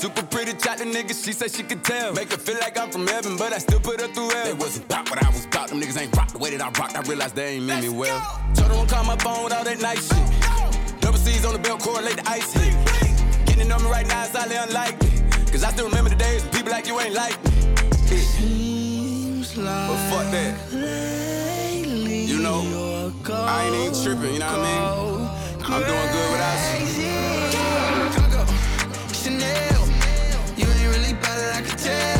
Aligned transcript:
Super 0.00 0.22
pretty 0.22 0.54
chocolate 0.54 0.88
nigga, 0.88 1.12
she 1.12 1.32
said 1.32 1.50
she 1.50 1.62
could 1.62 1.84
tell. 1.84 2.14
Make 2.14 2.30
her 2.32 2.38
feel 2.38 2.56
like 2.58 2.78
I'm 2.78 2.90
from 2.90 3.06
heaven, 3.06 3.36
but 3.36 3.52
I 3.52 3.58
still 3.58 3.80
put 3.80 4.00
her 4.00 4.06
through 4.08 4.30
hell. 4.30 4.46
They 4.46 4.54
wasn't 4.54 4.88
pop 4.88 5.10
what 5.10 5.22
I 5.22 5.28
was 5.28 5.44
pop. 5.44 5.68
Them 5.68 5.78
niggas 5.78 6.00
ain't 6.00 6.16
rock 6.16 6.28
the 6.28 6.38
way 6.38 6.56
that 6.56 6.62
I 6.62 6.70
rocked. 6.80 6.96
I 6.96 7.02
realized 7.02 7.36
they 7.36 7.56
ain't 7.56 7.66
mean 7.66 7.82
me 7.82 7.90
well. 7.90 8.18
Told 8.54 8.68
her 8.68 8.76
don't 8.76 8.88
call 8.88 9.04
my 9.04 9.16
phone 9.16 9.44
with 9.44 9.52
all 9.52 9.62
that 9.62 9.78
nice 9.82 10.08
shit. 10.08 11.00
Double 11.02 11.18
C's 11.18 11.44
on 11.44 11.52
the 11.52 11.58
belt, 11.58 11.80
correlate 11.82 12.16
the 12.16 12.26
ice 12.30 12.50
hit. 12.54 12.72
Getting 13.44 13.64
to 13.64 13.68
know 13.68 13.78
me 13.78 13.90
right 13.90 14.08
now 14.08 14.22
is 14.22 14.30
highly 14.30 14.56
unlikely. 14.56 15.10
Cause 15.52 15.64
I 15.64 15.70
still 15.70 15.86
remember 15.86 16.08
the 16.08 16.16
days 16.16 16.44
when 16.44 16.52
people 16.52 16.72
like 16.72 16.86
you 16.86 16.98
ain't 16.98 17.12
like 17.12 17.36
me. 17.44 17.50
Yeah. 18.08 18.16
Seems 18.16 19.54
like 19.58 19.88
But 19.90 19.98
fuck 20.08 20.32
that. 20.32 20.72
lately 20.72 22.24
You 22.24 22.38
know, 22.38 22.62
you're 22.62 23.10
go, 23.22 23.34
I 23.34 23.64
ain't 23.64 23.74
even 23.74 24.02
tripping, 24.02 24.32
you 24.32 24.38
know 24.38 24.46
what 24.46 24.64
I 24.64 25.20
mean? 25.20 25.74
I'm 25.74 25.82
doing 25.84 26.08
good 26.08 26.30
without 26.32 26.88
you. 26.96 27.49
It, 31.90 32.19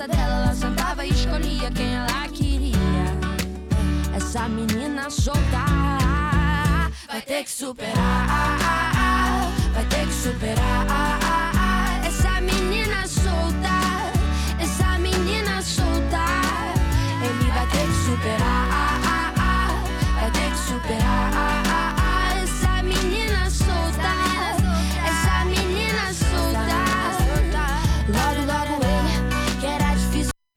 Casa 0.00 0.08
dela 0.08 0.44
ela 0.44 0.54
sentava 0.54 1.04
e 1.04 1.10
escolhia 1.10 1.70
quem 1.72 1.94
ela 1.94 2.28
queria. 2.28 2.76
Essa 4.16 4.48
menina 4.48 5.10
solta 5.10 5.40
vai 7.06 7.20
ter 7.20 7.44
que 7.44 7.50
superar, 7.50 8.56
vai 9.74 9.84
ter 9.86 10.06
que 10.06 10.12
superar. 10.14 10.59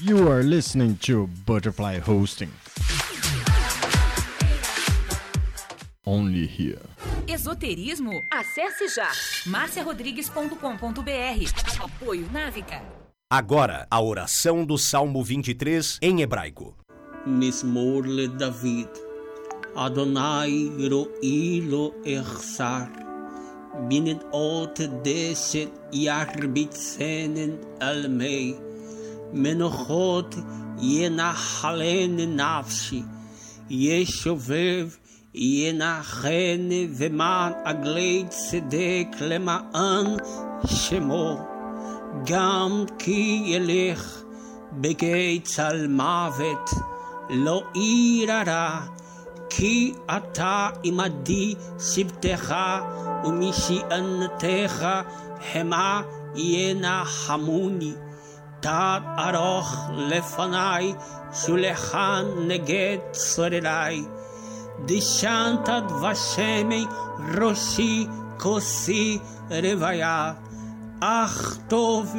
You 0.00 0.28
are 0.28 0.42
listening 0.42 0.96
to 1.02 1.28
Butterfly 1.46 2.00
Hosting. 2.00 2.50
Only 6.04 6.46
here. 6.46 6.80
Esoterismo? 7.28 8.10
Acesse 8.32 8.88
já 8.88 9.08
marciarodrigues.com.br. 9.46 11.84
Apoio 11.84 12.28
Návica. 12.32 12.82
Agora, 13.30 13.86
a 13.88 14.00
oração 14.00 14.64
do 14.64 14.76
Salmo 14.76 15.22
23 15.22 16.00
em 16.02 16.22
hebraico. 16.22 16.76
Mismorle 17.24 18.26
David. 18.26 18.88
Adonai 19.76 20.72
ro'ilo 20.88 21.94
ersar. 22.04 23.09
אחסר. 23.69 23.69
בנדעות 23.89 24.79
דשת 25.01 25.69
ירביצנן 25.93 27.49
על 27.79 28.07
מי. 28.07 28.53
מנוחות 29.33 30.35
ינחלני 30.81 32.25
נפשי. 32.25 33.01
ישובב 33.69 34.89
ינחני 35.33 36.87
ומען 36.97 37.53
עגלי 37.63 38.25
צדק 38.29 39.07
למען 39.21 40.05
שמו. 40.65 41.37
גם 42.25 42.85
כי 42.99 43.43
ילך 43.45 44.21
בגיא 44.71 45.39
צל 45.43 45.87
מוות, 45.87 46.69
לא 47.29 47.63
ירא 47.75 48.79
כי 49.50 49.94
אתה 50.16 50.68
עמדי 50.82 51.54
שבטך 51.78 52.54
ומשענתך 53.24 54.86
המה 55.54 56.02
ינחמוני. 56.34 57.92
תת 58.60 59.00
ארוך 59.18 59.76
לפניי, 59.96 60.94
שולחן 61.32 62.24
נגד 62.46 62.98
צורריי. 63.12 64.04
דשנת 64.84 65.68
דבשמי 65.88 66.86
ראשי 67.38 68.06
כוסי 68.38 69.18
רוויה. 69.50 70.32
אך 71.00 71.58
טוב 71.68 72.14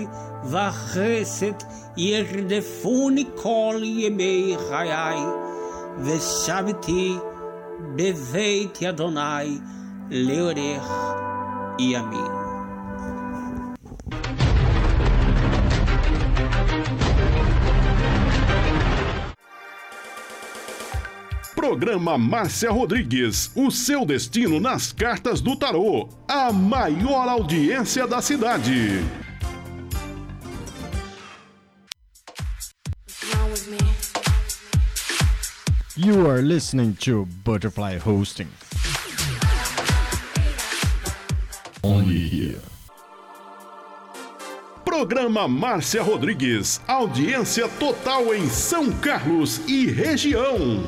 וחסד 0.45 1.65
ירדפוני 1.97 3.25
כל 3.35 3.81
ימי 3.83 4.55
חיי, 4.69 5.19
Veshavti 5.99 7.19
Beveit 7.95 8.85
Adonai 8.85 9.61
Leorer 10.09 10.81
e 11.79 11.95
Amin. 11.95 12.41
Programa 21.55 22.17
Márcia 22.17 22.71
Rodrigues, 22.71 23.51
o 23.55 23.71
seu 23.71 24.05
destino 24.05 24.59
nas 24.59 24.91
cartas 24.91 25.39
do 25.41 25.55
tarô, 25.55 26.09
a 26.27 26.51
maior 26.51 27.29
audiência 27.29 28.05
da 28.07 28.21
cidade. 28.21 28.99
You 36.03 36.27
are 36.27 36.41
listening 36.41 36.95
to 37.01 37.27
Butterfly 37.43 37.99
Hosting. 37.99 38.47
Only 41.83 42.27
here. 42.27 42.61
Programa 44.83 45.47
Márcia 45.47 46.01
Rodrigues, 46.01 46.81
audiência 46.87 47.69
total 47.77 48.33
em 48.33 48.49
São 48.49 48.91
Carlos 48.99 49.61
e 49.67 49.85
região. 49.85 50.81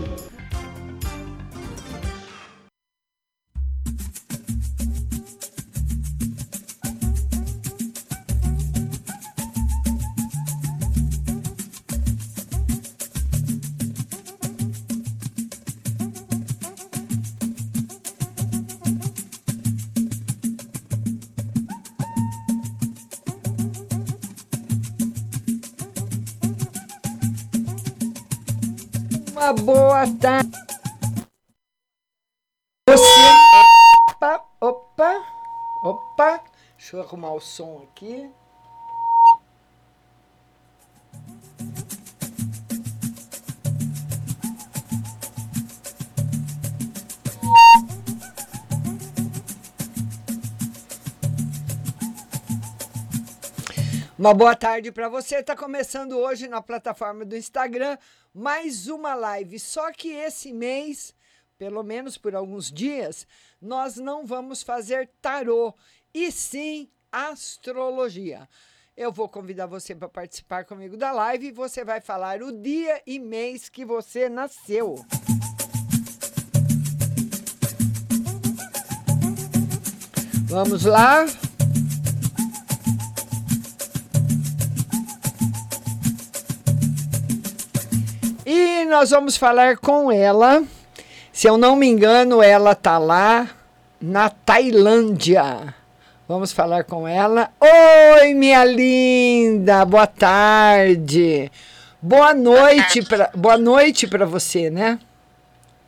Uma 29.33 29.51
boa 29.51 30.05
tarde. 30.21 30.51
Você. 32.87 33.03
Opa, 34.11 34.45
opa, 34.61 35.25
opa. 35.83 36.43
Deixa 36.77 36.97
eu 36.97 37.01
arrumar 37.01 37.33
o 37.33 37.39
som 37.39 37.81
aqui. 37.81 38.31
Uma 54.17 54.33
boa 54.35 54.55
tarde 54.55 54.91
para 54.91 55.09
você. 55.09 55.37
Está 55.37 55.55
começando 55.55 56.13
hoje 56.19 56.47
na 56.47 56.61
plataforma 56.61 57.25
do 57.25 57.35
Instagram 57.35 57.97
mais 58.33 58.87
uma 58.87 59.13
live. 59.13 59.59
Só 59.59 59.91
que 59.91 60.09
esse 60.09 60.51
mês, 60.51 61.13
pelo 61.57 61.83
menos 61.83 62.17
por 62.17 62.35
alguns 62.35 62.71
dias, 62.71 63.27
nós 63.61 63.97
não 63.97 64.25
vamos 64.25 64.63
fazer 64.63 65.09
tarô 65.21 65.73
e 66.13 66.31
sim 66.31 66.89
astrologia. 67.11 68.49
Eu 68.95 69.11
vou 69.11 69.27
convidar 69.27 69.65
você 69.65 69.95
para 69.95 70.09
participar 70.09 70.65
comigo 70.65 70.97
da 70.97 71.11
live 71.11 71.47
e 71.47 71.51
você 71.51 71.83
vai 71.83 71.99
falar 72.01 72.41
o 72.41 72.51
dia 72.51 73.01
e 73.05 73.19
mês 73.19 73.69
que 73.69 73.85
você 73.85 74.29
nasceu. 74.29 74.95
Vamos 80.47 80.85
lá. 80.85 81.25
Nós 88.93 89.09
vamos 89.09 89.35
falar 89.35 89.77
com 89.77 90.11
ela. 90.11 90.63
Se 91.31 91.47
eu 91.47 91.57
não 91.57 91.75
me 91.75 91.87
engano, 91.87 92.43
ela 92.43 92.75
tá 92.75 92.99
lá 92.99 93.49
na 93.99 94.29
Tailândia. 94.29 95.73
Vamos 96.27 96.53
falar 96.53 96.83
com 96.83 97.07
ela. 97.07 97.49
Oi, 97.59 98.35
minha 98.35 98.63
linda. 98.63 99.83
Boa 99.83 100.05
tarde. 100.05 101.51
Boa 101.99 102.35
noite 102.35 103.01
para 103.01 103.31
boa 103.33 103.57
noite 103.57 104.05
para 104.05 104.27
você, 104.27 104.69
né? 104.69 104.99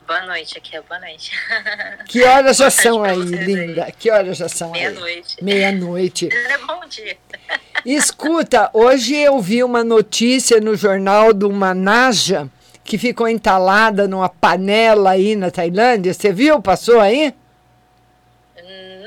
Boa 0.07 0.25
noite, 0.25 0.57
aqui 0.57 0.75
é 0.75 0.81
boa 0.81 0.99
noite. 0.99 1.31
Que 2.05 2.23
horas 2.23 2.57
já 2.57 2.71
são 2.71 3.03
aí, 3.03 3.17
vocês 3.17 3.39
aí. 3.39 3.45
linda? 3.45 3.91
Que 3.91 4.09
horas 4.09 4.37
já 4.37 4.49
são 4.49 4.73
aí? 4.73 4.81
Meia-noite. 4.81 5.43
Meia-noite. 5.43 6.29
É 6.33 6.57
bom 6.57 6.81
dia. 6.89 7.17
Escuta, 7.85 8.71
hoje 8.73 9.15
eu 9.15 9.39
vi 9.39 9.63
uma 9.63 9.83
notícia 9.83 10.59
no 10.59 10.75
jornal 10.75 11.33
de 11.33 11.45
uma 11.45 11.75
Naja 11.75 12.49
que 12.85 12.99
ficou 12.99 13.27
entalada 13.27 14.07
numa 14.07 14.29
panela 14.29 15.09
aí 15.09 15.35
na 15.35 15.49
Tailândia. 15.49 16.13
Você 16.13 16.31
viu? 16.31 16.61
Passou 16.61 16.99
aí? 16.99 17.33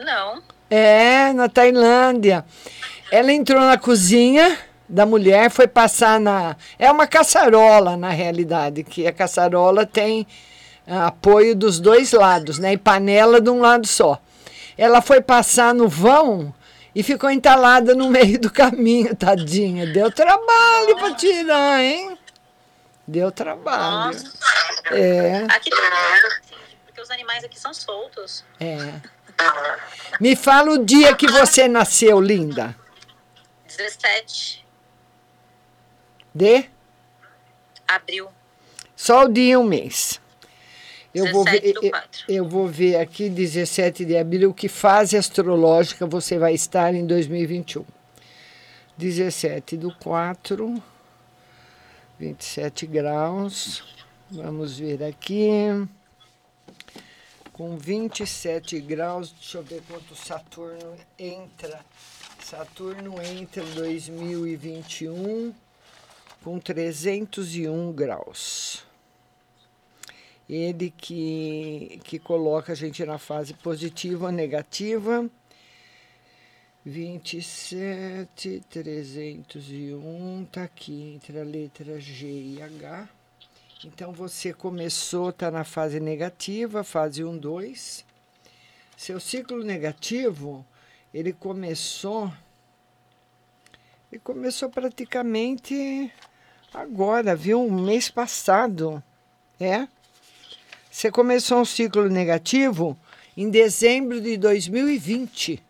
Não. 0.04 0.42
É, 0.68 1.32
na 1.32 1.48
Tailândia. 1.48 2.44
Ela 3.10 3.32
entrou 3.32 3.60
na 3.60 3.78
cozinha 3.78 4.58
da 4.88 5.06
mulher, 5.06 5.48
foi 5.50 5.68
passar 5.68 6.18
na. 6.18 6.56
É 6.76 6.90
uma 6.90 7.06
caçarola, 7.06 7.96
na 7.96 8.10
realidade, 8.10 8.82
que 8.82 9.06
a 9.06 9.12
caçarola 9.12 9.86
tem 9.86 10.26
ah, 10.86 11.06
apoio 11.06 11.54
dos 11.54 11.78
dois 11.78 12.12
lados, 12.12 12.58
né? 12.58 12.72
E 12.72 12.76
panela 12.76 13.40
de 13.40 13.48
um 13.48 13.60
lado 13.60 13.86
só. 13.86 14.20
Ela 14.76 15.00
foi 15.00 15.20
passar 15.20 15.72
no 15.72 15.88
vão 15.88 16.52
e 16.94 17.02
ficou 17.04 17.30
entalada 17.30 17.94
no 17.94 18.10
meio 18.10 18.40
do 18.40 18.50
caminho, 18.50 19.14
tadinha. 19.14 19.86
Deu 19.86 20.10
trabalho 20.10 20.96
para 20.98 21.14
tirar, 21.14 21.80
hein? 21.80 22.17
Deu 23.08 23.32
trabalho. 23.32 24.12
Nossa. 24.12 24.38
É. 24.92 25.44
Aqui 25.44 25.70
tem. 25.70 25.80
Porque 26.84 27.00
os 27.00 27.10
animais 27.10 27.42
aqui 27.42 27.58
são 27.58 27.72
soltos. 27.72 28.44
É. 28.60 29.00
Me 30.20 30.36
fala 30.36 30.72
o 30.72 30.84
dia 30.84 31.16
que 31.16 31.26
você 31.26 31.66
nasceu, 31.66 32.20
linda. 32.20 32.76
17 33.66 34.66
De? 36.34 36.68
abril. 37.86 38.28
Só 38.94 39.24
o 39.24 39.28
dia 39.28 39.52
e 39.52 39.56
um 39.56 39.64
mês. 39.64 40.20
Eu 41.14 41.32
vou, 41.32 41.44
ver, 41.44 41.60
17 41.62 41.80
do 41.80 41.86
eu, 41.86 42.02
eu 42.28 42.48
vou 42.48 42.66
ver 42.66 42.96
aqui, 42.96 43.30
17 43.30 44.04
de 44.04 44.18
abril, 44.18 44.52
que 44.52 44.68
fase 44.68 45.16
astrológica 45.16 46.06
você 46.06 46.38
vai 46.38 46.52
estar 46.52 46.94
em 46.94 47.06
2021. 47.06 47.86
17 48.98 49.78
do 49.78 49.94
4. 49.94 50.82
27 52.18 52.86
graus. 52.86 53.84
Vamos 54.30 54.78
ver 54.78 55.04
aqui. 55.04 55.86
Com 57.52 57.76
27 57.76 58.80
graus, 58.80 59.32
deixa 59.32 59.58
eu 59.58 59.62
ver 59.62 59.82
quanto 59.88 60.16
Saturno 60.16 60.96
entra. 61.18 61.80
Saturno 62.40 63.20
entra 63.22 63.62
2021 63.62 65.54
com 66.42 66.58
301 66.58 67.92
graus. 67.92 68.84
Ele 70.48 70.90
que, 70.96 72.00
que 72.04 72.18
coloca 72.18 72.72
a 72.72 72.76
gente 72.76 73.04
na 73.04 73.18
fase 73.18 73.54
positiva 73.54 74.26
ou 74.26 74.32
negativa. 74.32 75.28
27, 76.88 78.64
301, 78.70 80.46
tá 80.50 80.62
aqui 80.62 81.12
entre 81.14 81.38
a 81.38 81.44
letra 81.44 82.00
G 82.00 82.26
e 82.26 82.62
H. 82.62 83.06
Então 83.84 84.10
você 84.10 84.54
começou, 84.54 85.30
tá 85.30 85.50
na 85.50 85.64
fase 85.64 86.00
negativa, 86.00 86.82
fase 86.82 87.22
1, 87.22 87.36
2. 87.36 88.06
Seu 88.96 89.20
ciclo 89.20 89.62
negativo, 89.62 90.64
ele 91.12 91.34
começou 91.34 92.32
ele 94.10 94.22
começou 94.24 94.70
praticamente 94.70 96.10
agora, 96.72 97.36
viu? 97.36 97.60
Um 97.62 97.82
mês 97.82 98.10
passado. 98.10 99.04
É? 99.60 99.86
Você 100.90 101.10
começou 101.10 101.60
um 101.60 101.66
ciclo 101.66 102.08
negativo 102.08 102.98
em 103.36 103.50
dezembro 103.50 104.22
de 104.22 104.38
2020. 104.38 105.67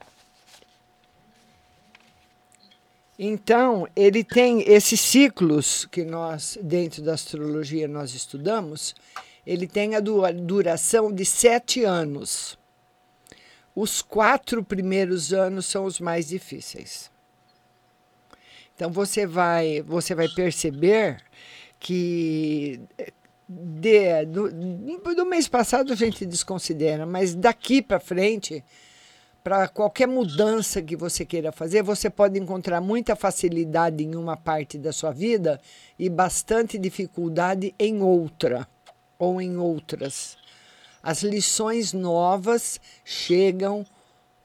Então, 3.19 3.89
ele 3.97 4.23
tem 4.23 4.63
esses 4.71 5.01
ciclos 5.01 5.87
que 5.87 6.05
nós, 6.05 6.57
dentro 6.63 7.03
da 7.03 7.15
astrologia, 7.15 7.89
nós 7.89 8.15
estudamos, 8.15 8.95
ele 9.45 9.67
tem 9.67 9.97
a 9.97 10.01
duração 10.01 11.13
de 11.13 11.25
sete 11.25 11.83
anos. 11.83 12.57
Os 13.75 14.03
quatro 14.03 14.63
primeiros 14.63 15.33
anos 15.33 15.67
são 15.67 15.85
os 15.85 15.99
mais 15.99 16.29
difíceis. 16.29 17.11
Então 18.75 18.93
você 18.93 19.27
vai, 19.27 19.83
você 19.83 20.15
vai 20.15 20.29
perceber 20.29 21.21
que 21.81 22.81
de, 23.49 24.25
do, 24.27 24.51
do 25.15 25.27
mês 25.27 25.49
passado 25.49 25.93
a 25.93 25.97
gente 25.97 26.25
desconsidera, 26.25 27.05
mas 27.05 27.35
daqui 27.35 27.83
para 27.83 27.99
frente 27.99 28.63
para 29.49 29.67
qualquer 29.67 30.07
mudança 30.07 30.83
que 30.83 30.95
você 30.95 31.25
queira 31.25 31.51
fazer, 31.51 31.83
você 31.83 32.11
pode 32.11 32.39
encontrar 32.39 32.83
muita 32.83 33.17
facilidade 33.17 34.05
em 34.05 34.15
uma 34.15 34.37
parte 34.37 34.77
da 34.77 34.93
sua 34.93 35.11
vida 35.11 35.59
e 35.99 36.11
bastante 36.11 36.77
dificuldade 36.77 37.75
em 37.79 38.03
outra 38.03 38.69
ou 39.19 39.41
em 39.41 39.57
outras. 39.57 40.37
As 41.03 41.23
lições 41.23 41.95
novas 41.95 42.79
chegam 43.03 43.87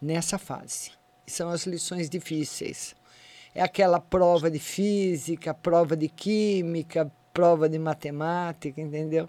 nessa 0.01 0.37
fase. 0.37 0.93
São 1.27 1.49
as 1.49 1.65
lições 1.65 2.09
difíceis. 2.09 2.95
É 3.53 3.61
aquela 3.61 3.99
prova 3.99 4.49
de 4.49 4.59
física, 4.59 5.53
prova 5.53 5.97
de 5.97 6.07
química, 6.07 7.11
prova 7.33 7.67
de 7.67 7.77
matemática, 7.77 8.79
entendeu? 8.79 9.27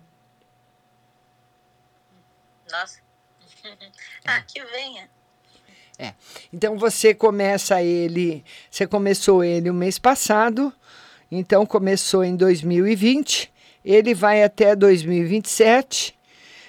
Nossa. 2.71 3.01
ah, 4.25 4.41
que 4.43 4.65
venha. 4.67 5.11
É. 5.99 6.13
Então 6.53 6.77
você 6.77 7.15
começa 7.15 7.83
ele, 7.83 8.45
você 8.71 8.87
começou 8.87 9.43
ele 9.45 9.71
o 9.71 9.75
mês 9.75 9.99
passado, 9.99 10.71
então 11.31 11.65
começou 11.65 12.23
em 12.25 12.37
2020, 12.37 13.51
ele 13.85 14.15
vai 14.15 14.43
até 14.43 14.75
2027. 14.75 16.15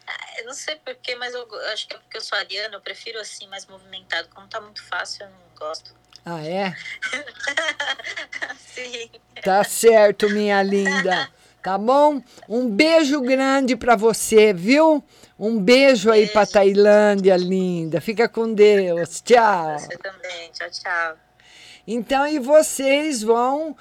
Ah, 0.07 0.39
eu 0.39 0.45
não 0.45 0.53
sei 0.53 0.75
porquê, 0.77 1.15
mas 1.15 1.33
eu 1.33 1.47
acho 1.71 1.87
que 1.87 1.95
é 1.95 1.99
porque 1.99 2.17
eu 2.17 2.21
sou 2.21 2.37
ariana, 2.37 2.75
eu 2.75 2.81
prefiro 2.81 3.19
assim, 3.19 3.47
mais 3.47 3.65
movimentado. 3.65 4.27
Como 4.29 4.47
tá 4.47 4.61
muito 4.61 4.83
fácil, 4.83 5.25
eu 5.25 5.29
não 5.29 5.39
gosto. 5.57 5.93
Ah, 6.25 6.43
é? 6.43 6.75
Sim. 8.57 9.09
Tá 9.43 9.63
certo, 9.63 10.29
minha 10.29 10.61
linda. 10.63 11.29
Tá 11.61 11.77
bom? 11.77 12.21
Um 12.47 12.69
beijo 12.69 13.21
grande 13.21 13.75
para 13.75 13.95
você, 13.95 14.53
viu? 14.53 15.03
Um 15.37 15.59
beijo, 15.59 16.09
beijo. 16.09 16.11
aí 16.11 16.27
para 16.27 16.45
Tailândia, 16.45 17.35
linda. 17.35 17.99
Fica 17.99 18.29
com 18.29 18.53
Deus. 18.53 19.21
Tchau. 19.21 19.79
Você 19.79 19.97
também. 19.97 20.51
Tchau, 20.51 20.69
tchau. 20.69 21.17
Então, 21.87 22.25
e 22.27 22.39
vocês 22.39 23.21
vão 23.21 23.75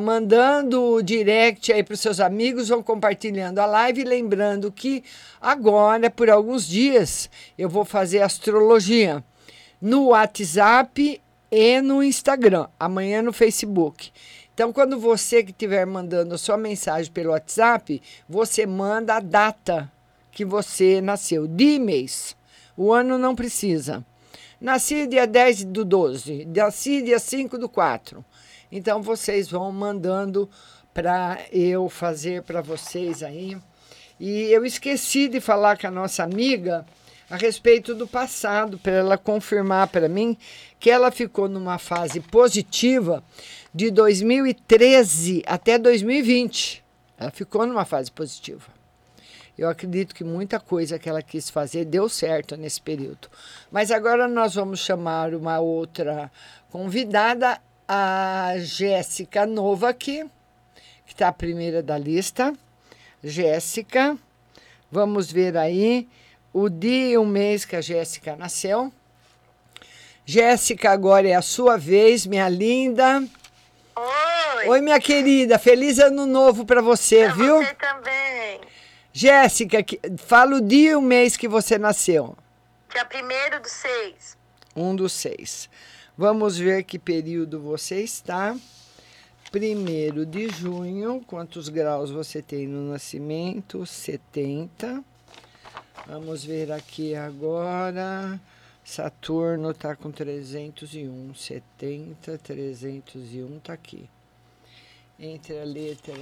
mandando 0.00 0.82
o 0.94 1.02
direct 1.02 1.72
aí 1.72 1.82
para 1.82 1.94
os 1.94 2.00
seus 2.00 2.20
amigos, 2.20 2.68
vão 2.68 2.82
compartilhando 2.82 3.58
a 3.58 3.66
live, 3.66 4.04
lembrando 4.04 4.72
que 4.72 5.04
agora, 5.40 6.10
por 6.10 6.30
alguns 6.30 6.66
dias, 6.66 7.28
eu 7.58 7.68
vou 7.68 7.84
fazer 7.84 8.22
astrologia 8.22 9.22
no 9.80 10.08
WhatsApp 10.08 11.20
e 11.50 11.80
no 11.80 12.02
Instagram, 12.02 12.66
amanhã 12.80 13.22
no 13.22 13.32
Facebook. 13.32 14.10
Então, 14.54 14.72
quando 14.72 14.98
você 14.98 15.42
que 15.42 15.50
estiver 15.50 15.84
mandando 15.84 16.34
a 16.34 16.38
sua 16.38 16.56
mensagem 16.56 17.12
pelo 17.12 17.30
WhatsApp, 17.30 18.00
você 18.28 18.64
manda 18.64 19.16
a 19.16 19.20
data 19.20 19.90
que 20.30 20.44
você 20.44 21.00
nasceu, 21.00 21.46
de 21.46 21.78
mês. 21.78 22.36
O 22.76 22.92
ano 22.92 23.18
não 23.18 23.34
precisa. 23.34 24.04
Nasci 24.60 25.06
dia 25.06 25.26
10 25.26 25.64
do 25.64 25.84
12, 25.84 26.46
nasci 26.46 27.02
dia 27.02 27.18
5 27.18 27.58
do 27.58 27.68
4. 27.68 28.24
Então 28.76 29.00
vocês 29.00 29.48
vão 29.48 29.70
mandando 29.70 30.50
para 30.92 31.38
eu 31.52 31.88
fazer 31.88 32.42
para 32.42 32.60
vocês 32.60 33.22
aí. 33.22 33.56
E 34.18 34.52
eu 34.52 34.66
esqueci 34.66 35.28
de 35.28 35.40
falar 35.40 35.78
com 35.78 35.86
a 35.86 35.92
nossa 35.92 36.24
amiga 36.24 36.84
a 37.30 37.36
respeito 37.36 37.94
do 37.94 38.08
passado, 38.08 38.76
para 38.76 38.94
ela 38.94 39.16
confirmar 39.16 39.86
para 39.86 40.08
mim 40.08 40.36
que 40.80 40.90
ela 40.90 41.12
ficou 41.12 41.48
numa 41.48 41.78
fase 41.78 42.18
positiva 42.18 43.22
de 43.72 43.92
2013 43.92 45.44
até 45.46 45.78
2020. 45.78 46.82
Ela 47.16 47.30
ficou 47.30 47.64
numa 47.64 47.84
fase 47.84 48.10
positiva. 48.10 48.74
Eu 49.56 49.68
acredito 49.68 50.12
que 50.12 50.24
muita 50.24 50.58
coisa 50.58 50.98
que 50.98 51.08
ela 51.08 51.22
quis 51.22 51.48
fazer 51.48 51.84
deu 51.84 52.08
certo 52.08 52.56
nesse 52.56 52.82
período. 52.82 53.28
Mas 53.70 53.92
agora 53.92 54.26
nós 54.26 54.56
vamos 54.56 54.80
chamar 54.80 55.32
uma 55.32 55.60
outra 55.60 56.28
convidada, 56.72 57.60
a 57.88 58.54
Jéssica 58.58 59.46
Novak, 59.46 60.24
que 61.06 61.12
está 61.12 61.28
a 61.28 61.32
primeira 61.32 61.82
da 61.82 61.98
lista. 61.98 62.52
Jéssica, 63.22 64.16
vamos 64.90 65.30
ver 65.30 65.56
aí 65.56 66.08
o 66.52 66.68
dia 66.68 67.12
e 67.12 67.18
o 67.18 67.24
mês 67.24 67.64
que 67.64 67.76
a 67.76 67.80
Jéssica 67.80 68.36
nasceu. 68.36 68.92
Jéssica, 70.26 70.90
agora 70.90 71.28
é 71.28 71.34
a 71.34 71.42
sua 71.42 71.76
vez, 71.76 72.26
minha 72.26 72.48
linda. 72.48 73.22
Oi. 73.96 74.68
Oi, 74.68 74.80
minha 74.80 74.98
querida. 74.98 75.58
Feliz 75.58 75.98
ano 75.98 76.26
novo 76.26 76.64
para 76.64 76.80
você, 76.80 77.24
pra 77.24 77.34
viu? 77.34 77.58
Você 77.58 77.74
também. 77.74 78.60
Jéssica, 79.12 79.78
fala 80.18 80.56
o 80.56 80.60
dia 80.60 80.92
e 80.92 80.96
o 80.96 81.02
mês 81.02 81.36
que 81.36 81.46
você 81.46 81.78
nasceu. 81.78 82.36
Dia 82.90 83.06
1 83.06 83.60
do 83.60 83.68
6. 83.68 84.36
Um 84.76 84.96
dos 84.96 85.12
seis. 85.12 85.68
Vamos 86.16 86.56
ver 86.56 86.84
que 86.84 86.96
período 86.96 87.60
você 87.60 88.00
está. 88.00 88.56
Primeiro 89.50 90.24
de 90.24 90.48
junho, 90.48 91.20
quantos 91.26 91.68
graus 91.68 92.08
você 92.08 92.40
tem 92.40 92.68
no 92.68 92.92
nascimento? 92.92 93.84
70. 93.84 95.02
Vamos 96.06 96.44
ver 96.44 96.70
aqui 96.70 97.16
agora. 97.16 98.40
Saturno 98.84 99.72
está 99.72 99.96
com 99.96 100.12
301, 100.12 101.34
70, 101.34 102.38
301 102.38 103.56
está 103.56 103.72
aqui. 103.72 104.08
Entre 105.18 105.58
a 105.58 105.64
letra 105.64 106.14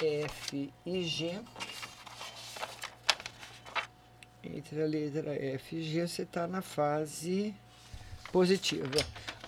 F 0.00 0.72
e 0.86 1.02
G. 1.02 1.40
Entre 4.44 4.80
a 4.80 4.86
letra 4.86 5.34
F 5.34 5.76
e 5.76 5.82
G, 5.82 6.06
você 6.06 6.22
está 6.22 6.46
na 6.46 6.62
fase 6.62 7.52
positiva. 8.30 8.88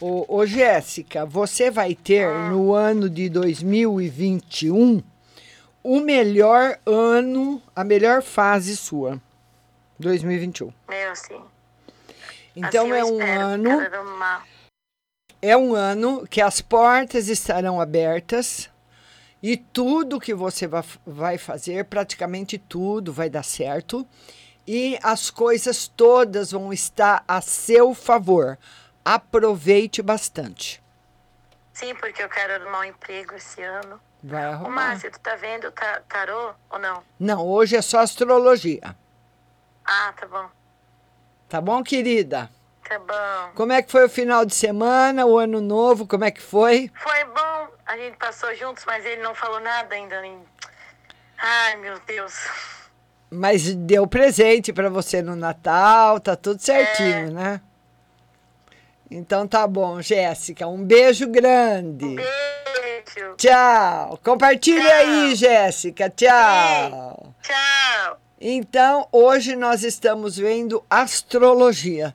Ô, 0.01 0.25
ô 0.37 0.47
Jéssica, 0.47 1.25
você 1.25 1.71
vai 1.71 1.95
ter 1.95 2.27
Ah. 2.27 2.51
no 2.51 2.73
ano 2.75 3.09
de 3.09 3.29
2021 3.29 5.03
o 5.83 6.01
melhor 6.01 6.79
ano, 6.87 7.63
a 7.75 7.85
melhor 7.85 8.23
fase 8.23 8.77
sua. 8.77 9.21
2021. 9.99 10.73
Meu, 10.89 11.15
sim. 11.17 11.41
Então 12.57 12.87
Assim 12.87 12.91
eu 12.91 12.95
é 12.97 13.05
um 13.05 13.19
espero, 13.19 13.41
ano 13.41 13.69
é 15.41 15.57
um 15.57 15.75
ano 15.75 16.27
que 16.29 16.41
as 16.41 16.61
portas 16.61 17.29
estarão 17.29 17.81
abertas 17.81 18.69
e 19.43 19.57
tudo 19.57 20.21
que 20.21 20.35
você 20.35 20.67
va- 20.67 20.85
vai 21.07 21.39
fazer, 21.39 21.85
praticamente 21.87 22.59
tudo, 22.59 23.13
vai 23.13 23.29
dar 23.31 23.43
certo. 23.43 24.07
E 24.67 24.99
as 25.03 25.31
coisas 25.31 25.89
todas 25.89 26.53
vão 26.53 26.73
estar 26.73 27.25
a 27.27 27.41
seu 27.41 27.95
favor. 27.95 28.59
Aproveite 29.05 30.01
bastante. 30.03 30.83
Sim, 31.73 31.95
porque 31.97 32.23
eu 32.23 32.29
quero 32.29 32.55
arrumar 32.63 32.81
um 32.81 32.85
emprego 32.85 33.35
esse 33.35 33.63
ano. 33.63 34.01
Vai 34.23 34.45
arrumar. 34.45 34.71
Márcia, 34.89 35.11
tu 35.11 35.19
tá 35.19 35.35
vendo 35.35 35.67
o 35.69 35.73
ta- 35.73 36.01
tarô 36.09 36.53
ou 36.71 36.79
não? 36.79 37.03
Não, 37.19 37.45
hoje 37.47 37.75
é 37.77 37.83
só 37.83 37.99
astrologia. 38.01 38.95
Ah, 39.85 40.13
tá 40.19 40.27
bom. 40.27 40.49
Tá 41.49 41.61
bom, 41.61 41.83
querida? 41.83 42.49
Tá 42.89 42.99
bom. 43.01 43.53
Como 43.57 43.73
é 43.73 43.83
que 43.83 43.91
foi 43.91 44.05
o 44.05 44.09
final 44.09 44.45
de 44.45 44.55
semana, 44.55 45.27
o 45.27 45.39
ano 45.39 45.61
novo? 45.61 46.07
Como 46.07 46.25
é 46.25 46.31
que 46.31 46.41
foi? 46.41 46.91
Foi 46.95 47.25
bom. 47.25 47.69
A 47.87 47.97
gente 47.97 48.17
passou 48.17 48.55
juntos, 48.55 48.85
mas 48.87 49.05
ele 49.05 49.23
não 49.23 49.35
falou 49.35 49.59
nada 49.59 49.93
ainda. 49.95 50.23
Ai, 51.39 51.77
meu 51.77 51.99
Deus. 52.01 52.33
Mas 53.35 53.75
deu 53.75 54.07
presente 54.07 54.73
para 54.75 54.91
você 54.91 55.23
no 55.23 55.35
Natal, 55.35 56.21
tá 56.21 56.37
tudo 56.37 56.61
certinho, 56.61 57.31
né? 57.33 57.61
Então 59.11 59.47
tá 59.49 59.67
bom, 59.67 60.01
Jéssica. 60.03 60.67
Um 60.67 60.83
beijo 60.85 61.27
grande. 61.29 62.05
Beijo. 62.17 63.35
Tchau. 63.37 64.19
Compartilha 64.23 64.95
aí, 64.97 65.35
Jéssica. 65.35 66.11
Tchau. 66.11 67.35
Tchau. 67.43 68.19
Então, 68.41 69.07
hoje 69.13 69.55
nós 69.57 69.83
estamos 69.83 70.37
vendo 70.37 70.83
astrologia. 70.91 72.15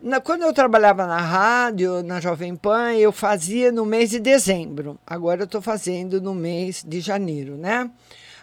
Na- 0.00 0.20
quando 0.20 0.42
eu 0.42 0.52
trabalhava 0.52 1.06
na 1.06 1.18
rádio, 1.20 2.02
na 2.02 2.20
Jovem 2.20 2.54
Pan, 2.54 2.92
eu 2.94 3.10
fazia 3.10 3.72
no 3.72 3.84
mês 3.84 4.10
de 4.10 4.20
dezembro. 4.20 4.98
Agora 5.06 5.40
eu 5.42 5.46
estou 5.46 5.60
fazendo 5.60 6.20
no 6.20 6.34
mês 6.34 6.84
de 6.86 7.00
janeiro, 7.00 7.56
né? 7.56 7.90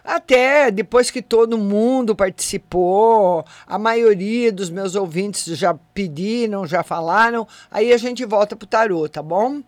Até 0.06 0.70
depois 0.70 1.10
que 1.10 1.20
todo 1.20 1.58
mundo 1.58 2.14
participou, 2.14 3.44
a 3.66 3.76
maioria 3.76 4.52
dos 4.52 4.70
meus 4.70 4.94
ouvintes 4.94 5.44
já 5.58 5.74
pediram, 5.92 6.64
já 6.64 6.84
falaram, 6.84 7.46
aí 7.68 7.92
a 7.92 7.96
gente 7.96 8.24
volta 8.24 8.54
pro 8.54 8.68
tarô, 8.68 9.08
tá 9.08 9.20
bom? 9.20 9.60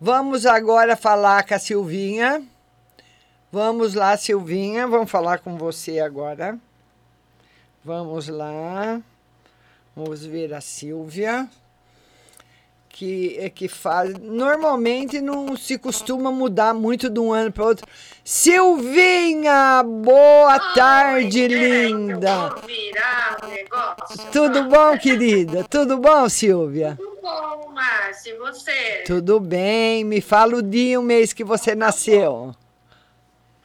Vamos 0.00 0.46
agora 0.46 0.96
falar 0.96 1.44
com 1.44 1.54
a 1.54 1.58
Silvinha. 1.58 2.40
Vamos 3.50 3.94
lá, 3.94 4.16
Silvinha, 4.16 4.86
vamos 4.86 5.10
falar 5.10 5.40
com 5.40 5.58
você 5.58 5.98
agora. 5.98 6.56
Vamos 7.84 8.28
lá. 8.28 9.02
Vamos 9.96 10.24
ver 10.24 10.54
a 10.54 10.60
Silvia. 10.60 11.48
Que 12.90 13.38
é 13.38 13.48
que 13.48 13.68
faz. 13.68 14.12
Normalmente 14.18 15.20
não 15.20 15.56
se 15.56 15.78
costuma 15.78 16.30
mudar 16.30 16.74
muito 16.74 17.08
de 17.08 17.18
um 17.18 17.32
ano 17.32 17.50
para 17.50 17.64
outro. 17.64 17.86
Silvinha, 18.22 19.82
boa 19.82 20.58
tarde, 20.74 21.46
linda. 21.48 22.54
virar 22.66 23.38
o 23.42 23.46
negócio. 23.46 24.30
Tudo 24.30 24.64
bom, 24.64 24.98
querida? 24.98 25.64
Tudo 25.64 25.96
bom, 25.98 26.28
Silvia? 26.28 26.96
Tudo 26.98 27.18
bom, 27.22 27.72
Márcia, 27.72 28.34
e 28.34 28.38
você? 28.38 29.04
Tudo 29.06 29.40
bem. 29.40 30.04
Me 30.04 30.20
fala 30.20 30.56
o 30.56 30.62
dia 30.62 30.92
e 30.92 30.98
o 30.98 31.02
mês 31.02 31.32
que 31.32 31.44
você 31.44 31.74
nasceu. 31.74 32.54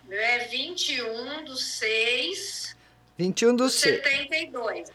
Meu 0.08 0.20
é 0.20 0.48
21 0.48 1.44
do 1.44 1.58
6 1.58 2.66
21 3.18 3.56
do 3.56 3.64
do 3.64 3.70
6. 3.70 3.96
72. 4.04 4.90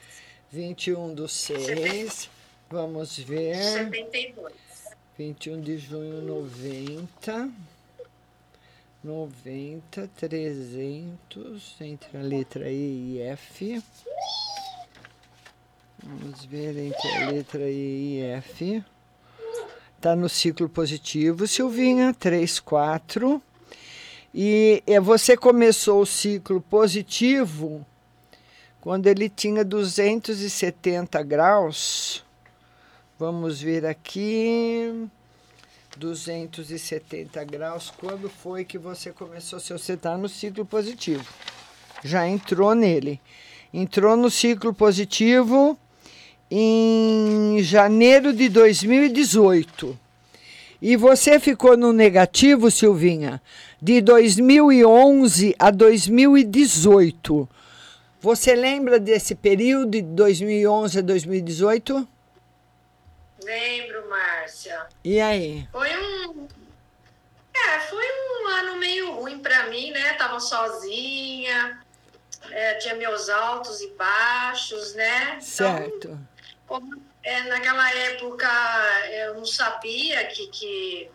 21 0.50 1.14
do 1.14 1.28
6. 1.28 2.29
Vamos 2.70 3.18
ver. 3.18 3.56
72. 3.56 4.52
21 5.18 5.61
de 5.61 5.76
junho, 5.76 6.22
90. 6.22 7.50
90, 9.02 10.09
300, 10.14 11.76
entre 11.80 12.18
a 12.18 12.20
letra 12.20 12.70
E 12.70 13.16
e 13.16 13.22
F. 13.22 13.83
Vamos 16.00 16.44
ver 16.44 16.76
entre 16.76 17.09
a 17.16 17.30
letra 17.30 17.68
E 17.68 18.18
e 18.18 18.22
F. 18.22 18.85
Está 19.96 20.14
no 20.14 20.28
ciclo 20.28 20.68
positivo, 20.68 21.48
Silvinha, 21.48 22.14
3, 22.14 22.61
4. 22.61 23.42
E 24.33 24.83
eh, 24.87 25.00
você 25.00 25.37
começou 25.37 26.02
o 26.02 26.06
ciclo 26.06 26.61
positivo 26.61 27.85
quando 28.80 29.09
ele 29.09 29.28
tinha 29.28 29.64
270 29.64 31.20
graus. 31.24 32.24
Vamos 33.20 33.61
ver 33.61 33.85
aqui. 33.85 35.06
270 35.98 37.44
graus. 37.44 37.92
Quando 37.94 38.30
foi 38.30 38.64
que 38.64 38.78
você 38.78 39.12
começou? 39.12 39.61
Se 39.61 39.74
você 39.74 39.92
está 39.92 40.16
no 40.16 40.26
ciclo 40.26 40.64
positivo, 40.64 41.22
já 42.02 42.26
entrou 42.26 42.74
nele. 42.74 43.20
Entrou 43.74 44.16
no 44.16 44.30
ciclo 44.30 44.72
positivo 44.72 45.78
em 46.50 47.59
janeiro 47.62 48.33
de 48.33 48.48
2018. 48.48 50.00
E 50.80 50.96
você 50.96 51.38
ficou 51.38 51.76
no 51.76 51.92
negativo, 51.92 52.70
Silvinha, 52.70 53.42
de 53.83 54.00
2011 54.00 55.54
a 55.59 55.70
2018. 55.70 57.46
Você 58.18 58.54
lembra 58.54 58.98
desse 58.98 59.35
período 59.35 59.90
de 59.90 60.00
2011 60.00 61.00
a 61.00 61.02
2018? 61.02 62.09
Lembro, 63.44 64.09
Márcia. 64.09 64.87
E 65.05 65.20
aí? 65.20 65.68
Foi 65.72 65.96
um. 65.96 66.48
É, 67.55 67.81
foi 67.81 68.05
um 68.05 68.48
ano 68.48 68.76
meio 68.76 69.12
ruim 69.12 69.38
pra 69.40 69.66
mim, 69.66 69.90
né? 69.90 70.14
Tava 70.14 70.40
sozinha, 70.40 71.81
é, 72.50 72.74
tinha 72.74 72.94
meus 72.94 73.29
altos 73.29 73.81
e 73.81 73.90
baixos, 73.90 74.94
né? 74.94 75.33
Então, 75.33 75.40
Certo. 75.42 76.18
como, 76.66 77.03
é, 77.22 77.42
naquela 77.42 77.92
época 77.94 78.48
eu 79.11 79.35
não 79.35 79.44
sabia 79.44 80.24
que, 80.26 80.46
que 80.48 81.11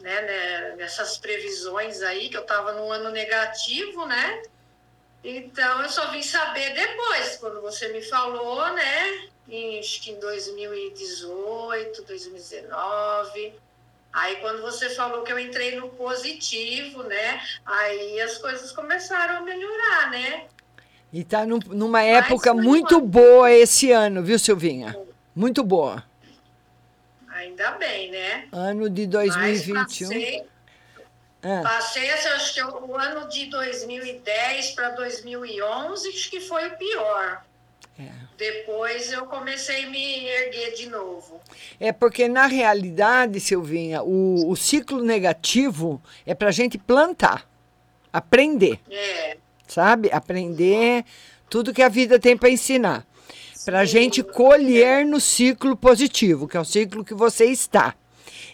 né, 0.00 0.20
né, 0.22 0.74
nessas 0.76 1.18
previsões 1.18 2.02
aí, 2.02 2.28
que 2.28 2.36
eu 2.36 2.44
tava 2.44 2.72
num 2.72 2.90
ano 2.92 3.10
negativo, 3.10 4.06
né? 4.06 4.42
Então 5.24 5.82
eu 5.82 5.88
só 5.88 6.10
vim 6.10 6.22
saber 6.22 6.74
depois, 6.74 7.36
quando 7.36 7.60
você 7.60 7.88
me 7.88 8.02
falou, 8.02 8.72
né? 8.72 9.28
Em, 9.48 9.78
acho 9.78 10.02
que 10.02 10.10
em 10.10 10.20
2018, 10.20 12.02
2019. 12.02 13.54
Aí 14.12 14.36
quando 14.36 14.62
você 14.62 14.90
falou 14.90 15.22
que 15.22 15.32
eu 15.32 15.38
entrei 15.38 15.76
no 15.76 15.88
positivo, 15.90 17.02
né? 17.04 17.40
Aí 17.64 18.20
as 18.20 18.38
coisas 18.38 18.72
começaram 18.72 19.36
a 19.38 19.40
melhorar, 19.40 20.10
né? 20.10 20.46
E 21.12 21.24
tá 21.24 21.46
num- 21.46 21.58
numa 21.68 22.02
época 22.02 22.52
muito 22.52 23.00
boa 23.00 23.50
esse 23.50 23.90
ano, 23.92 24.22
viu, 24.22 24.38
Silvinha? 24.38 24.94
Muito 25.34 25.62
boa. 25.62 26.04
Ainda 27.28 27.72
bem, 27.72 28.10
né? 28.10 28.48
Ano 28.52 28.90
de 28.90 29.06
Mas 29.06 29.34
2021. 29.36 30.08
passei, 30.10 30.46
Ah, 31.40 31.60
passei 31.62 32.04
esse, 32.10 32.28
acho 32.28 32.54
que 32.54 32.62
o 32.64 32.96
ano 32.96 33.28
de 33.28 33.46
2010 33.46 34.72
para 34.72 34.90
2011, 34.90 36.08
acho 36.08 36.28
que 36.30 36.40
foi 36.40 36.66
o 36.66 36.76
pior. 36.76 37.44
É. 37.98 38.08
Depois 38.36 39.12
eu 39.12 39.26
comecei 39.26 39.84
a 39.84 39.90
me 39.90 40.24
erguer 40.26 40.74
de 40.74 40.88
novo. 40.88 41.40
É 41.80 41.90
porque, 41.90 42.28
na 42.28 42.46
realidade, 42.46 43.40
Silvinha, 43.40 44.02
o, 44.02 44.48
o 44.48 44.54
ciclo 44.54 45.02
negativo 45.02 46.00
é 46.24 46.32
para 46.34 46.52
gente 46.52 46.78
plantar, 46.78 47.48
aprender, 48.12 48.78
É, 48.88 49.36
sabe? 49.66 50.10
Aprender 50.12 51.04
tudo 51.50 51.74
que 51.74 51.82
a 51.82 51.88
vida 51.88 52.18
tem 52.20 52.36
para 52.36 52.50
ensinar. 52.50 53.04
Para 53.64 53.84
gente 53.84 54.22
colher 54.22 55.04
no 55.04 55.20
ciclo 55.20 55.76
positivo, 55.76 56.46
que 56.46 56.56
é 56.56 56.60
o 56.60 56.64
ciclo 56.64 57.04
que 57.04 57.14
você 57.14 57.46
está. 57.46 57.94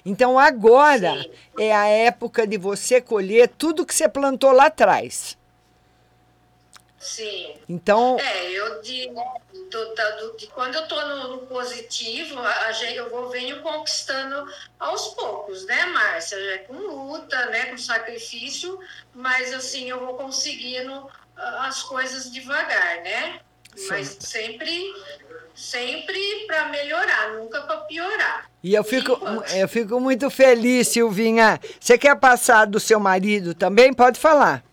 Então, 0.04 0.38
agora 0.38 1.24
é 1.58 1.74
a 1.74 1.86
época 1.86 2.46
de 2.46 2.56
você 2.58 3.00
colher 3.00 3.48
tudo 3.48 3.86
que 3.86 3.94
você 3.94 4.08
plantou 4.08 4.52
lá 4.52 4.66
atrás. 4.66 5.36
Sim. 7.04 7.54
Então, 7.68 8.18
É, 8.18 8.50
eu 8.50 8.80
de, 8.80 9.08
do- 9.70 9.94
da- 9.94 10.10
do- 10.12 10.36
de 10.36 10.46
quando 10.48 10.74
eu 10.74 10.88
tô 10.88 11.00
no, 11.06 11.28
no 11.36 11.38
positivo, 11.46 12.38
a, 12.40 12.48
a 12.68 12.84
eu 12.92 13.10
vou 13.10 13.28
venho 13.28 13.60
conquistando 13.62 14.50
aos 14.78 15.08
poucos, 15.08 15.64
né, 15.66 15.86
Márcia? 15.86 16.36
É 16.36 16.58
com 16.58 16.74
luta, 16.74 17.46
né, 17.46 17.66
com 17.66 17.78
sacrifício, 17.78 18.78
mas 19.14 19.52
assim, 19.52 19.88
eu 19.90 20.00
vou 20.00 20.14
conseguindo 20.14 21.06
ah, 21.36 21.66
as 21.66 21.82
coisas 21.82 22.32
devagar, 22.32 23.02
né? 23.02 23.40
Mas 23.88 24.08
Certo. 24.08 24.26
sempre, 24.26 24.94
sempre 25.54 26.46
para 26.46 26.68
melhorar, 26.68 27.34
nunca 27.34 27.60
para 27.62 27.78
piorar. 27.78 28.48
E 28.62 28.74
eu 28.74 28.82
fico, 28.84 29.18
eu 29.54 29.68
fico 29.68 30.00
muito 30.00 30.30
feliz, 30.30 30.88
Silvinha. 30.88 31.60
Você 31.78 31.98
quer 31.98 32.16
passar 32.18 32.66
do 32.66 32.80
seu 32.80 32.98
marido 32.98 33.54
também? 33.54 33.92
Pode 33.92 34.18
falar. 34.18 34.64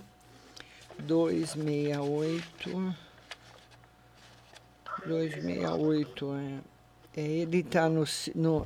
268. 0.99 2.95
268, 5.05 6.35
é. 6.35 6.70
É, 7.15 7.21
ele 7.21 7.60
está 7.60 7.89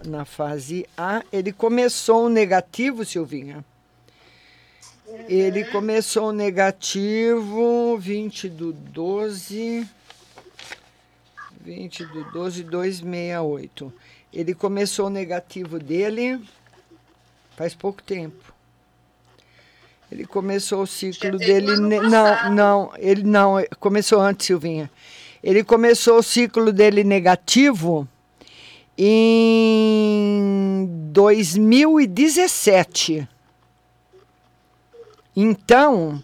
na 0.06 0.26
fase 0.26 0.86
A. 0.98 1.24
Ele 1.32 1.52
começou 1.52 2.26
o 2.26 2.30
negativo, 2.30 3.04
Silvinha. 3.04 3.64
Ele 5.28 5.64
começou 5.66 6.30
o 6.30 6.32
negativo 6.32 7.98
20 7.98 8.50
do 8.50 8.74
12. 8.74 9.88
20 11.62 12.06
do 12.06 12.24
12, 12.32 12.64
268. 12.64 13.94
Ele 14.32 14.54
começou 14.54 15.08
o 15.08 15.10
negativo 15.10 15.80
dele 15.80 16.40
faz 17.56 17.74
pouco 17.74 18.04
tempo. 18.04 18.54
Ele 20.12 20.26
começou 20.26 20.84
o 20.84 20.88
ciclo 20.88 21.38
dele. 21.38 21.76
Não, 21.78 22.52
não, 22.52 22.92
ele 22.98 23.24
não. 23.24 23.56
Começou 23.80 24.22
antes, 24.22 24.46
Silvinha. 24.46 24.90
Ele 25.44 25.64
começou 25.64 26.20
o 26.20 26.24
ciclo 26.24 26.72
dele 26.72 27.04
negativo 27.04 28.08
em 28.98 30.88
2017. 31.12 33.28
Então, 35.36 36.24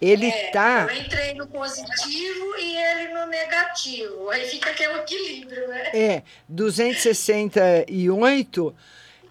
ele 0.00 0.26
É, 0.26 0.50
tá. 0.50 0.86
Eu 0.90 0.96
entrei 1.02 1.34
no 1.34 1.46
positivo 1.46 2.56
e 2.58 2.76
ele 2.76 3.14
no 3.14 3.26
negativo. 3.26 4.28
Aí 4.30 4.44
fica 4.46 4.70
aquele 4.70 4.94
equilíbrio, 4.98 5.68
né? 5.68 5.90
É, 5.94 6.22
268, 6.48 8.74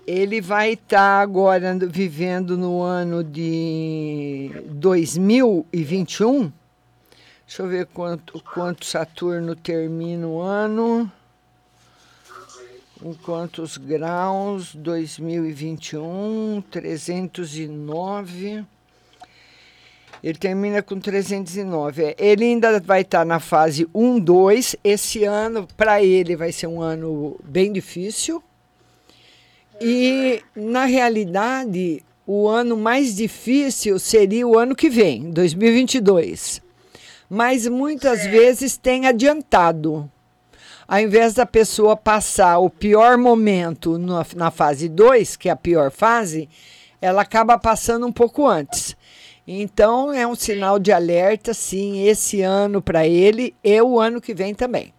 ele 0.08 0.40
vai 0.42 0.72
estar 0.74 1.22
agora 1.22 1.74
no- 1.74 1.88
vivendo 1.90 2.58
no 2.58 2.82
ano 2.82 3.24
de 3.24 4.52
2021. 4.66 6.52
Deixa 7.46 7.64
eu 7.64 7.68
ver 7.68 7.86
quanto, 7.88 8.42
quanto 8.54 8.86
Saturno 8.86 9.56
termina 9.56 10.28
o 10.28 10.40
ano. 10.42 11.12
Em 13.02 13.14
quantos 13.14 13.78
graus? 13.78 14.76
2021, 14.76 16.62
309. 16.70 18.66
Ele 20.22 20.38
termina 20.38 20.82
com 20.82 21.00
309. 21.00 22.04
É, 22.04 22.16
Ele 22.20 22.44
ainda 22.44 22.78
vai 22.82 23.02
estar 23.02 23.26
na 23.26 23.40
fase 23.40 23.88
1, 23.94 24.20
2. 24.20 24.76
Esse 24.84 25.24
ano, 25.24 25.66
para 25.78 26.04
ele, 26.04 26.36
vai 26.36 26.52
ser 26.52 26.68
um 26.68 26.82
ano 26.82 27.40
bem 27.42 27.72
difícil. 27.72 28.44
E, 29.80 30.44
na 30.54 30.84
realidade, 30.84 32.04
o 32.28 32.50
ano 32.50 32.76
mais 32.76 33.16
difícil 33.16 33.98
seria 33.98 34.46
o 34.46 34.60
ano 34.60 34.76
que 34.76 34.90
vem, 34.90 35.32
2022. 35.32 36.62
Mas 37.30 37.66
muitas 37.66 38.26
vezes 38.26 38.76
tem 38.76 39.08
adiantado. 39.08 40.12
Ao 40.90 41.00
invés 41.00 41.36
da 41.36 41.46
pessoa 41.46 41.96
passar 41.96 42.58
o 42.58 42.68
pior 42.68 43.16
momento 43.16 44.00
na, 44.00 44.26
na 44.36 44.50
fase 44.50 44.90
2, 44.90 45.36
que 45.36 45.48
é 45.48 45.52
a 45.52 45.56
pior 45.56 45.92
fase, 45.92 46.50
ela 47.00 47.22
acaba 47.22 47.60
passando 47.60 48.08
um 48.08 48.12
pouco 48.12 48.48
antes. 48.48 48.98
Então 49.48 50.12
é 50.12 50.26
um 50.26 50.34
sinal 50.34 50.80
de 50.80 50.92
alerta, 50.92 51.54
sim, 51.54 52.08
esse 52.08 52.42
ano 52.42 52.82
para 52.82 53.06
ele 53.06 53.56
e 53.64 53.80
o 53.80 54.00
ano 54.00 54.20
que 54.20 54.34
vem 54.34 54.56
também. 54.56 54.92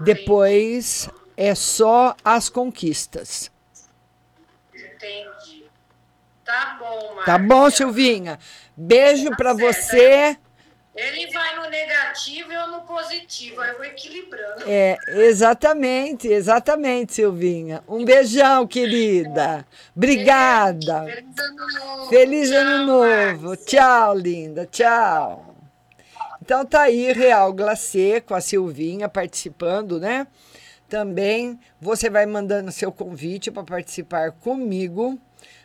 Depois 0.00 1.10
é 1.36 1.54
só 1.54 2.16
as 2.24 2.48
conquistas. 2.48 3.52
Entendi. 4.74 5.66
Tá 6.42 6.78
bom, 6.80 7.14
Márcia. 7.16 7.24
Tá 7.26 7.38
bom, 7.38 7.68
Silvinha? 7.68 8.38
Beijo 8.74 9.28
Tá 9.28 9.36
para 9.36 9.52
você. 9.52 10.38
Ele 10.94 11.32
vai 11.32 11.56
no 11.56 11.70
negativo 11.70 12.52
e 12.52 12.54
eu 12.54 12.68
no 12.68 12.82
positivo. 12.82 13.60
Aí 13.62 13.70
eu 13.70 13.76
vou 13.76 13.86
equilibrando. 13.86 14.64
É, 14.66 14.98
exatamente, 15.26 16.28
exatamente, 16.28 17.14
Silvinha. 17.14 17.82
Um 17.88 18.04
beijão, 18.04 18.66
querida. 18.66 19.66
Obrigada. 19.96 21.04
Feliz 21.04 21.38
ano 21.38 21.66
novo. 21.72 22.08
Feliz 22.10 22.52
ano 22.52 22.86
novo. 22.86 23.56
Tchau, 23.56 24.14
linda. 24.14 24.66
Tchau. 24.66 25.56
Então 26.42 26.66
tá 26.66 26.82
aí, 26.82 27.12
Real 27.12 27.52
Glacê 27.52 28.20
com 28.20 28.34
a 28.34 28.40
Silvinha 28.40 29.08
participando, 29.08 29.98
né? 29.98 30.26
Também 30.88 31.58
você 31.80 32.10
vai 32.10 32.26
mandando 32.26 32.70
seu 32.70 32.92
convite 32.92 33.50
para 33.50 33.62
participar 33.62 34.32
comigo. 34.32 35.18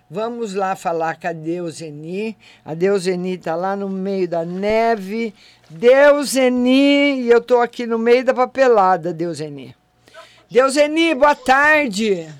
Vamos 0.09 0.53
lá 0.53 0.73
falar 0.73 1.19
com 1.19 1.27
a 1.27 1.33
Deuseni. 1.33 2.37
A 2.63 2.73
Deuseni 2.73 3.35
está 3.35 3.55
lá 3.55 3.75
no 3.75 3.89
meio 3.89 4.25
da 4.25 4.45
neve. 4.45 5.35
Deuseni, 5.69 7.23
e 7.23 7.29
eu 7.29 7.41
tô 7.41 7.59
aqui 7.59 7.85
no 7.85 7.99
meio 7.99 8.23
da 8.23 8.33
papelada, 8.33 9.11
Deuseni. 9.11 9.75
Deuseni, 10.49 11.13
boa 11.13 11.35
tarde. 11.35 12.33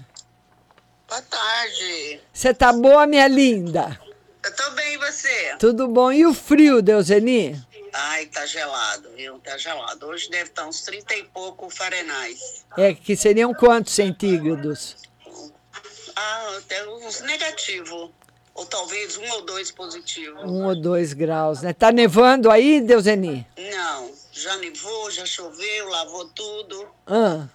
Boa 1.10 1.22
tarde. 1.24 2.22
Você 2.32 2.54
tá 2.54 2.72
boa, 2.72 3.06
minha 3.06 3.28
linda? 3.28 4.00
Eu 4.46 4.56
tô 4.56 4.72
bem, 4.72 4.94
e 4.94 4.98
você? 4.98 5.58
Tudo 5.60 5.90
bom? 5.90 6.10
E 6.10 6.26
o 6.26 6.34
frio, 6.34 6.82
Deuseni? 6.82 7.62
Ai, 7.92 8.28
tá 8.28 8.46
gelado, 8.46 9.10
viu? 9.14 9.40
Tá 9.40 9.58
gelado. 9.58 10.06
Hoje 10.06 10.30
deve 10.30 10.52
estar 10.52 10.66
uns 10.66 10.84
30 10.84 11.16
e 11.16 11.24
pouco 11.26 11.70
Fahrenheit. 11.70 12.40
É, 12.78 12.94
que 12.94 13.14
seriam 13.18 13.54
quantos 13.54 13.94
centígrados? 13.94 15.07
Ah, 16.20 16.58
até 16.58 16.88
uns 16.90 17.22
negativos. 17.22 18.10
Ou 18.56 18.66
talvez 18.66 19.18
um 19.18 19.32
ou 19.34 19.42
dois 19.44 19.70
positivos. 19.70 20.42
Um 20.44 20.66
ou 20.66 20.76
dois 20.76 21.14
graus, 21.14 21.62
né? 21.62 21.74
Tá 21.74 21.92
nevando 21.92 22.50
aí, 22.50 22.82
Deuseni? 22.82 23.46
Não, 23.56 24.12
já 24.32 24.58
nevou, 24.58 25.12
já 25.12 25.24
choveu, 25.28 25.90
lavou 25.90 26.28
tudo. 26.30 26.88
Ah, 27.06 27.46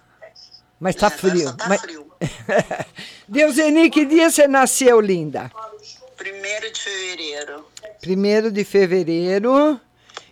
mas 0.79 0.95
tá 0.95 1.07
Agora 1.07 1.21
frio. 1.21 1.49
só 1.49 1.53
tá 1.53 1.67
mas... 1.67 1.81
frio. 1.81 2.09
Deuseni, 3.27 3.89
que 3.89 4.05
dia 4.05 4.29
você 4.29 4.47
nasceu, 4.47 5.01
linda? 5.01 5.51
Primeiro 6.15 6.71
de 6.71 6.79
fevereiro. 6.79 7.67
Primeiro 7.99 8.49
de 8.49 8.63
fevereiro. 8.63 9.81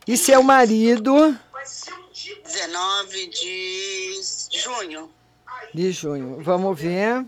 E 0.08 0.16
seu 0.16 0.42
marido? 0.42 1.38
19 2.46 3.28
de 3.28 4.22
junho. 4.52 5.10
De 5.74 5.92
junho. 5.92 6.38
Vamos 6.42 6.80
ver. 6.80 7.26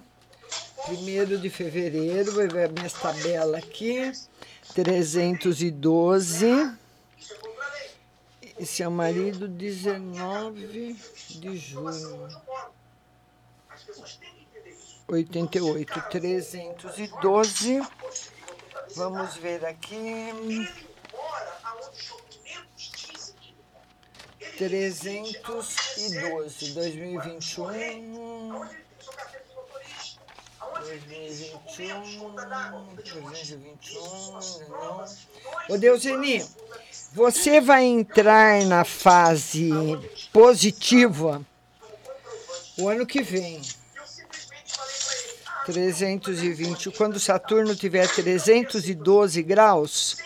Primeiro 0.86 1.38
de 1.38 1.50
fevereiro, 1.50 2.34
vou 2.34 2.46
ver 2.48 2.72
minhas 2.72 2.93
tabelas 2.93 3.63
aqui. 3.63 4.12
312. 4.74 6.48
E 8.60 8.65
seu 8.65 8.91
marido, 8.91 9.48
19 9.48 10.96
de 11.30 11.58
junho. 11.58 12.28
88, 15.08 16.04
312. 16.10 17.82
Vamos 18.96 19.36
ver 19.38 19.65
aqui. 19.65 20.67
312, 24.58 26.74
2021. 26.74 28.83
2021, 30.84 32.36
2021, 32.36 34.69
não. 34.69 35.06
Ô 35.69 35.78
Deuseni, 35.78 36.46
você 37.13 37.62
vai 37.62 37.86
entrar 37.86 38.65
na 38.65 38.84
fase 38.84 39.69
positiva 40.34 41.41
o 42.78 42.89
ano 42.89 43.06
que 43.06 43.22
vem. 43.22 43.62
320, 45.65 46.91
quando 46.91 47.19
Saturno 47.19 47.74
tiver 47.74 48.06
312 48.10 49.41
graus, 49.41 50.17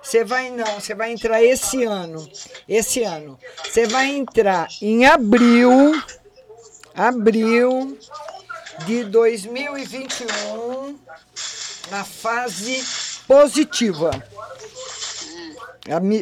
você 0.00 0.22
vai 0.22 0.50
não, 0.50 0.80
você 0.80 0.94
vai 0.94 1.12
entrar 1.12 1.42
esse 1.42 1.82
ano. 1.82 2.30
Esse 2.68 3.02
ano. 3.02 3.36
Você 3.64 3.86
vai 3.86 4.14
entrar 4.14 4.68
em 4.80 5.04
abril, 5.04 6.00
abril 6.94 7.98
de 8.84 9.04
2021 9.04 10.98
na 11.90 12.04
fase 12.04 12.84
positiva. 13.26 14.10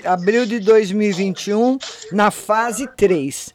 Abril 0.05 0.47
de 0.47 0.61
2021 0.61 1.79
na 2.13 2.31
fase 2.31 2.87
3. 2.87 3.53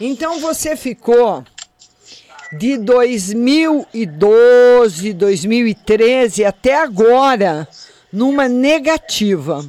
Então 0.00 0.40
você 0.40 0.76
ficou 0.76 1.44
de 2.52 2.76
2012, 2.78 5.12
2013 5.12 6.44
até 6.44 6.76
agora 6.76 7.68
numa 8.12 8.48
negativa. 8.48 9.64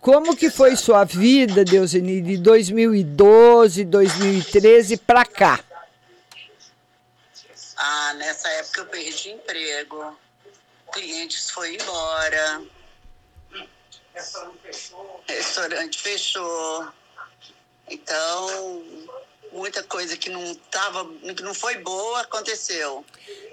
Como 0.00 0.36
que 0.36 0.50
foi 0.50 0.76
sua 0.76 1.04
vida, 1.04 1.64
Deuseni, 1.64 2.20
de 2.20 2.36
2012, 2.36 3.84
2013 3.84 4.98
para 4.98 5.24
cá? 5.24 5.60
Ah, 7.86 8.14
nessa 8.14 8.48
época 8.48 8.80
eu 8.80 8.86
perdi 8.86 9.28
emprego. 9.32 10.18
Clientes 10.90 11.50
foram 11.50 11.68
embora. 11.70 12.62
Restaurante 15.28 16.00
fechou. 16.00 16.88
Então, 17.90 18.82
muita 19.52 19.82
coisa 19.82 20.16
que 20.16 20.30
não 20.30 20.54
tava, 20.70 21.06
que 21.36 21.42
não 21.42 21.52
foi 21.52 21.76
boa 21.76 22.22
aconteceu. 22.22 23.04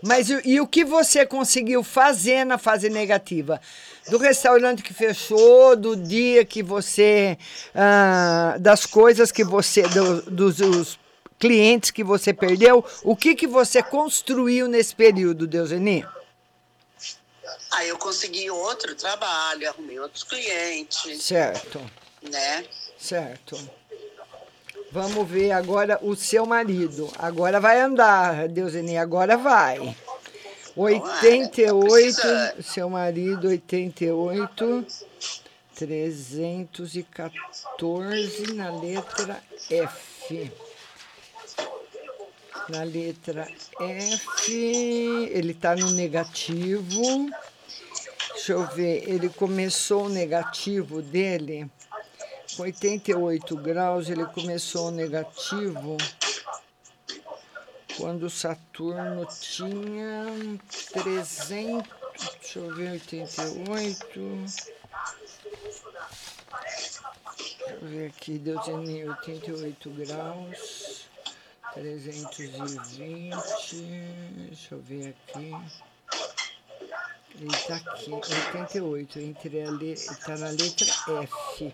Mas 0.02 0.30
e, 0.30 0.42
e 0.46 0.62
o 0.62 0.68
que 0.68 0.86
você 0.86 1.26
conseguiu 1.26 1.84
fazer 1.84 2.46
na 2.46 2.58
fase 2.58 2.90
negativa? 2.90 3.60
Do 4.08 4.18
restaurante 4.18 4.82
que 4.82 4.94
fechou, 4.94 5.76
do 5.76 5.94
dia 5.98 6.46
que 6.46 6.64
você. 6.64 7.38
ah, 7.76 8.56
das 8.62 8.86
coisas 8.86 9.30
que 9.30 9.44
você. 9.44 9.82
do- 9.90 10.22
dos 10.22 10.62
os 10.62 11.01
clientes 11.42 11.90
que 11.90 12.04
você 12.04 12.32
perdeu, 12.32 12.86
o 13.04 13.16
que, 13.16 13.34
que 13.36 13.48
você 13.48 13.82
construiu 13.82 14.68
nesse 14.68 14.94
período, 14.96 15.48
Deuseni? 15.48 16.06
Aí 17.72 17.90
eu 17.90 17.98
consegui 17.98 18.52
outro 18.52 18.94
trabalho, 18.96 19.68
arrumei 19.68 20.00
outros 20.00 20.24
clientes, 20.24 21.24
Certo, 21.24 21.82
né? 22.22 22.64
certo. 22.98 23.58
Vamos 24.92 25.28
ver 25.28 25.52
agora 25.52 25.98
o 26.02 26.16
seu 26.16 26.46
marido. 26.46 27.12
Agora 27.18 27.60
vai 27.60 27.82
andar, 27.82 28.48
Deuseni, 28.48 28.98
agora 28.98 29.36
vai. 29.36 29.96
88, 30.76 32.22
seu 32.62 32.88
marido, 32.90 33.48
88, 33.48 34.86
314 35.76 38.54
na 38.54 38.70
letra 38.70 39.42
F. 39.70 40.52
Na 42.72 42.84
letra 42.84 43.48
F, 43.80 44.52
ele 45.32 45.52
está 45.52 45.76
no 45.76 45.92
negativo. 45.92 47.30
Deixa 48.34 48.54
eu 48.54 48.66
ver, 48.68 49.10
ele 49.10 49.30
começou 49.30 50.06
o 50.06 50.10
negativo 50.10 51.02
dele 51.02 51.70
com 52.56 52.64
88 52.64 53.56
graus, 53.58 54.10
ele 54.10 54.26
começou 54.26 54.88
o 54.88 54.92
negativo 54.92 55.98
quando 57.98 58.30
Saturno 58.30 59.28
tinha 59.40 60.26
300, 60.94 61.88
deixa 62.42 62.60
eu 62.60 62.76
ver, 62.76 62.92
88. 62.94 64.08
Deixa 67.60 67.74
eu 67.74 67.88
ver 67.88 68.08
aqui, 68.08 68.38
deu 68.38 68.58
88 68.58 69.90
graus, 69.92 71.11
320, 71.74 73.32
deixa 74.50 74.76
eu 74.76 74.82
ver 74.82 75.16
aqui. 75.30 75.56
Ele 77.40 77.58
tá 77.68 77.78
aqui, 77.78 78.12
88, 78.12 79.20
entre 79.20 79.62
a 79.62 79.72
le, 79.72 79.96
tá 80.26 80.38
na 80.38 80.50
letra 80.50 81.24
F. 81.24 81.74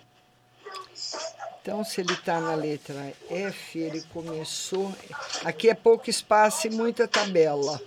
Então, 1.61 1.83
se 1.83 1.99
ele 1.99 2.13
está 2.13 2.39
na 2.39 2.55
letra 2.55 3.13
F, 3.29 3.79
ele 3.79 4.01
começou. 4.13 4.95
Aqui 5.43 5.69
é 5.69 5.73
pouco 5.73 6.09
espaço 6.09 6.67
e 6.67 6.69
muita 6.69 7.05
tabela. 7.07 7.81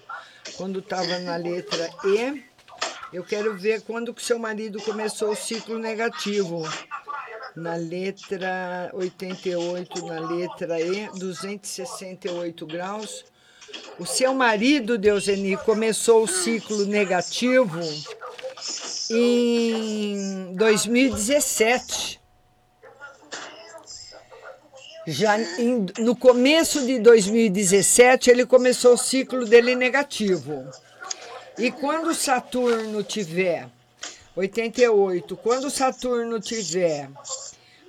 Quando 0.57 0.81
estava 0.81 1.19
na 1.21 1.37
letra 1.37 1.89
E, 2.05 2.45
eu 3.13 3.25
quero 3.25 3.57
ver 3.57 3.83
quando 3.83 4.13
que 4.13 4.23
seu 4.23 4.39
marido 4.39 4.83
começou 4.83 5.31
o 5.31 5.37
ciclo 5.37 5.79
negativo. 5.79 6.63
Na 7.61 7.75
letra 7.75 8.91
88, 8.95 10.07
na 10.07 10.19
letra 10.21 10.81
E, 10.81 11.11
268 11.19 12.67
graus. 12.67 13.23
O 13.99 14.07
seu 14.07 14.33
marido, 14.33 14.97
Deuseni, 14.97 15.59
começou 15.59 16.23
o 16.23 16.27
ciclo 16.27 16.87
negativo 16.87 17.79
em 19.11 20.55
2017. 20.55 22.19
Já 25.07 25.39
em- 25.39 25.85
no 25.99 26.17
começo 26.17 26.87
de 26.87 26.99
2017, 26.99 28.31
ele 28.31 28.47
começou 28.47 28.95
o 28.95 28.99
ciclo 28.99 29.45
dele 29.45 29.75
negativo. 29.75 30.67
E 31.59 31.71
quando 31.71 32.15
Saturno 32.15 33.03
tiver 33.03 33.69
88, 34.37 35.37
quando 35.37 35.69
Saturno 35.71 36.41
tiver 36.41 37.11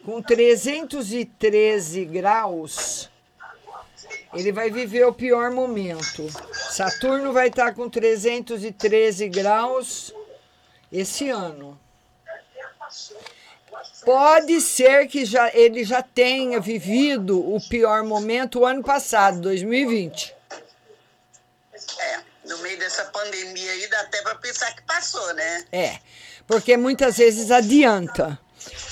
com 0.06 0.22
313 0.22 2.06
graus, 2.06 3.10
ele 4.34 4.52
vai 4.52 4.70
viver 4.70 5.06
o 5.06 5.14
pior 5.14 5.52
momento. 5.52 6.28
Saturno 6.54 7.34
vai 7.34 7.48
estar 7.48 7.74
com 7.74 7.90
313 7.90 9.28
graus 9.30 10.14
esse 10.92 11.30
ano. 11.30 11.80
Pode 14.04 14.60
ser 14.62 15.08
que 15.08 15.26
já, 15.26 15.52
ele 15.54 15.84
já 15.84 16.02
tenha 16.02 16.60
vivido 16.60 17.40
o 17.40 17.60
pior 17.70 18.04
momento 18.04 18.60
o 18.60 18.66
ano 18.66 18.84
passado, 18.84 19.42
2020. 19.42 20.36
É, 22.00 22.20
no 22.46 22.58
meio 22.60 22.80
dessa 22.80 23.06
pandemia 23.06 23.72
aí 23.72 23.88
dá 23.88 24.02
até 24.02 24.22
pra 24.22 24.36
pensar 24.36 24.74
que 24.76 24.82
passou, 24.84 25.34
né? 25.36 25.66
É, 25.72 26.00
porque 26.48 26.76
muitas 26.78 27.18
vezes 27.18 27.52
adianta. 27.52 28.40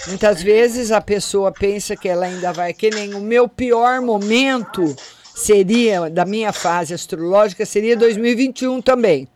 Muitas 0.08 0.42
vezes 0.42 0.92
a 0.92 1.02
pessoa 1.02 1.52
pensa 1.52 1.96
que 1.96 2.08
ela 2.08 2.26
ainda 2.26 2.52
vai, 2.52 2.74
que 2.74 2.90
nem 2.90 3.14
o 3.14 3.22
meu 3.22 3.48
pior 3.48 4.02
momento 4.02 4.96
seria, 5.36 6.10
da 6.10 6.26
minha 6.26 6.52
fase 6.52 6.94
astrológica, 6.94 7.66
seria 7.66 7.96
2021 7.96 8.82
também. 8.82 9.28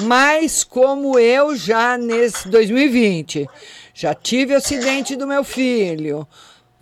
Mas 0.00 0.64
como 0.64 1.18
eu 1.18 1.54
já 1.56 1.96
nesse 1.98 2.48
2020 2.48 3.48
já 3.94 4.14
tive 4.14 4.54
acidente 4.54 5.14
do 5.14 5.26
meu 5.26 5.44
filho, 5.44 6.26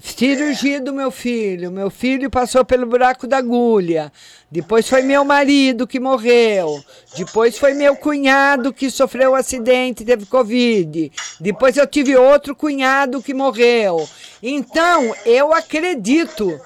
cirurgia 0.01 0.81
do 0.81 0.93
meu 0.93 1.11
filho, 1.11 1.71
meu 1.71 1.91
filho 1.91 2.31
passou 2.31 2.65
pelo 2.65 2.87
buraco 2.87 3.27
da 3.27 3.37
agulha, 3.37 4.11
depois 4.51 4.89
foi 4.89 5.03
meu 5.03 5.25
marido 5.25 5.87
que 5.87 6.01
morreu, 6.01 6.83
depois 7.17 7.59
foi 7.59 7.75
meu 7.75 7.95
cunhado 7.95 8.73
que 8.73 8.91
sofreu 8.91 9.33
um 9.33 9.35
acidente 9.35 10.03
e 10.03 10.07
teve 10.07 10.25
Covid, 10.27 11.13
depois 11.39 11.77
eu 11.77 11.87
tive 11.87 12.17
outro 12.17 12.57
cunhado 12.57 13.23
que 13.23 13.35
morreu. 13.35 14.09
Então, 14.43 15.15
eu 15.27 15.53
acredito 15.53 16.59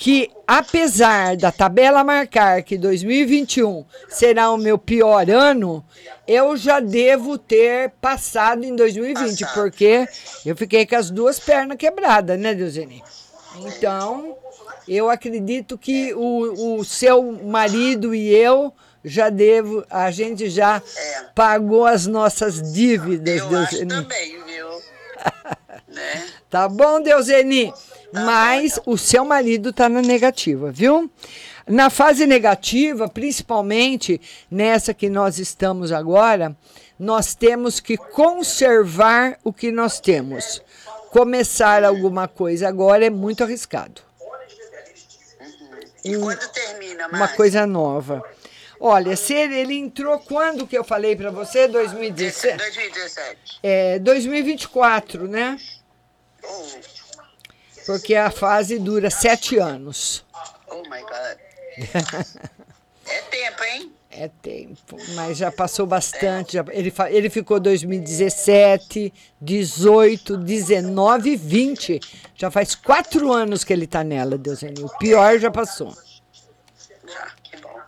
que, 0.00 0.30
apesar 0.46 1.36
da 1.36 1.52
tabela 1.52 2.02
marcar 2.02 2.62
que 2.62 2.78
2021 2.78 3.84
será 4.08 4.50
o 4.50 4.56
meu 4.56 4.78
pior 4.78 5.28
ano, 5.28 5.84
eu 6.26 6.56
já 6.56 6.80
devo 6.80 7.36
ter 7.36 7.90
passado 8.00 8.64
em 8.64 8.74
2020, 8.74 9.44
porque 9.52 10.08
eu 10.46 10.56
fiquei 10.56 10.86
com 10.86 10.96
as 10.96 11.10
duas 11.10 11.38
pernas 11.38 11.76
quebradas, 11.76 12.40
né, 12.40 12.54
Deusene? 12.54 13.04
Então, 13.58 14.38
eu 14.88 15.10
acredito 15.10 15.76
que 15.76 16.14
o, 16.14 16.78
o 16.78 16.82
seu 16.82 17.32
marido 17.32 18.14
e 18.14 18.34
eu 18.34 18.72
já 19.04 19.28
devo, 19.28 19.84
a 19.90 20.10
gente 20.10 20.48
já 20.48 20.82
pagou 21.34 21.84
as 21.84 22.06
nossas 22.06 22.72
dívidas, 22.72 23.36
É. 23.36 23.44
Eu 23.44 23.48
Deusene. 23.50 23.86
também, 23.86 24.44
viu? 24.44 24.66
né? 25.88 26.26
Tá 26.48 26.66
bom, 26.70 27.02
Deuseni? 27.02 27.70
Mas 28.12 28.78
o 28.84 28.96
seu 28.96 29.24
marido 29.24 29.72
tá 29.72 29.88
na 29.88 30.02
negativa, 30.02 30.70
viu? 30.70 31.10
Na 31.66 31.88
fase 31.88 32.26
negativa, 32.26 33.08
principalmente 33.08 34.20
nessa 34.50 34.92
que 34.92 35.08
nós 35.08 35.38
estamos 35.38 35.92
agora, 35.92 36.56
nós 36.98 37.34
temos 37.34 37.78
que 37.78 37.96
conservar 37.96 39.38
o 39.44 39.52
que 39.52 39.70
nós 39.70 40.00
temos. 40.00 40.62
Começar 41.10 41.84
alguma 41.84 42.26
coisa 42.26 42.68
agora 42.68 43.06
é 43.06 43.10
muito 43.10 43.44
arriscado. 43.44 44.02
E 46.04 46.16
quando 46.16 46.48
termina, 46.48 47.08
Uma 47.08 47.28
coisa 47.28 47.66
nova. 47.66 48.22
Olha, 48.80 49.14
se 49.14 49.34
ele, 49.34 49.54
ele 49.56 49.74
entrou 49.74 50.18
quando 50.20 50.66
que 50.66 50.76
eu 50.76 50.82
falei 50.82 51.14
para 51.14 51.30
você? 51.30 51.68
2017? 51.68 52.56
2017. 52.56 53.60
É, 53.62 53.98
2024, 53.98 55.28
né? 55.28 55.58
Oh, 56.42 56.99
Porque 57.92 58.14
a 58.14 58.30
fase 58.30 58.78
dura 58.78 59.10
sete 59.10 59.58
anos. 59.58 60.24
oh 60.68 60.82
my 60.88 61.00
God. 61.00 61.38
É 63.12 63.22
tempo, 63.22 63.64
hein? 63.64 63.92
É 64.12 64.28
tempo, 64.28 64.96
mas 65.16 65.36
já 65.36 65.50
passou 65.50 65.84
bastante. 65.84 66.52
já- 66.52 66.64
ele, 66.70 66.92
ele 67.08 67.28
ficou 67.30 67.58
2017, 67.58 69.12
18, 69.40 70.36
19 70.36 71.30
e 71.30 71.36
20. 71.36 72.00
Já 72.36 72.50
faz 72.52 72.76
quatro 72.76 73.32
anos 73.32 73.64
que 73.64 73.72
ele 73.72 73.86
está 73.86 74.04
nela, 74.04 74.38
Deuseni. 74.38 74.84
O 74.84 74.88
pior 74.98 75.38
já 75.40 75.50
passou. 75.50 75.92
Já, 77.04 77.26
que 77.42 77.56
bom. 77.56 77.80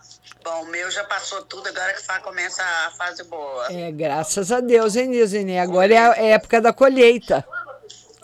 Bom, 0.43 0.63
o 0.63 0.67
meu 0.67 0.91
já 0.91 1.05
passou 1.05 1.41
tudo, 1.43 1.67
agora 1.69 1.93
que 1.93 2.01
fa- 2.03 2.19
começa 2.19 2.61
a 2.61 2.91
fase 2.97 3.23
boa. 3.23 3.71
É, 3.71 3.91
graças 3.93 4.51
a 4.51 4.59
Deus, 4.59 4.97
hein, 4.97 5.07
Nilzine? 5.07 5.57
Agora 5.57 5.93
é 5.93 5.97
a 5.97 6.15
época 6.35 6.59
da 6.59 6.73
colheita. 6.73 7.45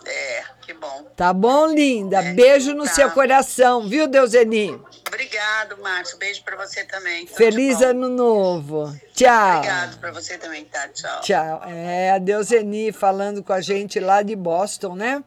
É, 0.05 0.43
que 0.69 0.73
bom. 0.75 1.03
Tá 1.15 1.33
bom, 1.33 1.65
linda? 1.65 2.21
Beijo 2.21 2.75
no 2.75 2.83
tá. 2.83 2.91
seu 2.93 3.09
coração, 3.09 3.87
viu, 3.89 4.07
Deuseni? 4.07 4.79
Obrigado, 5.07 5.81
Márcio. 5.81 6.15
Beijo 6.19 6.43
pra 6.43 6.55
você 6.55 6.83
também. 6.83 7.25
Tudo 7.25 7.35
Feliz 7.37 7.81
ano 7.81 8.07
novo. 8.07 8.95
Tchau. 9.15 9.55
Obrigado 9.57 9.97
pra 9.99 10.11
você 10.11 10.37
também, 10.37 10.65
tá? 10.65 10.87
Tchau. 10.89 11.21
Tchau. 11.21 11.61
É 11.65 12.11
a 12.11 12.19
Deuseni 12.19 12.91
falando 12.91 13.41
com 13.43 13.51
a 13.51 13.61
gente 13.61 13.99
lá 13.99 14.21
de 14.21 14.35
Boston, 14.35 14.93
né? 14.95 15.23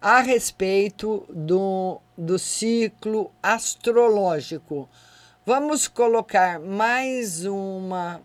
A 0.00 0.20
respeito 0.22 1.26
do, 1.28 2.00
do 2.16 2.38
ciclo 2.38 3.30
astrológico. 3.42 4.88
Vamos 5.44 5.86
colocar 5.86 6.58
mais 6.58 7.44
uma 7.44 8.22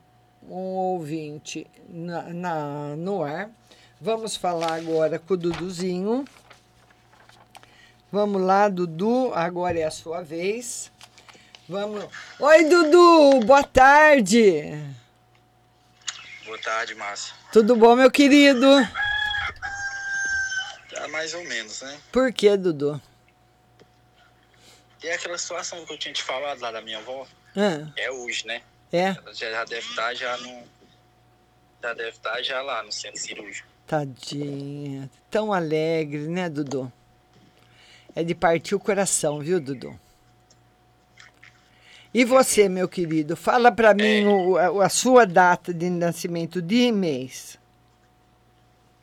um 0.49 0.55
ouvinte 0.55 1.67
na, 1.89 2.21
na- 2.23 2.95
no 2.95 3.21
ar. 3.21 3.49
Vamos 3.99 4.35
falar 4.35 4.73
agora 4.73 5.17
com 5.17 5.33
o 5.33 5.37
Duduzinho. 5.37 6.25
Vamos 8.13 8.43
lá, 8.43 8.69
Dudu, 8.69 9.31
agora 9.33 9.79
é 9.79 9.83
a 9.85 9.89
sua 9.89 10.21
vez. 10.21 10.91
Vamos. 11.67 12.05
Oi, 12.39 12.63
Dudu, 12.65 13.39
boa 13.43 13.63
tarde. 13.63 14.61
Boa 16.45 16.59
tarde, 16.59 16.93
Márcio. 16.93 17.33
Tudo 17.51 17.75
bom, 17.75 17.95
meu 17.95 18.11
querido? 18.11 18.67
Tá 20.93 21.07
mais 21.07 21.33
ou 21.33 21.43
menos, 21.45 21.81
né? 21.81 21.97
Por 22.11 22.31
que, 22.31 22.55
Dudu? 22.55 23.01
E 25.03 25.09
aquela 25.09 25.37
situação 25.39 25.83
que 25.83 25.91
eu 25.93 25.97
tinha 25.97 26.13
te 26.13 26.21
falado 26.21 26.59
lá 26.61 26.71
da 26.71 26.81
minha 26.83 26.99
avó, 26.99 27.25
Ah, 27.57 27.91
é 27.97 28.11
hoje, 28.11 28.45
né? 28.45 28.61
é, 28.91 29.07
Ela 29.07 29.33
já, 29.33 29.49
já 29.49 29.65
deve 29.65 29.87
estar 29.89 30.13
já 30.13 30.37
no. 30.37 30.61
Já 31.81 31.93
deve 31.95 32.09
estar 32.09 32.43
já 32.43 32.61
lá 32.61 32.83
no 32.83 32.91
centro 32.91 33.19
cirúrgico. 33.19 33.67
tadinha. 33.87 35.09
Tão 35.31 35.51
alegre, 35.51 36.27
né, 36.27 36.47
Dudu? 36.47 36.93
É 38.15 38.23
de 38.23 38.35
partir 38.35 38.75
o 38.75 38.79
coração, 38.79 39.39
viu, 39.39 39.59
Dudu? 39.59 39.99
E 42.13 42.23
você, 42.23 42.69
meu 42.69 42.87
querido, 42.87 43.35
fala 43.35 43.71
pra 43.71 43.93
mim 43.93 44.25
o- 44.27 44.81
a, 44.81 44.87
sua 44.89 45.25
data 45.25 45.73
de 45.73 45.89
nascimento 45.89 46.61
de 46.61 46.91
mês. 46.91 47.57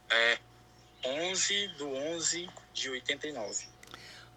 É 0.09 0.39
11 1.05 1.69
do 1.77 1.89
11 1.93 2.49
de 2.73 2.89
89. 2.91 3.65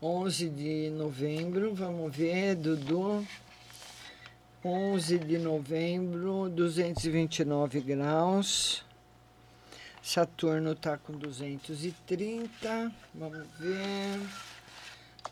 11 0.02 0.50
de 0.50 0.90
novembro, 0.90 1.74
vamos 1.76 2.16
ver, 2.16 2.56
Dudu. 2.56 3.26
11 4.66 5.20
de 5.20 5.38
novembro, 5.38 6.50
229 6.50 7.80
graus. 7.82 8.84
Saturno 10.02 10.72
está 10.72 10.98
com 10.98 11.14
230. 11.14 12.92
Vamos 13.14 13.46
ver. 13.60 14.20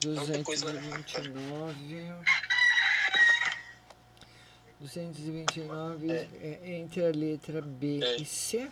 229. 0.02 1.76
229 4.80 6.12
é 6.12 6.80
entre 6.80 7.06
a 7.06 7.12
letra 7.12 7.62
B 7.62 8.00
e 8.20 8.26
C. 8.26 8.68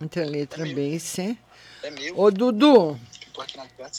Entre 0.00 0.22
a 0.22 0.26
letra 0.26 0.64
B 0.64 0.96
e 0.96 1.00
C. 1.00 1.36
É 1.84 1.90
meu. 1.90 2.18
Ô, 2.18 2.30
Dudu, 2.32 2.98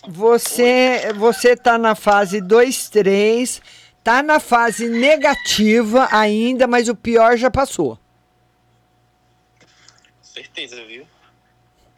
você 0.09 1.13
você 1.13 1.55
tá 1.55 1.77
na 1.77 1.95
fase 1.95 2.41
2, 2.41 2.89
3, 2.89 3.61
tá 4.03 4.21
na 4.21 4.41
fase 4.41 4.89
negativa 4.89 6.09
ainda, 6.11 6.67
mas 6.67 6.89
o 6.89 6.95
pior 6.95 7.37
já 7.37 7.49
passou. 7.49 7.97
Certeza, 10.21 10.83
viu? 10.85 11.07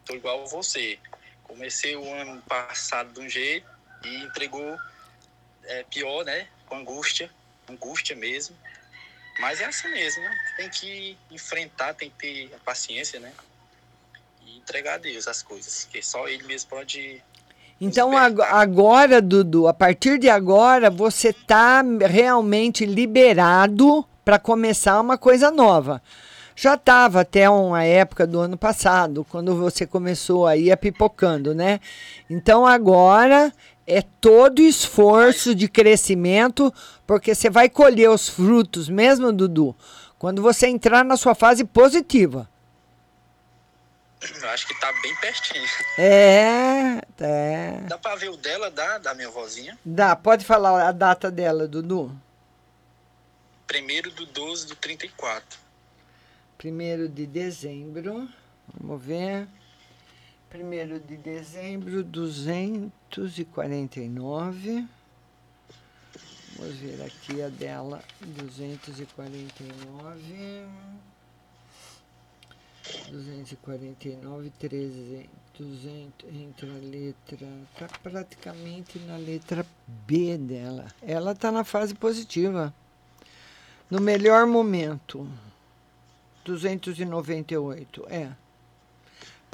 Tô 0.05 0.13
igual 0.13 0.45
você. 0.45 0.99
Comecei 1.43 1.95
o 1.95 2.13
ano 2.13 2.39
passado 2.43 3.13
de 3.13 3.21
um 3.21 3.29
jeito 3.29 3.74
e 4.05 4.23
entregou 4.23 4.77
é, 5.63 5.83
pior, 5.83 6.23
né? 6.23 6.47
Com 6.67 6.77
angústia, 6.77 7.29
angústia 7.69 8.15
mesmo. 8.15 8.55
Mas 9.39 9.59
é 9.59 9.65
assim 9.65 9.89
mesmo, 9.89 10.23
né? 10.23 10.37
Tem 10.57 10.69
que 10.69 11.17
enfrentar, 11.29 11.93
tem 11.93 12.09
que 12.09 12.15
ter 12.17 12.55
a 12.55 12.59
paciência, 12.59 13.19
né? 13.19 13.31
E 14.45 14.57
entregar 14.57 14.95
a 14.95 14.97
Deus 14.97 15.27
as 15.27 15.41
coisas, 15.41 15.87
que 15.91 16.01
só 16.01 16.27
Ele 16.27 16.43
mesmo 16.43 16.69
pode. 16.69 17.21
Então 17.79 18.15
ag- 18.17 18.41
agora, 18.41 19.21
Dudu, 19.21 19.67
a 19.67 19.73
partir 19.73 20.17
de 20.17 20.29
agora, 20.29 20.89
você 20.89 21.33
tá 21.33 21.83
realmente 22.07 22.85
liberado 22.85 24.05
para 24.23 24.39
começar 24.39 24.99
uma 25.01 25.17
coisa 25.17 25.51
nova. 25.51 26.01
Já 26.55 26.75
estava 26.75 27.19
até 27.19 27.49
uma 27.49 27.83
época 27.83 28.25
do 28.25 28.39
ano 28.39 28.57
passado, 28.57 29.25
quando 29.29 29.53
você 29.57 29.85
começou 29.85 30.47
aí 30.47 30.71
a 30.71 30.77
pipocando, 30.77 31.53
né? 31.53 31.81
Então 32.29 32.65
agora 32.65 33.51
é 33.87 34.01
todo 34.01 34.61
esforço 34.61 35.53
de 35.53 35.67
crescimento, 35.67 36.73
porque 37.05 37.35
você 37.35 37.49
vai 37.49 37.69
colher 37.69 38.09
os 38.09 38.27
frutos 38.27 38.89
mesmo, 38.89 39.31
Dudu, 39.31 39.75
quando 40.17 40.41
você 40.41 40.67
entrar 40.67 41.03
na 41.03 41.17
sua 41.17 41.35
fase 41.35 41.63
positiva. 41.63 42.49
Eu 44.41 44.49
acho 44.49 44.67
que 44.67 44.79
tá 44.79 44.91
bem 45.03 45.15
pertinho. 45.17 45.67
É, 45.99 46.99
é. 47.19 47.81
Dá 47.87 47.97
pra 47.97 48.15
ver 48.15 48.31
o 48.31 48.37
dela, 48.37 48.71
da, 48.71 48.97
da 48.97 49.13
minha 49.13 49.29
vozinha? 49.29 49.77
Dá, 49.85 50.15
pode 50.15 50.43
falar 50.43 50.87
a 50.87 50.91
data 50.91 51.29
dela, 51.29 51.67
Dudu? 51.67 52.11
Primeiro 53.67 54.09
do 54.11 54.25
12 54.25 54.67
do 54.67 54.75
34. 54.75 55.59
Primeiro 56.57 57.07
de 57.07 57.27
dezembro, 57.27 58.27
vamos 58.79 59.03
ver. 59.03 59.47
Primeiro 60.55 60.99
de 61.01 61.17
dezembro, 61.17 62.01
249. 62.01 64.87
Vamos 66.57 66.75
ver 66.77 67.01
aqui 67.01 67.41
a 67.41 67.49
dela, 67.49 68.01
249. 68.21 70.65
249, 73.11 74.49
13, 74.57 75.29
200, 75.59 76.33
entre 76.33 76.69
a 76.69 76.75
letra, 76.75 77.45
tá 77.77 77.89
praticamente 78.01 78.97
na 78.99 79.17
letra 79.17 79.65
B 80.07 80.37
dela. 80.37 80.87
Ela 81.01 81.35
tá 81.35 81.51
na 81.51 81.65
fase 81.65 81.93
positiva. 81.93 82.73
No 83.91 83.99
melhor 83.99 84.47
momento, 84.47 85.27
298, 86.45 88.07
é. 88.09 88.44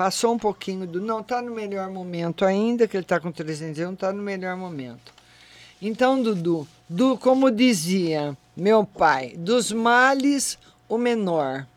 Passou 0.02 0.34
um 0.34 0.38
pouquinho 0.40 0.88
do. 0.88 1.00
Não, 1.00 1.20
está 1.20 1.44
no 1.44 1.54
melhor 1.54 1.88
momento 1.92 2.44
ainda, 2.44 2.88
que 2.88 2.98
ele 2.98 3.04
está 3.04 3.20
com 3.20 3.32
301, 3.32 3.94
está 3.94 4.12
no 4.12 4.24
melhor 4.24 4.58
momento. 4.58 5.14
Então, 5.80 6.20
Dudu, 6.20 6.68
du, 6.90 7.16
como 7.20 7.52
dizia 7.52 8.36
meu 8.58 8.84
pai, 8.84 9.36
dos 9.38 9.72
males 9.72 10.58
o 10.90 10.98
menor. 10.98 11.68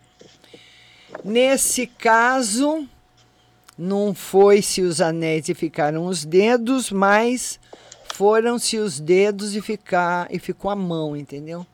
Nesse 1.22 1.87
caso, 1.87 2.89
não 3.77 4.14
foi-se 4.14 4.81
os 4.81 5.03
anéis 5.03 5.51
e 5.51 5.55
ficaram 5.55 6.07
os 6.07 6.25
dedos, 6.25 6.91
mas 6.91 7.61
foram-se 8.14 8.79
os 8.79 8.99
dedos 8.99 9.55
e, 9.55 9.61
ficar, 9.61 10.35
e 10.35 10.39
ficou 10.39 10.70
a 10.70 10.75
mão, 10.75 11.14
entendeu? 11.14 11.66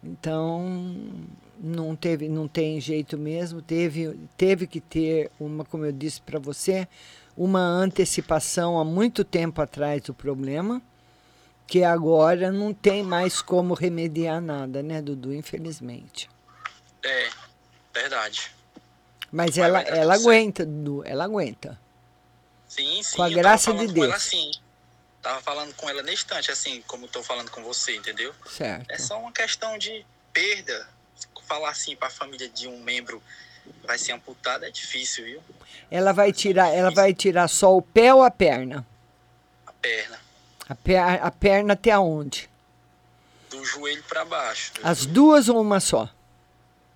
Então, 0.00 0.86
não 1.58 1.94
teve, 1.94 2.28
não 2.28 2.48
tem 2.48 2.80
jeito 2.80 3.16
mesmo, 3.16 3.62
teve, 3.62 4.18
teve 4.36 4.66
que 4.66 4.80
ter 4.80 5.30
uma, 5.38 5.64
como 5.64 5.84
eu 5.84 5.92
disse 5.92 6.20
para 6.20 6.38
você, 6.38 6.88
uma 7.36 7.60
antecipação 7.60 8.78
há 8.78 8.84
muito 8.84 9.24
tempo 9.24 9.60
atrás 9.60 10.02
do 10.02 10.14
problema, 10.14 10.80
que 11.66 11.82
agora 11.82 12.52
não 12.52 12.74
tem 12.74 13.02
mais 13.02 13.40
como 13.40 13.74
remediar 13.74 14.40
nada, 14.40 14.82
né, 14.82 15.00
Dudu? 15.00 15.32
Infelizmente. 15.32 16.28
É, 17.02 17.30
verdade. 17.92 18.50
Mas 19.32 19.58
ela, 19.58 19.80
ela 19.82 20.14
aguenta, 20.14 20.64
Dudu, 20.64 21.02
ela 21.04 21.24
aguenta. 21.24 21.78
Sim, 22.68 23.02
sim. 23.02 23.16
Com 23.16 23.22
a 23.22 23.30
graça 23.30 23.72
de 23.72 23.86
Deus. 23.86 24.06
ela 24.06 24.16
assim. 24.16 24.50
Tava 25.22 25.40
falando 25.40 25.72
com 25.74 25.88
ela 25.88 26.02
nesse 26.02 26.24
instante, 26.24 26.50
assim, 26.50 26.82
como 26.86 27.08
tô 27.08 27.22
falando 27.22 27.50
com 27.50 27.62
você, 27.62 27.96
entendeu? 27.96 28.34
Certo. 28.46 28.90
É 28.90 28.98
só 28.98 29.18
uma 29.18 29.32
questão 29.32 29.78
de 29.78 30.04
perda. 30.34 30.86
Falar 31.46 31.70
assim 31.70 31.94
pra 31.96 32.10
família 32.10 32.48
de 32.48 32.66
um 32.68 32.80
membro 32.80 33.22
vai 33.84 33.98
ser 33.98 34.12
amputado 34.12 34.64
é 34.64 34.70
difícil, 34.70 35.24
viu? 35.24 35.40
Ela 35.90 36.12
vai 36.12 36.32
tirar, 36.32 36.68
ela 36.68 36.90
vai 36.90 37.14
tirar 37.14 37.48
só 37.48 37.76
o 37.76 37.82
pé 37.82 38.12
ou 38.14 38.22
a 38.22 38.30
perna? 38.30 38.86
A 39.66 39.72
perna. 39.72 40.20
A, 40.68 40.74
per, 40.74 40.98
a 40.98 41.30
perna 41.30 41.74
até 41.74 41.90
aonde? 41.90 42.48
Do 43.50 43.64
joelho 43.64 44.02
pra 44.04 44.24
baixo. 44.24 44.72
As 44.82 45.04
duas 45.06 45.48
ou 45.48 45.60
uma 45.60 45.80
só? 45.80 46.08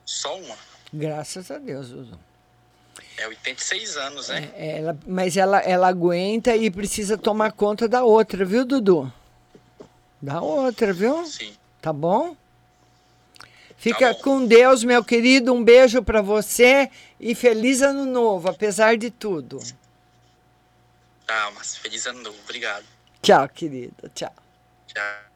Só 0.04 0.36
uma. 0.38 0.56
Graças 0.92 1.50
a 1.50 1.58
Deus, 1.58 1.90
Dudu. 1.90 2.18
É 3.16 3.26
86 3.28 3.96
anos, 3.96 4.28
né? 4.28 4.50
É, 4.54 4.78
Ela, 4.78 4.98
mas 5.06 5.36
ela, 5.36 5.58
ela 5.60 5.88
aguenta 5.88 6.56
e 6.56 6.70
precisa 6.70 7.18
tomar 7.18 7.52
conta 7.52 7.88
da 7.88 8.02
outra, 8.04 8.44
viu, 8.44 8.64
Dudu? 8.64 9.12
Da 10.20 10.40
outra, 10.40 10.92
viu? 10.92 11.26
Sim. 11.26 11.54
Tá 11.82 11.92
bom? 11.92 12.36
Fica 13.78 14.12
com 14.12 14.44
Deus, 14.44 14.82
meu 14.82 15.04
querido. 15.04 15.54
Um 15.54 15.62
beijo 15.62 16.02
para 16.02 16.20
você 16.20 16.90
e 17.20 17.32
feliz 17.32 17.80
ano 17.80 18.04
novo, 18.04 18.50
apesar 18.50 18.96
de 18.96 19.08
tudo. 19.08 19.60
Tá, 21.24 21.52
mas 21.54 21.76
feliz 21.76 22.04
ano 22.04 22.20
novo. 22.20 22.36
Obrigado. 22.42 22.84
Tchau, 23.22 23.48
querida. 23.48 24.10
Tchau. 24.12 24.32
Tchau. 24.88 25.28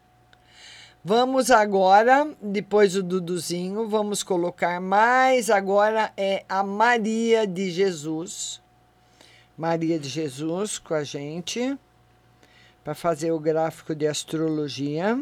Vamos 1.05 1.51
agora, 1.51 2.33
depois 2.41 2.93
do 2.93 3.03
Duduzinho, 3.03 3.87
vamos 3.87 4.23
colocar 4.23 4.79
mais. 4.81 5.49
Agora 5.49 6.11
é 6.17 6.43
a 6.49 6.63
Maria 6.63 7.47
de 7.47 7.71
Jesus. 7.71 8.61
Maria 9.57 9.97
de 9.97 10.09
Jesus 10.09 10.79
com 10.79 10.93
a 10.93 11.03
gente 11.03 11.77
para 12.83 12.93
fazer 12.93 13.31
o 13.31 13.39
gráfico 13.39 13.95
de 13.95 14.07
astrologia. 14.07 15.21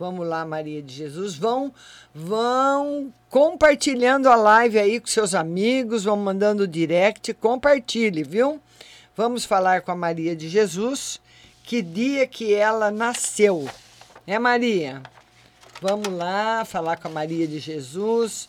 Vamos 0.00 0.26
lá, 0.26 0.46
Maria 0.46 0.82
de 0.82 0.94
Jesus. 0.94 1.34
Vão, 1.34 1.74
vão 2.14 3.12
compartilhando 3.28 4.30
a 4.30 4.34
live 4.34 4.78
aí 4.78 4.98
com 4.98 5.06
seus 5.06 5.34
amigos, 5.34 6.04
vão 6.04 6.16
mandando 6.16 6.66
direct, 6.66 7.34
compartilhe, 7.34 8.22
viu? 8.22 8.58
Vamos 9.14 9.44
falar 9.44 9.82
com 9.82 9.92
a 9.92 9.94
Maria 9.94 10.34
de 10.34 10.48
Jesus, 10.48 11.20
que 11.62 11.82
dia 11.82 12.26
que 12.26 12.54
ela 12.54 12.90
nasceu. 12.90 13.68
É, 14.26 14.38
Maria? 14.38 15.02
Vamos 15.82 16.08
lá 16.08 16.64
falar 16.64 16.96
com 16.96 17.08
a 17.08 17.10
Maria 17.10 17.46
de 17.46 17.58
Jesus. 17.58 18.48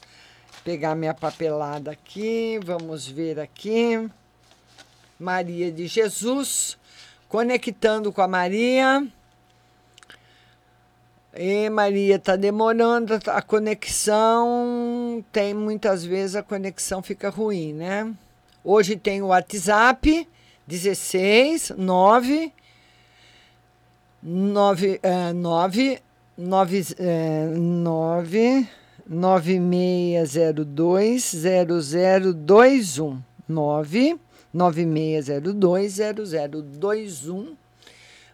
Pegar 0.64 0.95
minha 0.95 1.14
papelada 1.14 1.91
aqui, 1.91 2.62
vamos 2.64 3.06
ver 3.06 3.41
aqui. 3.41 4.10
Maria 5.20 5.70
de 5.70 5.86
Jesus, 5.86 6.78
conectando 7.28 8.10
com 8.14 8.22
a 8.22 8.28
Maria. 8.30 9.06
E 11.34 11.69
Maria 11.69 12.17
está 12.17 12.36
demorando 12.36 13.17
a 13.27 13.41
conexão. 13.41 15.23
Tem 15.32 15.53
muitas 15.53 16.03
vezes 16.03 16.36
a 16.36 16.43
conexão 16.43 17.01
fica 17.01 17.29
ruim, 17.29 17.71
né? 17.73 18.13
Hoje 18.63 18.95
tem 18.97 19.21
o 19.21 19.27
WhatsApp 19.27 20.27
16 20.67 21.73
9 21.77 22.51
9 24.21 24.99
é, 25.01 25.34
9 25.34 25.99
9 26.38 26.86
é, 26.99 27.45
9 27.47 28.67
9602 29.07 31.34
0021 32.45 33.21
9 33.47 34.19
9602 34.53 35.97
0021 35.97 37.55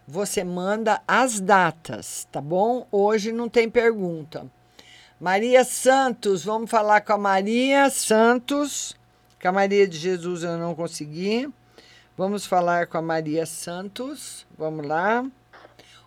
você 0.08 0.42
manda 0.44 1.02
as 1.06 1.40
datas, 1.42 2.26
tá 2.32 2.40
bom? 2.40 2.88
Hoje 2.90 3.34
não 3.34 3.50
tem 3.50 3.70
pergunta. 3.70 4.46
Maria 5.20 5.66
Santos, 5.66 6.46
vamos 6.46 6.72
falar 6.72 7.02
com 7.02 7.14
a 7.14 7.18
Maria 7.18 7.90
Santos. 7.90 8.96
Com 9.42 9.50
a 9.50 9.52
Maria 9.52 9.88
de 9.88 9.98
Jesus 9.98 10.44
eu 10.44 10.58
não 10.58 10.74
consegui. 10.74 11.52
Vamos 12.16 12.46
falar 12.46 12.88
com 12.88 12.98
a 12.98 13.02
Maria 13.02 13.46
Santos. 13.46 14.48
Vamos 14.58 14.88
lá. 14.88 15.26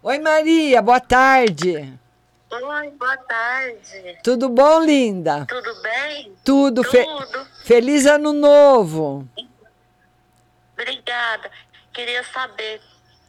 Oi, 0.03 0.18
Maria, 0.18 0.80
boa 0.80 1.01
tarde. 1.01 1.92
Oi, 2.51 2.90
boa 2.92 3.16
tarde. 3.18 4.18
Tudo 4.24 4.48
bom, 4.48 4.82
linda? 4.82 5.44
Tudo 5.46 5.82
bem? 5.82 6.32
Tudo. 6.42 6.82
Fe 6.82 7.05
Tudo. 7.05 7.46
Feliz 7.64 8.07
ano 8.07 8.32
novo. 8.32 9.28
Obrigada. 10.72 11.51
Queria 11.92 12.24
saber, 12.24 12.80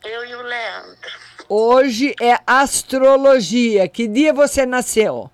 eu 0.04 0.26
e 0.26 0.36
o 0.36 0.42
Leandro. 0.42 1.12
Hoje 1.48 2.16
é 2.22 2.38
astrologia. 2.46 3.88
Que 3.88 4.08
dia 4.08 4.34
você 4.34 4.66
nasceu? 4.66 5.30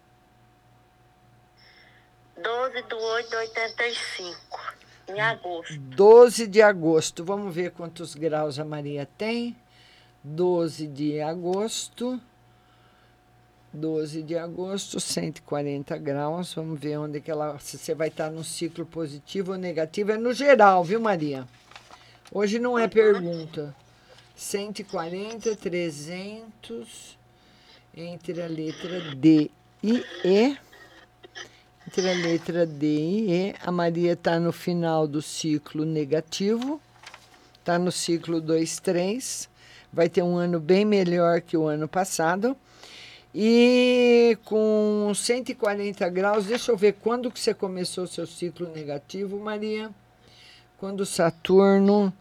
12 2.41 2.81
de 2.83 2.93
8 2.93 3.29
de 3.29 3.35
85, 3.35 4.37
em 5.09 5.19
agosto. 5.19 5.79
12 5.79 6.47
de 6.47 6.61
agosto. 6.61 7.25
Vamos 7.25 7.53
ver 7.53 7.71
quantos 7.71 8.15
graus 8.15 8.59
a 8.59 8.65
Maria 8.65 9.07
tem. 9.17 9.55
12 10.23 10.87
de 10.87 11.21
agosto. 11.21 12.19
12 13.73 14.23
de 14.23 14.37
agosto, 14.37 14.99
140 14.99 15.97
graus. 15.97 16.53
Vamos 16.53 16.79
ver 16.79 16.97
onde 16.97 17.21
que 17.21 17.29
ela. 17.29 17.59
Se 17.59 17.77
você 17.77 17.93
vai 17.93 18.07
estar 18.07 18.31
no 18.31 18.43
ciclo 18.43 18.85
positivo 18.85 19.51
ou 19.51 19.57
negativo. 19.57 20.11
É 20.11 20.17
no 20.17 20.33
geral, 20.33 20.83
viu, 20.83 20.99
Maria? 20.99 21.47
Hoje 22.31 22.59
não 22.59 22.77
é 22.77 22.87
pergunta. 22.87 23.75
140, 24.37 25.55
300, 25.55 27.17
entre 27.95 28.39
a 28.39 28.47
letra 28.47 29.15
D 29.15 29.49
e 29.83 30.05
E. 30.23 30.55
Entre 31.87 32.07
a 32.07 32.13
letra 32.13 32.63
D 32.63 32.85
e 32.85 33.31
E, 33.31 33.55
a 33.59 33.71
Maria 33.71 34.13
está 34.13 34.39
no 34.39 34.53
final 34.53 35.07
do 35.07 35.23
ciclo 35.23 35.83
negativo, 35.83 36.79
está 37.59 37.79
no 37.79 37.91
ciclo 37.91 38.39
2, 38.39 38.79
3, 38.79 39.49
vai 39.91 40.07
ter 40.07 40.21
um 40.21 40.37
ano 40.37 40.59
bem 40.59 40.85
melhor 40.85 41.41
que 41.41 41.57
o 41.57 41.65
ano 41.65 41.87
passado. 41.87 42.55
E 43.33 44.37
com 44.45 45.11
140 45.15 46.07
graus, 46.09 46.45
deixa 46.45 46.71
eu 46.71 46.77
ver 46.77 46.93
quando 47.01 47.31
que 47.31 47.39
você 47.39 47.55
começou 47.55 48.05
seu 48.05 48.27
ciclo 48.27 48.69
negativo, 48.69 49.39
Maria. 49.39 49.89
Quando 50.77 51.07
Saturno 51.07 52.13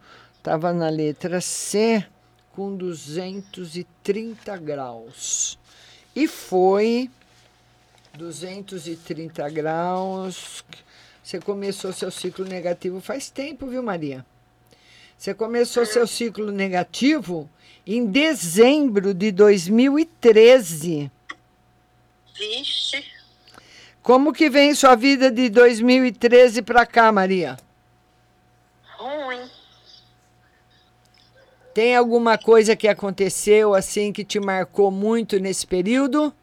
estava 0.47 0.71
na 0.71 0.87
letra 0.87 1.41
C 1.41 2.05
com 2.55 2.73
230 2.73 4.55
graus. 4.55 5.59
E 6.15 6.25
foi 6.25 7.11
230 8.13 9.49
graus. 9.49 10.63
Você 11.21 11.41
começou 11.41 11.91
seu 11.91 12.09
ciclo 12.09 12.45
negativo 12.45 13.01
faz 13.01 13.29
tempo, 13.29 13.67
viu, 13.67 13.83
Maria? 13.83 14.25
Você 15.17 15.33
começou 15.33 15.85
seu 15.85 16.07
ciclo 16.07 16.49
negativo 16.49 17.49
em 17.85 18.05
dezembro 18.05 19.13
de 19.13 19.33
2013. 19.33 21.11
Vixe. 22.33 23.03
Como 24.01 24.31
que 24.31 24.49
vem 24.49 24.73
sua 24.73 24.95
vida 24.95 25.29
de 25.29 25.49
2013 25.49 26.61
para 26.61 26.85
cá, 26.85 27.11
Maria? 27.11 27.57
Ruim. 28.97 29.57
Tem 31.77 31.95
alguma 31.95 32.39
coisa 32.39 32.75
que 32.75 32.87
aconteceu 32.87 33.75
assim 33.75 34.11
que 34.11 34.25
te 34.25 34.39
marcou 34.39 34.89
muito 34.89 35.39
nesse 35.39 35.67
período? 35.67 36.33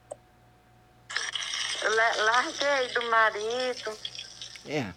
Larguei 1.82 2.94
do 2.94 3.10
marido. 3.10 3.98
É. 4.64 4.92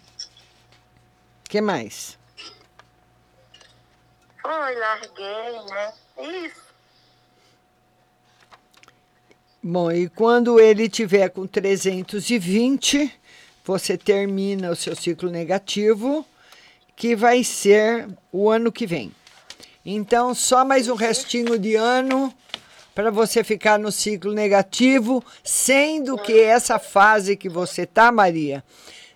que 1.42 1.60
mais? 1.60 2.16
Foi, 4.40 4.76
larguei, 4.76 5.60
né? 5.70 5.92
Isso. 6.46 6.62
Bom, 9.60 9.90
e 9.90 10.08
quando 10.08 10.60
ele 10.60 10.88
tiver 10.88 11.30
com 11.30 11.48
320, 11.48 13.12
você 13.64 13.98
termina 13.98 14.70
o 14.70 14.76
seu 14.76 14.94
ciclo 14.94 15.30
negativo, 15.30 16.24
que 16.94 17.16
vai 17.16 17.42
ser 17.42 18.08
o 18.30 18.48
ano 18.48 18.70
que 18.70 18.86
vem. 18.86 19.12
Então, 19.90 20.34
só 20.34 20.66
mais 20.66 20.86
um 20.86 20.94
restinho 20.94 21.58
de 21.58 21.74
ano 21.74 22.30
para 22.94 23.10
você 23.10 23.42
ficar 23.42 23.78
no 23.78 23.90
ciclo 23.90 24.34
negativo, 24.34 25.24
sendo 25.42 26.18
que 26.18 26.38
essa 26.38 26.78
fase 26.78 27.34
que 27.34 27.48
você 27.48 27.86
tá, 27.86 28.12
Maria, 28.12 28.62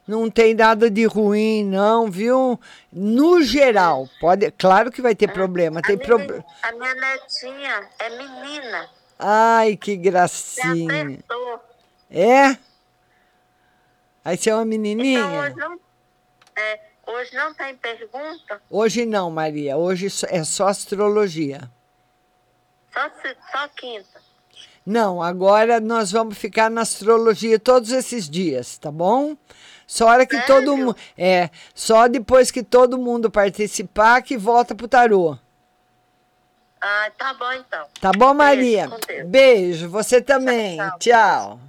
não 0.08 0.30
tem 0.30 0.54
nada 0.54 0.90
de 0.90 1.04
ruim, 1.04 1.62
não, 1.62 2.10
viu? 2.10 2.58
No 2.90 3.42
geral, 3.42 4.08
pode, 4.18 4.50
claro 4.52 4.90
que 4.90 5.02
vai 5.02 5.14
ter 5.14 5.30
problema, 5.30 5.82
tem 5.82 5.98
problema. 5.98 6.42
A 6.62 6.72
minha 6.72 6.94
netinha 6.94 7.88
é 7.98 8.08
menina. 8.16 8.88
Ai, 9.18 9.76
que 9.76 9.94
gracinha. 9.94 11.18
É? 12.10 12.56
Aí 14.24 14.38
você 14.38 14.48
é 14.48 14.54
uma 14.54 14.62
Então 14.62 14.64
menininha? 14.64 15.26
hoje 15.26 15.54
não, 15.54 15.78
é, 16.56 16.80
hoje 17.06 17.34
não 17.34 17.54
tem 17.54 17.76
pergunta? 17.76 18.60
Hoje 18.70 19.06
não, 19.06 19.30
Maria. 19.30 19.76
Hoje 19.76 20.08
é 20.28 20.44
só 20.44 20.68
astrologia. 20.68 21.70
Só, 22.92 23.10
só 23.50 23.68
quinta. 23.68 24.20
Não, 24.84 25.22
agora 25.22 25.80
nós 25.80 26.10
vamos 26.10 26.36
ficar 26.36 26.68
na 26.70 26.80
astrologia 26.80 27.58
todos 27.58 27.92
esses 27.92 28.28
dias, 28.28 28.78
tá 28.78 28.90
bom? 28.90 29.36
Só 29.86 30.06
hora 30.06 30.26
que 30.26 30.40
todo 30.46 30.76
mundo. 30.76 30.96
É, 31.16 31.50
só 31.74 32.08
depois 32.08 32.50
que 32.50 32.62
todo 32.62 32.98
mundo 32.98 33.30
participar 33.30 34.22
que 34.22 34.36
volta 34.36 34.74
pro 34.74 34.88
tarô. 34.88 35.38
Ah, 36.80 37.12
tá 37.16 37.32
bom 37.34 37.52
então. 37.52 37.86
Tá 38.00 38.10
bom, 38.10 38.34
Maria? 38.34 38.88
Deus. 39.06 39.28
Beijo, 39.28 39.88
você 39.88 40.20
também. 40.20 40.78
Tchau. 40.98 41.60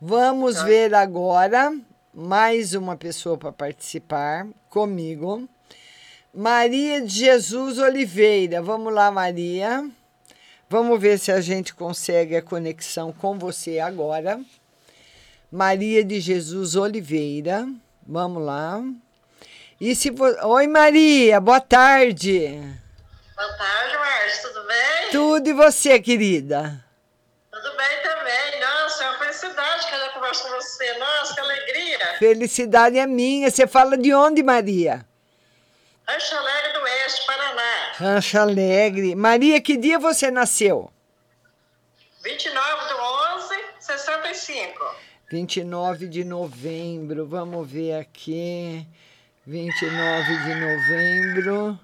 Vamos 0.00 0.62
ver 0.62 0.94
agora 0.94 1.76
mais 2.12 2.74
uma 2.74 2.96
pessoa 2.96 3.36
para 3.36 3.50
participar 3.50 4.46
comigo. 4.74 5.48
Maria 6.34 7.00
de 7.00 7.20
Jesus 7.20 7.78
Oliveira. 7.78 8.60
Vamos 8.60 8.92
lá, 8.92 9.08
Maria. 9.08 9.88
Vamos 10.68 11.00
ver 11.00 11.16
se 11.16 11.30
a 11.30 11.40
gente 11.40 11.72
consegue 11.72 12.36
a 12.36 12.42
conexão 12.42 13.12
com 13.12 13.38
você 13.38 13.78
agora. 13.78 14.40
Maria 15.48 16.02
de 16.02 16.20
Jesus 16.20 16.74
Oliveira. 16.74 17.68
Vamos 18.04 18.42
lá. 18.42 18.82
E 19.80 19.94
se 19.94 20.10
vo... 20.10 20.24
Oi, 20.24 20.66
Maria, 20.66 21.40
boa 21.40 21.60
tarde. 21.60 22.60
Boa 23.36 23.52
tarde, 23.56 24.42
tudo 24.42 24.66
bem? 24.66 25.10
Tudo 25.12 25.48
e 25.50 25.52
você, 25.52 26.00
querida? 26.00 26.84
Tudo 27.52 27.76
bem 27.76 28.02
também. 28.02 28.60
Nossa, 28.60 29.04
é 29.04 29.10
uma 29.10 29.18
felicidade 29.20 29.86
que 29.86 29.94
eu 29.94 30.00
já 30.00 30.08
converso 30.08 30.42
com 30.42 30.50
você. 30.50 30.98
Nossa, 30.98 31.34
que 31.34 31.40
alegria. 31.40 32.03
Felicidade 32.18 32.98
é 32.98 33.06
minha. 33.06 33.50
Você 33.50 33.66
fala 33.66 33.96
de 33.96 34.12
onde, 34.14 34.42
Maria? 34.42 35.06
Rancho 36.06 36.36
Alegre 36.36 36.72
do 36.72 36.80
Oeste, 36.80 37.26
Paraná. 37.26 37.92
Rancho 37.96 38.38
Alegre. 38.38 39.14
Maria, 39.14 39.60
que 39.60 39.76
dia 39.76 39.98
você 39.98 40.30
nasceu? 40.30 40.90
29 42.22 42.88
do 42.88 42.94
11, 43.36 43.54
65. 43.80 44.94
29 45.30 46.08
de 46.08 46.24
novembro. 46.24 47.26
Vamos 47.26 47.70
ver 47.70 47.94
aqui. 47.94 48.86
29 49.46 50.36
de 50.44 50.54
novembro. 50.54 51.78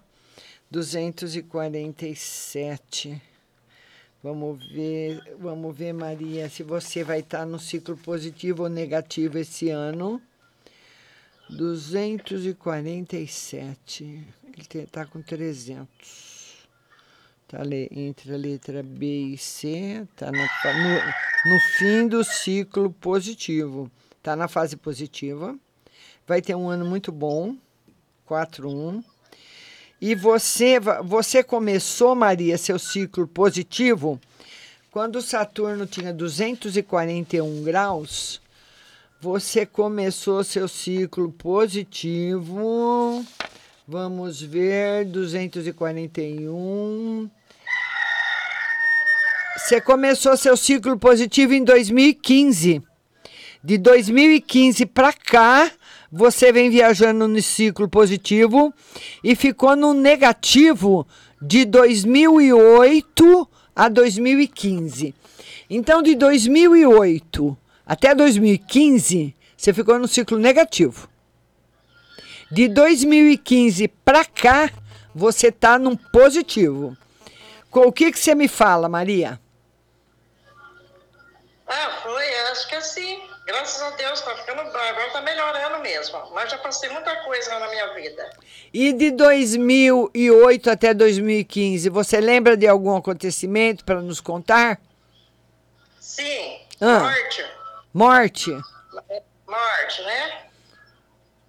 247. 0.71 3.30
Vamos 4.23 4.63
ver, 4.71 5.19
vamos 5.39 5.75
ver, 5.75 5.95
Maria, 5.95 6.51
se 6.51 6.63
você 6.63 7.03
vai 7.03 7.21
estar 7.21 7.47
no 7.47 7.59
ciclo 7.59 7.97
positivo 7.97 8.65
ou 8.65 8.69
negativo 8.69 9.39
esse 9.39 9.71
ano. 9.71 10.21
247. 11.49 14.05
Ele 14.05 14.27
está 14.85 15.07
com 15.07 15.23
300. 15.23 16.69
Tá 17.49 17.61
entre 17.91 18.35
a 18.35 18.37
letra 18.37 18.83
B 18.83 19.33
e 19.33 19.39
C. 19.39 20.07
Está 20.13 20.31
no, 20.31 20.39
no 20.39 21.61
fim 21.79 22.07
do 22.07 22.23
ciclo 22.23 22.93
positivo. 22.93 23.91
Está 24.19 24.37
na 24.37 24.49
fase 24.49 24.77
positiva. 24.77 25.59
Vai 26.27 26.43
ter 26.43 26.55
um 26.55 26.69
ano 26.69 26.85
muito 26.85 27.11
bom. 27.11 27.57
4-1. 28.29 29.03
E 30.01 30.15
você, 30.15 30.79
você 31.05 31.43
começou, 31.43 32.15
Maria, 32.15 32.57
seu 32.57 32.79
ciclo 32.79 33.27
positivo 33.27 34.19
quando 34.91 35.21
Saturno 35.21 35.87
tinha 35.87 36.11
241 36.13 37.63
graus. 37.63 38.41
Você 39.21 39.67
começou 39.67 40.43
seu 40.43 40.67
ciclo 40.67 41.31
positivo. 41.31 43.25
Vamos 43.87 44.41
ver, 44.41 45.05
241. 45.05 47.31
Você 49.59 49.81
começou 49.81 50.37
seu 50.37 50.57
ciclo 50.57 50.99
positivo 50.99 51.53
em 51.53 51.63
2015. 51.63 52.83
De 53.63 53.77
2015 53.77 54.87
para 54.87 55.13
cá, 55.13 55.71
você 56.11 56.53
vem 56.53 56.71
viajando 56.71 57.29
no 57.29 57.41
ciclo 57.41 57.89
positivo 57.89 58.75
e 59.23 59.37
ficou 59.37 59.77
no 59.77 59.95
negativo 59.95 61.07
de 61.41 61.65
2008 61.65 63.49
a 63.75 63.89
2015. 63.89 65.15
Então, 65.69 66.03
de 66.03 66.17
2008 66.17 67.57
até 67.87 68.15
2015, 68.15 69.35
você 69.57 69.73
ficou 69.73 69.99
no 69.99 70.09
ciclo 70.09 70.39
negativo. 70.39 71.09
De 72.51 72.67
2015 72.67 73.87
para 74.05 74.25
cá, 74.25 74.71
você 75.15 75.49
está 75.49 75.79
num 75.79 75.97
positivo. 75.97 76.97
O 77.73 77.93
que, 77.93 78.11
que 78.11 78.19
você 78.19 78.35
me 78.35 78.49
fala, 78.49 78.89
Maria? 78.89 79.41
Ah, 81.69 82.01
foi, 82.03 82.35
acho 82.51 82.69
que 82.69 82.75
assim. 82.75 83.30
Graças 83.51 83.83
a 83.83 83.91
Deus, 83.91 84.21
tá 84.21 84.37
ficando 84.37 84.63
bom. 84.63 84.79
Agora 84.79 85.11
tá 85.11 85.21
melhorando 85.23 85.81
mesmo. 85.81 86.31
Mas 86.33 86.53
já 86.53 86.59
passei 86.59 86.89
muita 86.89 87.17
coisa 87.25 87.59
na 87.59 87.69
minha 87.69 87.95
vida. 87.95 88.31
E 88.73 88.93
de 88.93 89.11
2008 89.11 90.71
até 90.71 90.95
2015, 90.95 91.89
você 91.89 92.21
lembra 92.21 92.57
de 92.57 92.69
algum 92.69 92.97
acontecimento 92.97 93.85
para 93.85 94.01
nos 94.01 94.21
contar? 94.21 94.81
Sim. 95.99 96.61
Ah. 96.81 97.01
Morte. 97.01 97.45
Morte. 97.93 98.51
Morte, 99.49 100.03
né? 100.03 100.45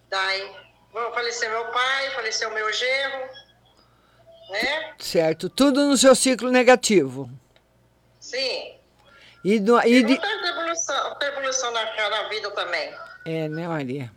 Daí, 0.10 0.52
faleceu 1.14 1.52
meu 1.52 1.66
pai, 1.66 2.10
faleceu 2.16 2.50
meu 2.50 2.74
genro, 2.74 3.30
né? 4.50 4.94
Certo. 4.98 5.52
Tudo 5.52 5.86
no 5.86 5.96
seu 5.96 6.16
ciclo 6.16 6.50
negativo. 6.50 7.30
Sim. 8.20 8.81
E, 9.44 9.60
do, 9.60 9.80
e 9.82 10.04
de... 10.04 10.20
muita 10.20 10.48
evolução, 10.48 11.10
muita 11.10 11.26
evolução 11.26 11.72
na, 11.72 12.30
vida 12.30 12.52
também. 12.52 12.94
É, 13.26 13.48
né, 13.48 13.68
Maria? 13.68 14.12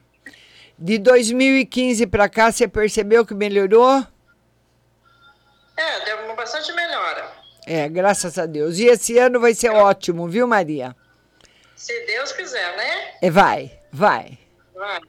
De 0.78 0.98
2015 0.98 2.06
para 2.06 2.28
cá, 2.28 2.52
você 2.52 2.68
percebeu 2.68 3.24
que 3.24 3.34
melhorou? 3.34 4.06
É, 5.76 6.04
deu 6.04 6.24
uma 6.24 6.34
bastante 6.34 6.72
melhora. 6.72 7.32
É, 7.66 7.88
graças 7.88 8.38
a 8.38 8.46
Deus. 8.46 8.78
E 8.78 8.86
esse 8.86 9.18
ano 9.18 9.40
vai 9.40 9.54
ser 9.54 9.70
ótimo, 9.70 10.28
viu, 10.28 10.46
Maria? 10.46 10.94
Se 11.74 12.06
Deus 12.06 12.32
quiser, 12.32 12.76
né? 12.76 13.14
É, 13.22 13.30
vai, 13.30 13.80
vai. 13.90 14.38
Vai. 14.74 15.00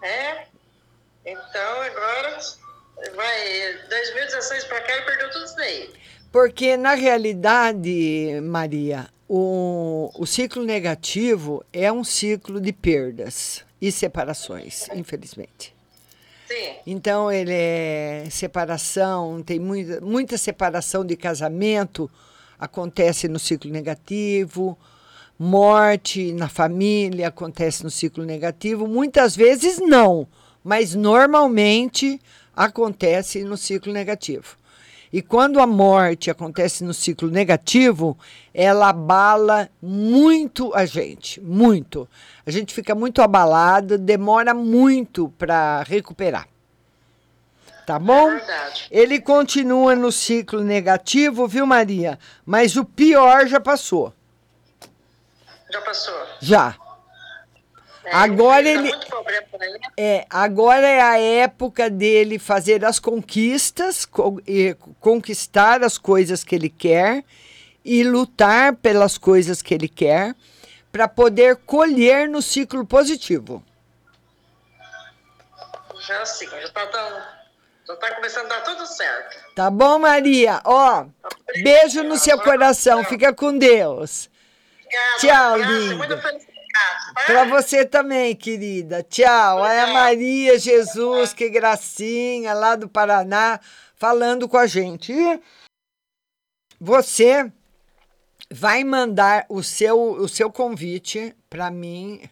né? 0.00 0.46
Então 1.24 1.82
agora 1.82 2.38
vai 3.14 3.74
2016 3.88 4.64
para 4.64 4.80
cá 4.80 4.92
ele 4.96 5.04
perdeu 5.04 5.30
tudo 5.30 5.44
isso 5.44 5.56
daí. 5.56 5.90
Porque, 6.30 6.76
na 6.76 6.94
realidade, 6.94 8.40
Maria, 8.42 9.08
O, 9.28 10.10
o 10.14 10.26
ciclo 10.26 10.62
negativo 10.62 11.64
é 11.72 11.90
um 11.90 12.04
ciclo 12.04 12.60
de 12.60 12.70
perdas 12.70 13.64
e 13.80 13.90
separações, 13.90 14.88
infelizmente. 14.94 15.74
Sim. 16.46 16.74
Então 16.86 17.32
ele 17.32 17.54
é 17.54 18.26
separação, 18.30 19.42
tem 19.42 19.58
muita, 19.58 20.02
muita 20.02 20.36
separação 20.36 21.02
de 21.02 21.16
casamento 21.16 22.10
acontece 22.58 23.26
no 23.26 23.38
ciclo 23.38 23.70
negativo, 23.70 24.78
morte 25.38 26.32
na 26.32 26.48
família 26.48 27.28
acontece 27.28 27.82
no 27.82 27.90
ciclo 27.90 28.24
negativo, 28.24 28.86
muitas 28.86 29.34
vezes 29.34 29.78
não, 29.78 30.28
mas 30.62 30.94
normalmente 30.94 32.20
acontece 32.54 33.42
no 33.44 33.56
ciclo 33.56 33.92
negativo. 33.92 34.56
E 35.12 35.20
quando 35.20 35.60
a 35.60 35.66
morte 35.66 36.30
acontece 36.30 36.82
no 36.84 36.94
ciclo 36.94 37.28
negativo, 37.30 38.18
ela 38.54 38.88
abala 38.88 39.68
muito 39.80 40.74
a 40.74 40.86
gente, 40.86 41.38
muito. 41.38 42.08
A 42.46 42.50
gente 42.50 42.72
fica 42.72 42.94
muito 42.94 43.20
abalado, 43.20 43.98
demora 43.98 44.54
muito 44.54 45.28
para 45.36 45.82
recuperar. 45.82 46.48
Tá 47.84 47.98
bom? 47.98 48.30
É. 48.30 48.72
Ele 48.90 49.20
continua 49.20 49.94
no 49.94 50.10
ciclo 50.10 50.62
negativo, 50.62 51.46
viu, 51.46 51.66
Maria? 51.66 52.18
Mas 52.46 52.76
o 52.76 52.84
pior 52.84 53.46
já 53.46 53.60
passou. 53.60 54.14
Já 55.70 55.80
passou. 55.82 56.26
Já. 56.40 56.76
É, 58.04 58.10
Agora 58.14 58.62
tá 58.64 58.70
ele-. 58.70 58.92
É, 59.96 60.26
agora 60.28 60.86
é 60.86 61.00
a 61.00 61.18
época 61.18 61.88
dele 61.88 62.38
fazer 62.38 62.84
as 62.84 62.98
conquistas, 62.98 64.04
co- 64.04 64.40
conquistar 65.00 65.82
as 65.84 65.96
coisas 65.98 66.42
que 66.42 66.54
ele 66.54 66.68
quer 66.68 67.24
e 67.84 68.02
lutar 68.02 68.74
pelas 68.76 69.16
coisas 69.18 69.62
que 69.62 69.72
ele 69.74 69.88
quer 69.88 70.34
para 70.90 71.06
poder 71.08 71.56
colher 71.56 72.28
no 72.28 72.42
ciclo 72.42 72.84
positivo. 72.84 73.62
Já 76.06 76.24
sim, 76.26 76.48
já 76.48 76.68
tá 76.70 76.84
dando. 76.86 77.22
Já 77.86 77.96
tá 77.96 78.14
começando 78.14 78.46
a 78.46 78.56
dar 78.56 78.60
tudo 78.62 78.86
certo. 78.86 79.36
Tá 79.54 79.70
bom, 79.70 79.98
Maria? 79.98 80.60
Ó, 80.64 81.06
beijo 81.62 82.02
no 82.02 82.16
seu 82.18 82.38
coração. 82.40 83.04
Fica 83.04 83.32
com 83.32 83.56
Deus. 83.56 84.28
Tchau, 85.18 85.56
linda. 85.56 86.51
Para 87.26 87.44
você 87.44 87.84
também, 87.84 88.34
querida. 88.34 89.02
Tchau. 89.02 89.66
É 89.66 89.80
a 89.80 89.86
Maria 89.88 90.58
Jesus, 90.58 91.32
que 91.32 91.48
gracinha, 91.48 92.54
lá 92.54 92.76
do 92.76 92.88
Paraná, 92.88 93.60
falando 93.96 94.48
com 94.48 94.56
a 94.56 94.66
gente. 94.66 95.12
E 95.12 95.40
você 96.80 97.50
vai 98.50 98.84
mandar 98.84 99.46
o 99.48 99.62
seu, 99.62 100.12
o 100.12 100.28
seu 100.28 100.50
convite 100.50 101.34
para 101.48 101.70
mim 101.70 102.28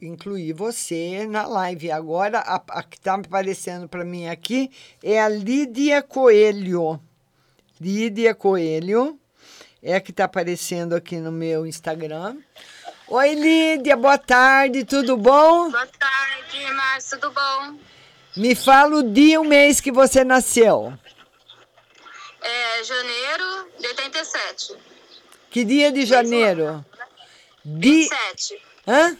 incluir 0.00 0.52
você 0.52 1.26
na 1.26 1.46
live. 1.46 1.90
Agora, 1.90 2.38
a, 2.38 2.62
a 2.68 2.82
que 2.82 2.96
está 2.96 3.14
aparecendo 3.14 3.88
para 3.88 4.04
mim 4.04 4.28
aqui 4.28 4.70
é 5.02 5.20
a 5.20 5.28
Lídia 5.28 6.02
Coelho. 6.02 7.00
Lídia 7.80 8.34
Coelho 8.34 9.18
é 9.82 9.96
a 9.96 10.00
que 10.00 10.10
está 10.10 10.24
aparecendo 10.24 10.94
aqui 10.94 11.16
no 11.16 11.32
meu 11.32 11.66
Instagram. 11.66 12.36
Oi, 13.10 13.34
Lídia, 13.34 13.96
boa 13.96 14.18
tarde, 14.18 14.84
tudo 14.84 15.16
bom? 15.16 15.70
Boa 15.70 15.86
tarde, 15.86 16.72
Márcio, 16.74 17.18
tudo 17.18 17.32
bom? 17.32 17.78
Me 18.36 18.54
fala 18.54 18.96
o 18.96 19.02
dia 19.02 19.36
e 19.36 19.38
o 19.38 19.44
mês 19.44 19.80
que 19.80 19.90
você 19.90 20.22
nasceu. 20.22 20.92
É 22.42 22.84
janeiro 22.84 23.70
de 23.78 23.86
87. 23.86 24.76
Que 25.50 25.64
dia 25.64 25.90
de 25.90 26.04
janeiro? 26.04 26.84
Di... 27.64 28.10
27. 28.10 28.62
Hã? 28.86 29.16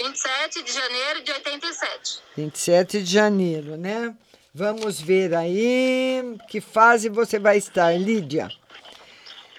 27 0.00 0.62
de 0.64 0.72
janeiro 0.72 1.22
de 1.22 1.30
87. 1.30 2.18
27 2.36 3.02
de 3.04 3.12
janeiro, 3.12 3.76
né? 3.76 4.12
Vamos 4.52 5.00
ver 5.00 5.32
aí 5.32 6.36
que 6.48 6.60
fase 6.60 7.08
você 7.08 7.38
vai 7.38 7.56
estar, 7.56 7.96
Lídia. 7.96 8.50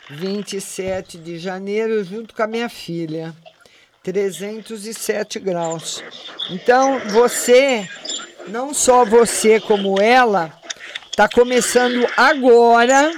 27 0.09 1.17
de 1.17 1.37
janeiro, 1.37 2.03
junto 2.03 2.33
com 2.33 2.43
a 2.43 2.47
minha 2.47 2.69
filha. 2.69 3.33
307 4.03 5.39
graus. 5.39 6.03
Então, 6.51 6.99
você, 7.09 7.89
não 8.47 8.73
só 8.73 9.03
você 9.03 9.59
como 9.59 9.99
ela, 9.99 10.53
está 11.09 11.27
começando 11.27 12.07
agora, 12.15 13.11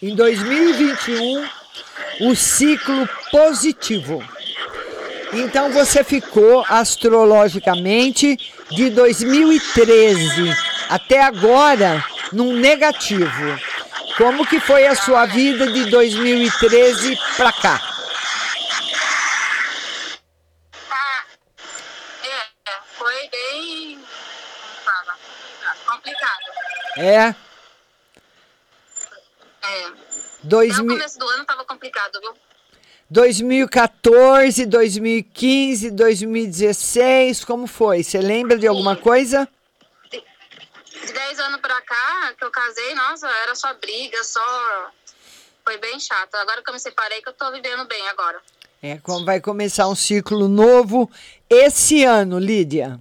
em 0.00 0.14
2021, 0.14 1.44
o 2.20 2.34
ciclo 2.34 3.08
positivo. 3.30 4.22
Então 5.32 5.70
você 5.70 6.02
ficou 6.02 6.64
astrologicamente 6.68 8.38
de 8.70 8.90
2013 8.90 10.54
até 10.88 11.20
agora 11.20 12.02
num 12.32 12.52
negativo. 12.52 13.58
Como 14.16 14.46
que 14.46 14.58
foi 14.60 14.86
a 14.86 14.94
sua 14.94 15.26
vida 15.26 15.66
de 15.70 15.90
2013 15.90 17.18
para 17.36 17.52
cá? 17.52 17.80
É, 22.24 22.80
foi 22.96 23.28
bem. 23.30 23.96
Como 23.98 24.84
fala? 24.84 25.16
Complicado. 25.86 26.44
É, 26.98 27.34
É. 29.68 29.90
Dois 30.44 30.72
Até 30.74 30.80
o 30.82 30.84
mil- 30.86 30.94
começo 30.96 31.18
do 31.18 31.28
ano 31.28 31.44
tava 31.44 31.64
complicado, 31.64 32.20
viu? 32.20 32.32
2014, 33.10 34.64
2015, 34.66 35.90
2016, 35.90 37.44
como 37.44 37.66
foi? 37.66 38.02
Você 38.04 38.18
lembra 38.18 38.56
de 38.56 38.66
alguma 38.66 38.96
coisa? 38.96 39.48
De 41.06 41.12
10 41.12 41.38
anos 41.38 41.60
pra 41.60 41.80
cá, 41.82 42.34
que 42.36 42.44
eu 42.44 42.50
casei, 42.50 42.94
nossa, 42.96 43.28
era 43.44 43.54
só 43.54 43.72
briga, 43.74 44.24
só. 44.24 44.90
Foi 45.64 45.78
bem 45.78 46.00
chato. 46.00 46.34
Agora 46.34 46.62
que 46.62 46.68
eu 46.68 46.74
me 46.74 46.80
separei, 46.80 47.22
que 47.22 47.28
eu 47.28 47.32
tô 47.32 47.50
vivendo 47.52 47.86
bem 47.86 48.08
agora. 48.08 48.40
É, 48.82 48.98
como 48.98 49.24
vai 49.24 49.40
começar 49.40 49.86
um 49.88 49.94
ciclo 49.94 50.48
novo 50.48 51.08
esse 51.48 52.04
ano, 52.04 52.38
Lídia. 52.40 53.00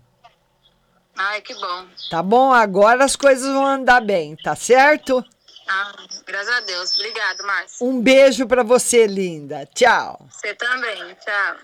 Ai, 1.18 1.42
que 1.42 1.54
bom. 1.56 1.88
Tá 2.10 2.22
bom? 2.22 2.52
Agora 2.52 3.04
as 3.04 3.16
coisas 3.16 3.52
vão 3.52 3.66
andar 3.66 4.02
bem, 4.02 4.36
tá 4.36 4.56
certo? 4.56 5.24
Ah, 5.68 5.92
graças 6.28 6.56
a 6.56 6.60
Deus. 6.62 6.96
Obrigado, 6.96 7.44
Márcio. 7.44 7.88
Um 7.88 8.00
beijo 8.00 8.46
para 8.46 8.64
você, 8.64 9.08
linda. 9.08 9.68
Tchau. 9.74 10.28
Você 10.30 10.54
também. 10.54 11.16
Tchau. 11.16 11.56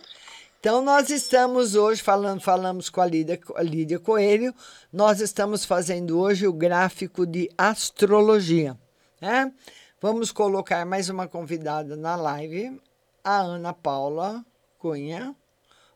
Então, 0.61 0.79
nós 0.83 1.09
estamos 1.09 1.73
hoje 1.73 2.03
falando, 2.03 2.39
falamos 2.39 2.87
com 2.87 3.01
a 3.01 3.05
Lídia, 3.07 3.39
a 3.55 3.63
Lídia 3.63 3.97
Coelho, 3.97 4.53
nós 4.93 5.19
estamos 5.19 5.65
fazendo 5.65 6.19
hoje 6.19 6.45
o 6.45 6.53
gráfico 6.53 7.25
de 7.25 7.49
astrologia. 7.57 8.77
Né? 9.19 9.51
Vamos 9.99 10.31
colocar 10.31 10.85
mais 10.85 11.09
uma 11.09 11.27
convidada 11.27 11.95
na 11.95 12.15
live, 12.15 12.79
a 13.23 13.39
Ana 13.39 13.73
Paula 13.73 14.45
Cunha. 14.77 15.35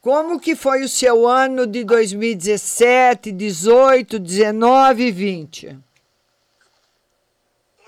Como 0.00 0.38
que 0.38 0.54
foi 0.54 0.84
o 0.84 0.88
seu 0.88 1.26
ano 1.26 1.66
de 1.66 1.82
2017, 1.82 3.32
18, 3.32 4.20
19 4.20 5.02
e 5.02 5.10
20? 5.10 5.76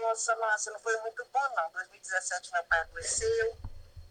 Nossa, 0.00 0.34
Márcia, 0.34 0.72
não 0.72 0.80
foi 0.80 0.96
muito 1.02 1.24
bom, 1.32 1.38
não. 1.54 1.70
2017 1.72 2.50
meu 2.52 2.64
pai 2.64 2.80
adoeceu, 2.80 3.56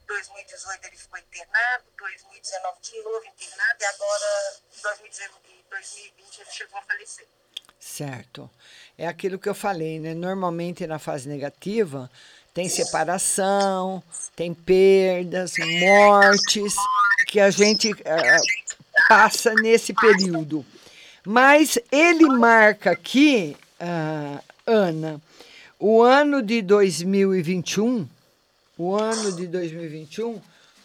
2018 0.08 0.88
ele 0.88 0.96
ficou 0.96 1.20
internado, 1.20 1.84
2019 1.98 2.78
de 2.82 3.04
novo 3.04 3.26
internado, 3.26 3.82
e 3.82 3.86
agora, 3.86 4.54
em 4.78 4.82
2020, 4.82 6.40
ele 6.40 6.52
chegou 6.52 6.80
a 6.80 6.84
falecer. 6.84 7.28
Certo. 7.86 8.50
É 8.98 9.08
aquilo 9.08 9.38
que 9.38 9.48
eu 9.48 9.54
falei, 9.54 10.00
né? 10.00 10.16
Normalmente 10.16 10.88
na 10.88 10.98
fase 10.98 11.30
negativa 11.30 12.10
tem 12.52 12.68
separação, 12.68 14.02
tem 14.36 14.56
perdas, 14.56 15.54
mortes, 15.80 16.74
que 17.28 17.40
a 17.40 17.52
gente 17.52 17.96
eh, 18.04 18.38
passa 19.08 19.54
nesse 19.54 19.94
período. 19.94 20.66
Mas 21.24 21.78
ele 21.92 22.26
marca 22.26 22.92
aqui, 22.92 23.56
ah, 23.80 24.42
Ana, 24.66 25.22
o 25.80 26.02
ano 26.02 26.42
de 26.42 26.64
2021, 26.64 28.10
o 28.80 28.96
ano 28.96 29.32
de 29.32 29.46
2021, 29.46 30.42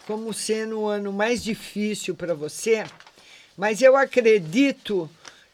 como 0.06 0.34
sendo 0.34 0.80
o 0.80 0.88
ano 0.88 1.12
mais 1.12 1.42
difícil 1.42 2.14
para 2.14 2.34
você, 2.34 2.84
mas 3.56 3.80
eu 3.80 3.96
acredito 3.96 5.10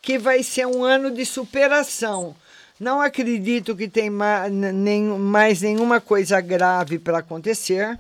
que 0.07 0.19
vai 0.19 0.41
ser 0.45 0.69
um 0.69 0.85
ano 0.85 1.11
de 1.11 1.27
superação. 1.27 2.37
Não 2.79 3.01
acredito 3.01 3.75
que 3.75 3.89
tem 3.89 4.09
mais 4.09 5.61
nenhuma 5.61 6.01
coisa 6.01 6.41
grave 6.41 6.97
para 6.97 7.19
acontecer, 7.19 7.99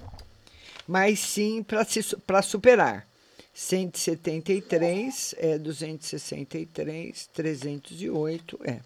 mas 0.86 1.18
sim 1.18 1.66
para 2.24 2.42
superar. 2.42 3.04
173 3.52 5.34
é 5.36 5.58
263, 5.58 7.28
308 7.34 8.60
é. 8.62 8.78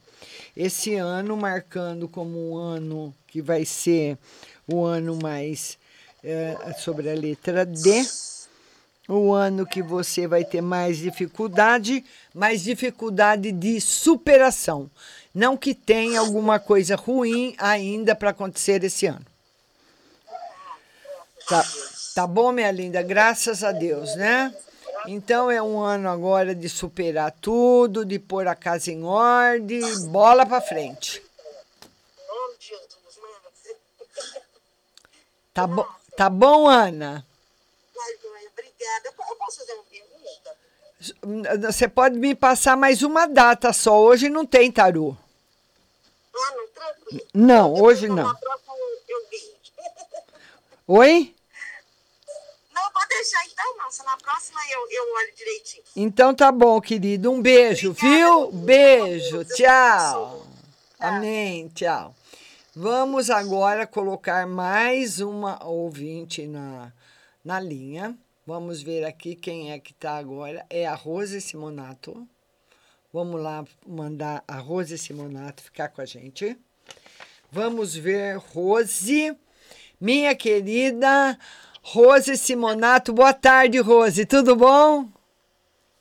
Esse 0.57 0.95
ano 0.95 1.37
marcando 1.37 2.09
como 2.09 2.53
um 2.53 2.57
ano 2.57 3.15
que 3.27 3.43
vai 3.43 3.67
ser 3.67 4.17
o 4.67 4.83
ano 4.83 5.19
mais 5.21 5.77
é, 6.25 6.57
sobre 6.79 7.11
a 7.11 7.15
letra 7.15 7.67
D, 7.67 8.03
o 9.19 9.33
ano 9.33 9.67
que 9.67 9.83
você 9.83 10.27
vai 10.27 10.45
ter 10.45 10.61
mais 10.61 10.99
dificuldade, 10.99 12.05
mais 12.33 12.63
dificuldade 12.63 13.51
de 13.51 13.81
superação. 13.81 14.89
Não 15.35 15.57
que 15.57 15.75
tenha 15.75 16.21
alguma 16.21 16.61
coisa 16.61 16.95
ruim 16.95 17.55
ainda 17.59 18.15
para 18.15 18.31
acontecer 18.31 18.83
esse 18.85 19.07
ano. 19.07 19.27
Tá, 21.49 21.65
tá 22.15 22.27
bom, 22.27 22.53
minha 22.53 22.71
linda? 22.71 23.03
Graças 23.03 23.65
a 23.65 23.73
Deus, 23.73 24.15
né? 24.15 24.55
Então 25.07 25.51
é 25.51 25.61
um 25.61 25.81
ano 25.81 26.09
agora 26.09 26.55
de 26.55 26.69
superar 26.69 27.33
tudo, 27.41 28.05
de 28.05 28.19
pôr 28.19 28.47
a 28.47 28.55
casa 28.55 28.93
em 28.93 29.03
ordem, 29.03 29.83
bola 30.09 30.47
para 30.47 30.61
frente. 30.61 31.23
Tá, 35.53 35.67
bo 35.67 35.85
tá 36.17 36.31
bom, 36.31 36.69
Ana? 36.69 37.27
Obrigada. 38.81 39.15
Eu 39.29 39.37
posso 39.37 39.59
fazer 39.59 39.73
uma 39.75 39.85
pergunta? 39.85 41.69
Você 41.69 41.89
pode 41.89 42.19
me 42.19 42.35
passar 42.35 42.77
mais 42.77 43.03
uma 43.03 43.27
data 43.27 43.73
só. 43.73 43.99
Hoje 44.01 44.29
não 44.31 44.47
tem 44.47 44.73
tarô. 44.73 45.15
Ah, 46.35 46.55
não, 46.57 46.69
tranquilo. 46.69 47.27
Não, 47.35 47.75
hoje 47.75 48.09
não. 48.09 48.35
Próxima 48.35 48.75
eu 49.09 49.29
vi. 49.31 49.57
Oi? 50.87 51.35
Não, 52.75 52.91
pode 52.93 53.09
deixar 53.09 53.45
então, 53.47 53.77
não. 53.77 53.91
Se 53.91 54.03
na 54.05 54.17
próxima 54.17 54.61
eu, 54.71 54.87
eu 54.91 55.15
olho 55.15 55.35
direitinho. 55.37 55.85
Então 55.95 56.35
tá 56.35 56.51
bom, 56.51 56.81
querido. 56.81 57.31
Um 57.31 57.43
beijo, 57.43 57.93
viu? 57.93 58.51
Beijo. 58.51 59.45
Tchau. 59.45 60.47
Amém. 60.99 61.69
Tchau. 61.69 62.15
Vamos 62.75 63.31
agora 63.31 63.87
colocar 63.87 64.47
mais 64.47 65.21
uma 65.21 65.63
ouvinte 65.65 66.47
na, 66.47 66.93
na 67.45 67.61
linha. 67.61 68.17
Vamos 68.47 68.83
ver 68.83 69.05
aqui 69.05 69.35
quem 69.35 69.73
é 69.73 69.79
que 69.79 69.93
está 69.93 70.17
agora. 70.17 70.65
É 70.71 70.87
a 70.87 70.95
Rose 70.95 71.41
Simonato. 71.41 72.27
Vamos 73.13 73.41
lá 73.41 73.65
mandar 73.87 74.43
a 74.47 74.59
Rose 74.59 74.97
Simonato 74.97 75.63
ficar 75.63 75.89
com 75.89 76.01
a 76.01 76.07
gente. 76.07 76.59
Vamos 77.51 77.95
ver, 77.95 78.37
Rose, 78.37 79.37
minha 80.01 80.35
querida 80.35 81.39
Rose 81.83 82.37
Simonato. 82.37 83.13
Boa 83.13 83.35
tarde, 83.35 83.79
Rose. 83.79 84.25
Tudo 84.25 84.55
bom? 84.55 85.09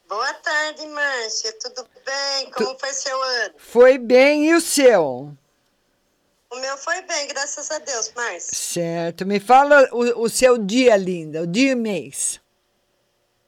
Boa 0.07 0.33
tarde, 0.35 0.85
Márcia. 0.87 1.53
Tudo 1.59 1.87
bem? 2.05 2.51
Como 2.51 2.73
tu... 2.73 2.79
foi 2.79 2.93
seu 2.93 3.21
ano? 3.21 3.53
Foi 3.57 3.97
bem. 3.97 4.49
E 4.49 4.55
o 4.55 4.61
seu? 4.61 5.35
O 6.51 6.59
meu 6.59 6.75
foi 6.77 7.03
bem, 7.03 7.27
graças 7.27 7.69
a 7.69 7.77
Deus, 7.77 8.11
Márcia. 8.15 8.57
Certo. 8.57 9.23
Me 9.23 9.39
fala 9.39 9.87
o, 9.91 10.23
o 10.23 10.29
seu 10.29 10.57
dia, 10.57 10.97
linda, 10.97 11.43
o 11.43 11.47
dia 11.47 11.73
e 11.73 11.75
mês. 11.75 12.41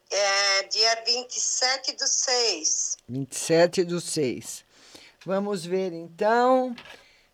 É 0.08 0.62
dia 0.68 1.02
27 1.04 1.96
do 1.96 2.06
6. 2.06 2.96
27 3.08 3.84
do 3.84 4.00
6. 4.00 4.64
Vamos 5.26 5.66
ver 5.66 5.92
então. 5.92 6.76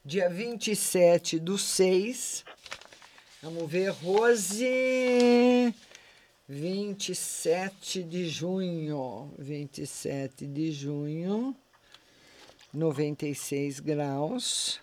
Dia 0.03 0.31
27 0.31 1.39
do 1.39 1.59
6. 1.59 2.47
Vamos 3.43 3.71
ver, 3.71 3.91
Rose. 3.91 5.75
27 6.49 8.03
de 8.05 8.27
junho. 8.27 9.35
27 9.39 10.47
de 10.47 10.73
junho. 10.73 11.55
96 12.73 13.81
graus. 13.81 14.81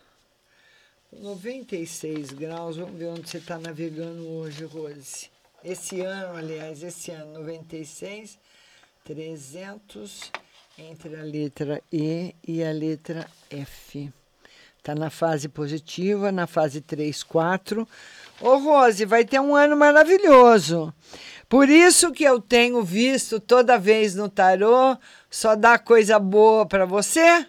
96 1.21 2.31
graus. 2.31 2.77
Vamos 2.77 2.97
ver 2.97 3.07
onde 3.07 3.29
você 3.29 3.37
está 3.37 3.57
navegando 3.57 4.27
hoje, 4.27 4.65
Rose. 4.65 5.29
Esse 5.63 6.01
ano, 6.01 6.37
aliás, 6.37 6.83
esse 6.83 7.11
ano, 7.11 7.39
96, 7.39 8.37
300 9.03 10.31
entre 10.77 11.15
a 11.15 11.23
letra 11.23 11.81
E 11.91 12.35
e 12.47 12.63
a 12.63 12.71
letra 12.71 13.27
F. 13.49 14.11
Está 14.77 14.93
na 14.93 15.09
fase 15.09 15.49
positiva, 15.49 16.31
na 16.31 16.45
fase 16.45 16.79
3, 16.81 17.23
4. 17.23 17.87
Ô, 18.39 18.57
Rose, 18.57 19.03
vai 19.05 19.25
ter 19.25 19.39
um 19.39 19.55
ano 19.55 19.75
maravilhoso. 19.75 20.93
Por 21.49 21.69
isso 21.69 22.11
que 22.11 22.23
eu 22.23 22.39
tenho 22.39 22.83
visto 22.83 23.39
toda 23.39 23.79
vez 23.79 24.13
no 24.13 24.29
tarô, 24.29 24.95
só 25.29 25.55
dá 25.55 25.79
coisa 25.79 26.19
boa 26.19 26.65
para 26.67 26.85
você? 26.85 27.47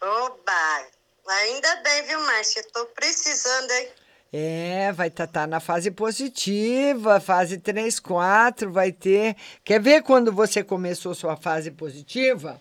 Oba! 0.00 0.97
Ainda 1.28 1.76
bem, 1.76 2.02
viu, 2.04 2.20
Márcia? 2.20 2.60
Estou 2.60 2.86
precisando, 2.86 3.70
hein? 3.70 3.88
É, 4.32 4.92
vai 4.92 5.08
estar 5.08 5.26
tá, 5.26 5.40
tá 5.40 5.46
na 5.46 5.60
fase 5.60 5.90
positiva, 5.90 7.20
fase 7.20 7.58
3, 7.58 8.00
4, 8.00 8.72
vai 8.72 8.92
ter. 8.92 9.36
Quer 9.62 9.80
ver 9.80 10.02
quando 10.02 10.32
você 10.32 10.64
começou 10.64 11.14
sua 11.14 11.36
fase 11.36 11.70
positiva? 11.70 12.60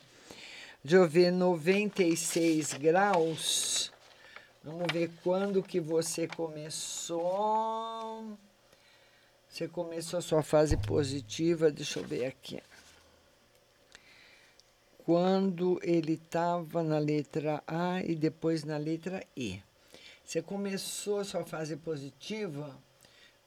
Deixa 0.84 0.98
eu 0.98 1.08
ver, 1.08 1.32
96 1.32 2.74
graus. 2.74 3.92
Vamos 4.64 4.88
ver 4.92 5.12
quando 5.24 5.64
que 5.64 5.80
você 5.80 6.28
começou. 6.28 7.26
Você 9.50 9.68
começou 9.68 10.20
a 10.20 10.22
sua 10.22 10.44
fase 10.44 10.76
positiva, 10.76 11.72
deixa 11.72 12.00
eu 12.00 12.04
ver 12.04 12.26
aqui. 12.26 12.62
Quando 15.08 15.80
ele 15.84 16.14
estava 16.16 16.84
na 16.84 17.00
letra 17.00 17.64
A 17.66 18.04
e 18.04 18.14
depois 18.14 18.66
na 18.66 18.76
letra 18.76 19.24
E. 19.38 19.62
Você 20.26 20.42
começou 20.42 21.22
a 21.22 21.24
sua 21.24 21.46
fase 21.46 21.78
positiva 21.78 22.78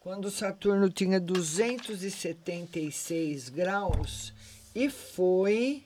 quando 0.00 0.30
Saturno 0.30 0.88
tinha 0.88 1.20
276 1.20 3.50
graus 3.50 4.32
e 4.74 4.88
foi 4.88 5.84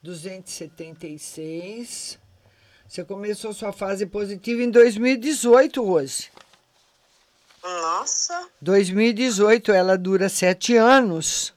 276. 0.00 2.16
Você 2.88 3.02
começou 3.02 3.50
a 3.50 3.54
sua 3.54 3.72
fase 3.72 4.06
positiva 4.06 4.62
em 4.62 4.70
2018, 4.70 5.82
Rose. 5.82 6.28
Nossa! 7.64 8.48
2018, 8.62 9.72
ela 9.72 9.98
dura 9.98 10.28
sete 10.28 10.76
anos. 10.76 11.52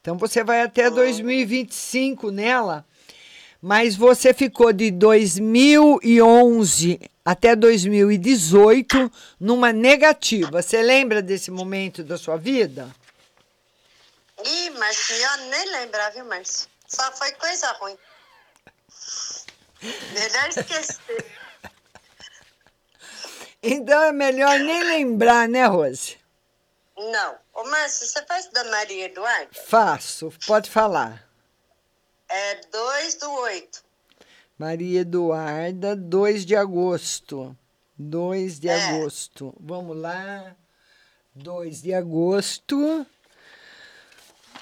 Então 0.00 0.16
você 0.16 0.42
vai 0.42 0.62
até 0.62 0.90
2025 0.90 2.30
nela. 2.30 2.86
Mas 3.60 3.94
você 3.94 4.32
ficou 4.32 4.72
de 4.72 4.90
2011 4.90 6.98
até 7.22 7.54
2018 7.54 9.12
numa 9.38 9.72
negativa. 9.72 10.62
Você 10.62 10.80
lembra 10.80 11.20
desse 11.20 11.50
momento 11.50 12.02
da 12.02 12.16
sua 12.16 12.38
vida? 12.38 12.88
Ih, 14.42 14.70
mas 14.70 15.10
eu 15.10 15.36
nem 15.50 15.72
lembrar, 15.72 16.08
viu, 16.10 16.24
Márcio? 16.24 16.66
Só 16.88 17.12
foi 17.12 17.32
coisa 17.32 17.70
ruim. 17.72 17.98
Melhor 20.14 20.48
esquecer. 20.48 21.26
Então 23.62 24.04
é 24.04 24.10
melhor 24.10 24.58
nem 24.58 24.82
lembrar, 24.84 25.46
né, 25.46 25.66
Rose? 25.66 26.16
Não. 26.96 27.36
Ô, 27.60 27.64
Márcio, 27.68 28.06
você 28.06 28.24
faz 28.24 28.46
da 28.46 28.64
Maria 28.70 29.04
Eduarda? 29.04 29.50
Faço, 29.66 30.32
pode 30.46 30.70
falar. 30.70 31.28
É 32.26 32.54
2 32.54 33.14
do 33.16 33.30
8. 33.30 33.84
Maria 34.56 35.00
Eduarda, 35.02 35.94
2 35.94 36.46
de 36.46 36.56
agosto. 36.56 37.54
2 37.98 38.58
de 38.58 38.68
É. 38.70 38.82
agosto. 38.96 39.54
Vamos 39.60 39.94
lá. 39.94 40.56
2 41.34 41.82
de 41.82 41.92
agosto. 41.92 43.06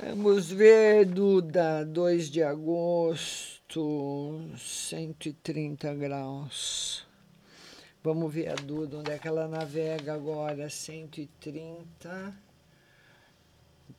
Vamos 0.01 0.51
ver, 0.51 1.07
Duda. 1.07 1.84
2 1.84 2.28
de 2.28 2.42
agosto. 2.42 4.40
130 4.59 5.94
graus. 5.94 7.07
Vamos 8.03 8.34
ver 8.34 8.49
a 8.49 8.55
Duda, 8.57 8.96
onde 8.99 9.12
é 9.12 9.18
que 9.18 9.28
ela 9.28 9.46
navega 9.46 10.14
agora? 10.14 10.68
130. 10.68 12.47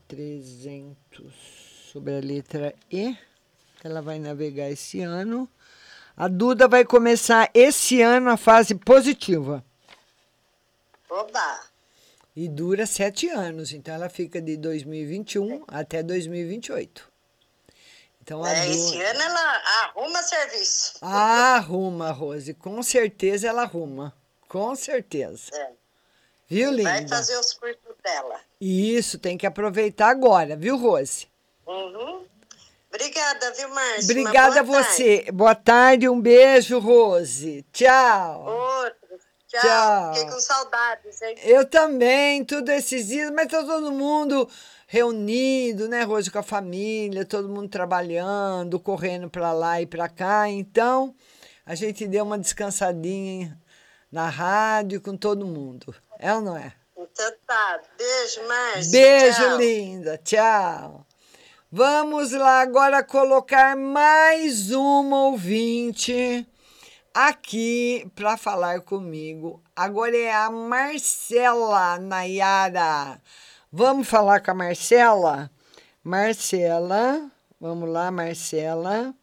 300 0.07 0.95
sobre 1.91 2.15
a 2.17 2.19
letra 2.19 2.73
E. 2.91 3.15
Ela 3.83 4.01
vai 4.01 4.19
navegar 4.19 4.69
esse 4.69 5.01
ano. 5.01 5.49
A 6.15 6.27
Duda 6.27 6.67
vai 6.67 6.83
começar 6.83 7.49
esse 7.53 8.01
ano 8.01 8.29
a 8.29 8.37
fase 8.37 8.75
positiva. 8.75 9.63
Oba! 11.09 11.61
E 12.35 12.47
dura 12.47 12.85
sete 12.85 13.27
anos. 13.29 13.71
Então 13.71 13.93
ela 13.93 14.09
fica 14.09 14.41
de 14.41 14.57
2021 14.57 15.63
até 15.67 16.03
2028. 16.03 17.09
Então 18.21 18.43
a 18.43 18.49
É, 18.51 18.61
Duda. 18.65 18.71
esse 18.75 19.01
ano 19.01 19.21
ela 19.21 19.61
arruma 19.83 20.21
serviço. 20.21 20.93
Arruma, 21.01 22.11
Rose. 22.11 22.53
Com 22.53 22.83
certeza 22.83 23.47
ela 23.47 23.63
arruma. 23.63 24.13
Com 24.47 24.75
certeza. 24.75 25.49
É. 25.53 25.78
Viu, 26.49 26.71
linda? 26.71 26.89
Vai 26.89 27.07
fazer 27.07 27.37
os 27.37 27.53
cursos 27.53 27.95
dela. 28.03 28.39
Isso, 28.59 29.19
tem 29.19 29.37
que 29.37 29.45
aproveitar 29.45 30.09
agora, 30.09 30.55
viu, 30.55 30.77
Rose? 30.77 31.27
Uhum. 31.67 32.25
Obrigada, 32.91 33.53
viu, 33.53 33.69
Márcia? 33.69 34.03
Obrigada 34.03 34.59
a 34.61 34.63
você. 34.63 35.31
Boa 35.31 35.53
tarde, 35.53 36.09
um 36.09 36.19
beijo, 36.19 36.79
Rose. 36.79 37.63
Tchau. 37.71 38.45
Outro. 38.47 39.19
Tchau. 39.47 39.61
Tchau. 39.61 40.13
Fiquei 40.15 40.31
com 40.31 40.39
saudades, 40.39 41.21
hein? 41.21 41.35
Eu 41.43 41.65
também, 41.65 42.43
tudo 42.43 42.71
esses 42.71 43.07
dias, 43.07 43.29
mas 43.29 43.47
tá 43.47 43.63
todo 43.63 43.91
mundo 43.91 44.49
reunido, 44.87 45.87
né, 45.87 46.01
Rose, 46.01 46.31
com 46.31 46.39
a 46.39 46.43
família, 46.43 47.23
todo 47.23 47.47
mundo 47.47 47.69
trabalhando, 47.69 48.79
correndo 48.79 49.29
para 49.29 49.53
lá 49.53 49.79
e 49.79 49.85
para 49.85 50.09
cá. 50.09 50.49
Então, 50.49 51.13
a 51.63 51.75
gente 51.75 52.07
deu 52.07 52.23
uma 52.23 52.39
descansadinha 52.39 53.55
na 54.11 54.27
rádio 54.27 54.99
com 54.99 55.15
todo 55.15 55.45
mundo. 55.45 55.93
É 56.19 56.33
ou 56.35 56.41
não 56.41 56.57
é? 56.57 56.73
Então 56.97 57.31
tá. 57.47 57.79
Beijo, 57.97 58.45
Márcia. 58.45 58.91
Beijo, 58.91 59.37
Tchau. 59.41 59.57
linda. 59.57 60.17
Tchau. 60.17 61.05
Vamos 61.71 62.33
lá 62.33 62.59
agora 62.61 63.01
colocar 63.03 63.77
mais 63.77 64.71
uma 64.71 65.27
ouvinte 65.27 66.45
aqui 67.13 68.11
para 68.15 68.35
falar 68.35 68.81
comigo. 68.81 69.63
Agora 69.73 70.17
é 70.17 70.33
a 70.33 70.49
Marcela 70.49 71.97
Nayara. 71.99 73.21
Vamos 73.71 74.07
falar 74.07 74.41
com 74.41 74.51
a 74.51 74.55
Marcela? 74.55 75.49
Marcela, 76.03 77.31
vamos 77.61 77.87
lá, 77.89 78.11
Marcela. 78.11 79.13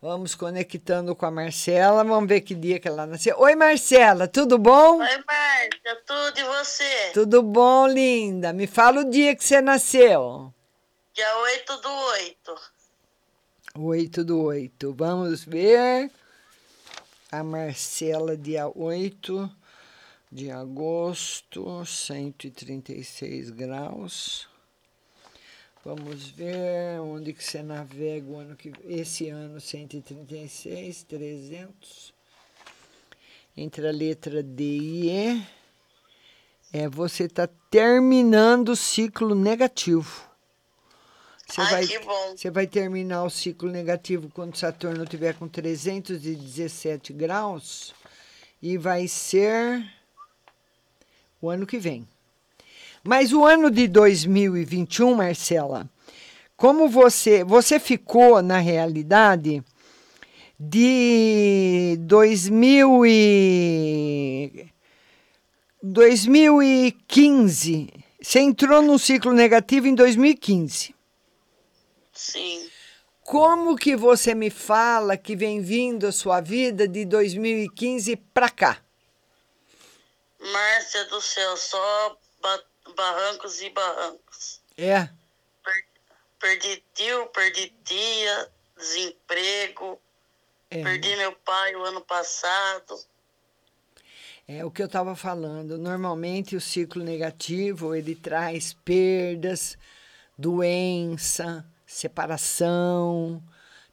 Vamos 0.00 0.36
conectando 0.36 1.16
com 1.16 1.26
a 1.26 1.30
Marcela. 1.30 2.04
Vamos 2.04 2.28
ver 2.28 2.42
que 2.42 2.54
dia 2.54 2.78
que 2.78 2.86
ela 2.86 3.04
nasceu. 3.04 3.36
Oi, 3.40 3.56
Marcela, 3.56 4.28
tudo 4.28 4.56
bom? 4.56 5.00
Oi, 5.00 5.24
Márcia. 5.26 6.02
Tudo 6.06 6.38
e 6.38 6.44
você? 6.44 7.10
Tudo 7.12 7.42
bom, 7.42 7.88
linda? 7.88 8.52
Me 8.52 8.68
fala 8.68 9.00
o 9.00 9.10
dia 9.10 9.34
que 9.34 9.44
você 9.44 9.60
nasceu. 9.60 10.54
Dia 11.12 11.36
8 11.38 11.76
do 11.78 11.90
8. 11.90 12.54
8 13.76 14.24
do 14.24 14.42
8. 14.42 14.94
Vamos 14.94 15.44
ver. 15.44 16.12
A 17.32 17.42
Marcela, 17.42 18.36
dia 18.36 18.70
8 18.72 19.50
de 20.30 20.50
agosto, 20.50 21.84
136 21.84 23.50
graus. 23.50 24.48
Vamos 25.88 26.28
ver 26.28 27.00
onde 27.00 27.32
que 27.32 27.42
você 27.42 27.62
navega 27.62 28.28
o 28.28 28.38
ano 28.38 28.54
que 28.54 28.70
esse 28.84 29.30
ano 29.30 29.58
136, 29.58 31.02
300. 31.04 32.12
Entre 33.56 33.88
a 33.88 33.90
letra 33.90 34.42
D 34.42 34.64
e 34.64 35.10
E. 35.10 35.42
É, 36.74 36.86
você 36.90 37.24
está 37.24 37.48
terminando 37.70 38.68
o 38.68 38.76
ciclo 38.76 39.34
negativo. 39.34 40.28
Você 41.46 41.62
Ai, 41.62 41.70
vai, 41.70 41.86
que 41.86 41.98
bom. 42.00 42.36
Você 42.36 42.50
vai 42.50 42.66
terminar 42.66 43.24
o 43.24 43.30
ciclo 43.30 43.70
negativo 43.70 44.28
quando 44.28 44.58
Saturno 44.58 45.04
estiver 45.04 45.36
com 45.36 45.48
317 45.48 47.14
graus 47.14 47.94
e 48.60 48.76
vai 48.76 49.08
ser 49.08 49.90
o 51.40 51.48
ano 51.48 51.66
que 51.66 51.78
vem. 51.78 52.06
Mas 53.08 53.32
o 53.32 53.46
ano 53.46 53.70
de 53.70 53.88
2021, 53.88 55.14
Marcela, 55.14 55.88
como 56.54 56.90
você, 56.90 57.42
você 57.42 57.80
ficou 57.80 58.42
na 58.42 58.58
realidade 58.58 59.64
de 60.60 61.96
2000 62.00 63.06
e 63.06 64.70
2015. 65.82 67.88
Você 68.20 68.40
entrou 68.40 68.82
no 68.82 68.98
ciclo 68.98 69.32
negativo 69.32 69.86
em 69.86 69.94
2015. 69.94 70.94
Sim. 72.12 72.68
Como 73.22 73.74
que 73.74 73.96
você 73.96 74.34
me 74.34 74.50
fala 74.50 75.16
que 75.16 75.34
vem 75.34 75.62
vindo 75.62 76.06
a 76.06 76.12
sua 76.12 76.42
vida 76.42 76.86
de 76.86 77.06
2015 77.06 78.16
para 78.34 78.50
cá? 78.50 78.82
Márcia 80.38 81.06
do 81.06 81.22
céu, 81.22 81.56
só 81.56 82.18
ba- 82.42 82.64
barrancos 82.98 83.62
e 83.62 83.70
barrancos. 83.70 84.60
É, 84.76 85.08
Perdi 86.40 86.84
tio, 86.94 87.26
perdi 87.28 87.72
tia, 87.84 88.48
desemprego, 88.76 89.98
É. 90.70 90.82
perdi 90.82 91.16
meu 91.16 91.32
pai 91.32 91.74
o 91.74 91.84
ano 91.84 92.00
passado. 92.00 92.96
é 94.46 94.64
o 94.64 94.70
que 94.70 94.80
eu 94.80 94.86
estava 94.86 95.14
falando. 95.16 95.76
Normalmente 95.76 96.56
o 96.56 96.60
ciclo 96.60 97.02
negativo 97.04 97.94
ele 97.94 98.14
traz 98.14 98.72
perdas, 98.72 99.76
doença, 100.38 101.66
separação, 101.86 103.42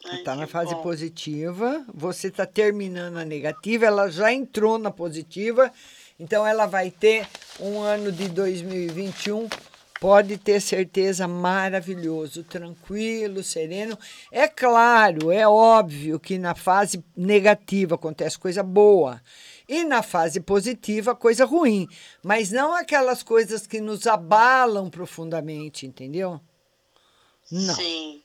Está 0.06 0.36
na 0.36 0.48
fase 0.48 0.74
bom. 0.76 0.82
positiva, 0.82 1.86
você 1.94 2.30
está 2.30 2.46
terminando 2.46 3.18
a 3.18 3.26
negativa, 3.26 3.86
ela 3.86 4.10
já 4.10 4.34
entrou 4.34 4.80
na 4.80 4.90
positiva, 4.90 5.72
então 6.20 6.46
ela 6.46 6.66
vai 6.66 6.90
ter 6.90 7.28
um 7.60 7.82
ano 7.82 8.12
de 8.12 8.28
2021, 8.30 9.48
pode 10.02 10.36
ter 10.40 10.60
certeza, 10.60 11.28
maravilhoso, 11.28 12.44
tranquilo, 12.44 13.44
sereno. 13.44 13.96
É 14.32 14.48
claro, 14.48 15.32
é 15.32 15.48
óbvio 15.48 16.20
que 16.20 16.40
na 16.40 16.56
fase 16.56 17.06
negativa 17.16 17.94
acontece 17.94 18.40
coisa 18.40 18.64
boa. 18.64 19.22
E 19.70 19.84
na 19.84 20.02
fase 20.02 20.40
positiva, 20.40 21.14
coisa 21.14 21.46
ruim. 21.46 21.88
Mas 22.24 22.52
não 22.52 22.74
aquelas 22.74 23.22
coisas 23.22 23.68
que 23.68 23.80
nos 23.80 24.08
abalam 24.08 24.90
profundamente, 24.90 25.86
entendeu? 25.86 26.42
Não. 27.52 27.76
Sim. 27.76 28.24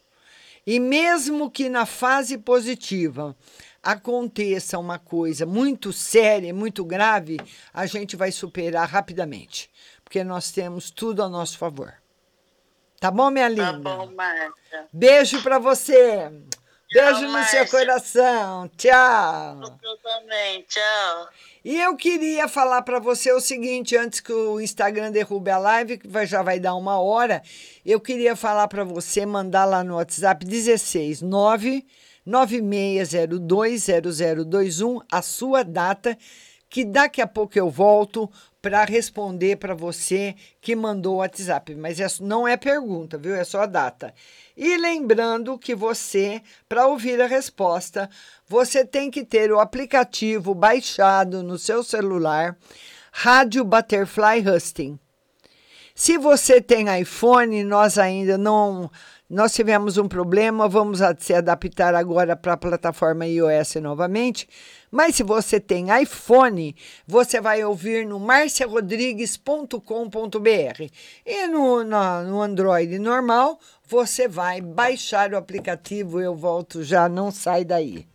E 0.67 0.81
mesmo 0.81 1.51
que 1.51 1.69
na 1.69 1.85
fase 1.85 2.39
positiva 2.39 3.37
aconteça 3.83 4.79
uma 4.79 4.99
coisa 4.99 5.47
muito 5.47 5.93
séria, 5.93 6.53
muito 6.53 6.85
grave, 6.85 7.39
a 7.73 7.87
gente 7.87 8.17
vai 8.17 8.33
superar 8.33 8.89
rapidamente, 8.89 9.71
porque 10.07 10.23
nós 10.23 10.53
temos 10.53 10.89
tudo 10.89 11.25
a 11.25 11.29
nosso 11.29 11.59
favor. 11.59 11.93
Tá 13.01 13.11
bom, 13.11 13.29
minha 13.29 13.49
linda? 13.49 13.73
Tá 13.73 13.97
bom, 13.97 14.07
Márcia. 14.15 14.87
Beijo 14.93 15.43
pra 15.43 15.59
você. 15.59 16.31
Beijo 16.93 17.27
no 17.27 17.43
seu 17.45 17.67
coração. 17.67 18.71
Tchau. 18.77 19.63
Eu 19.83 19.97
também, 19.99 20.63
tchau. 20.69 21.29
E 21.65 21.81
eu 21.81 21.97
queria 21.97 22.47
falar 22.47 22.83
para 22.83 23.01
você 23.01 23.33
o 23.33 23.41
seguinte, 23.41 23.97
antes 23.97 24.21
que 24.21 24.33
o 24.33 24.61
Instagram 24.61 25.11
derrube 25.11 25.51
a 25.51 25.59
live, 25.59 25.99
que 25.99 26.09
já 26.25 26.41
vai 26.41 26.61
dar 26.61 26.77
uma 26.77 27.01
hora, 27.01 27.43
eu 27.85 28.01
queria 28.01 28.37
falar 28.37 28.69
para 28.69 28.85
você 28.85 29.27
mandar 29.27 29.65
lá 29.65 29.83
no 29.83 29.97
WhatsApp 29.97 30.47
16 30.47 31.21
9 31.21 31.85
96020021 32.25 35.01
a 35.11 35.21
sua 35.21 35.65
data, 35.65 36.17
que 36.69 36.85
daqui 36.85 37.21
a 37.21 37.27
pouco 37.27 37.59
eu 37.59 37.69
volto 37.69 38.31
para 38.67 38.85
responder 38.85 39.59
para 39.59 39.75
você 39.75 40.35
que 40.61 40.75
mandou 40.75 41.15
o 41.15 41.19
WhatsApp. 41.19 41.73
Mas 41.77 42.01
isso 42.01 42.25
não 42.25 42.49
é 42.49 42.57
pergunta, 42.57 43.17
viu? 43.17 43.37
É 43.37 43.45
só 43.45 43.61
a 43.61 43.67
data. 43.67 44.13
E 44.57 44.77
lembrando 44.77 45.57
que 45.57 45.73
você, 45.73 46.43
para 46.69 46.89
ouvir 46.89 47.23
a 47.23 47.29
resposta, 47.29 48.11
você 48.49 48.85
tem 48.85 49.09
que 49.09 49.25
ter 49.25 49.53
o 49.53 49.61
aplicativo 49.61 50.53
baixado 50.53 51.45
no 51.45 51.57
seu 51.57 51.85
celular, 51.85 52.57
Rádio 53.13 53.65
Butterfly 53.65 54.43
Husting. 54.45 54.99
Se 55.95 56.19
você 56.19 56.61
tem 56.61 56.87
iPhone, 57.01 57.63
nós 57.63 57.99
ainda 57.99 58.37
não. 58.37 58.91
Nós 59.29 59.53
tivemos 59.53 59.99
um 59.99 60.07
problema, 60.07 60.69
vamos 60.69 61.01
se 61.19 61.35
adaptar 61.35 61.97
agora 61.97 62.37
para 62.37 62.53
a 62.53 62.57
plataforma 62.57 63.27
iOS 63.27 63.75
novamente. 63.83 64.49
Mas 64.89 65.17
se 65.17 65.25
você 65.25 65.59
tem 65.59 65.87
iPhone, 66.01 66.77
você 67.07 67.41
vai 67.41 67.65
ouvir 67.65 68.07
no 68.07 68.21
marciarodrigues.com.br. 68.21 70.91
E 71.25 71.47
no, 71.49 71.83
na- 71.83 72.23
no 72.23 72.41
Android 72.41 72.97
normal, 73.01 73.59
você 73.87 74.29
vai 74.29 74.61
baixar 74.61 75.33
o 75.33 75.37
aplicativo. 75.37 76.21
Eu 76.21 76.37
volto 76.37 76.85
já, 76.85 77.09
não 77.09 77.33
sai 77.33 77.65
daí. 77.65 78.07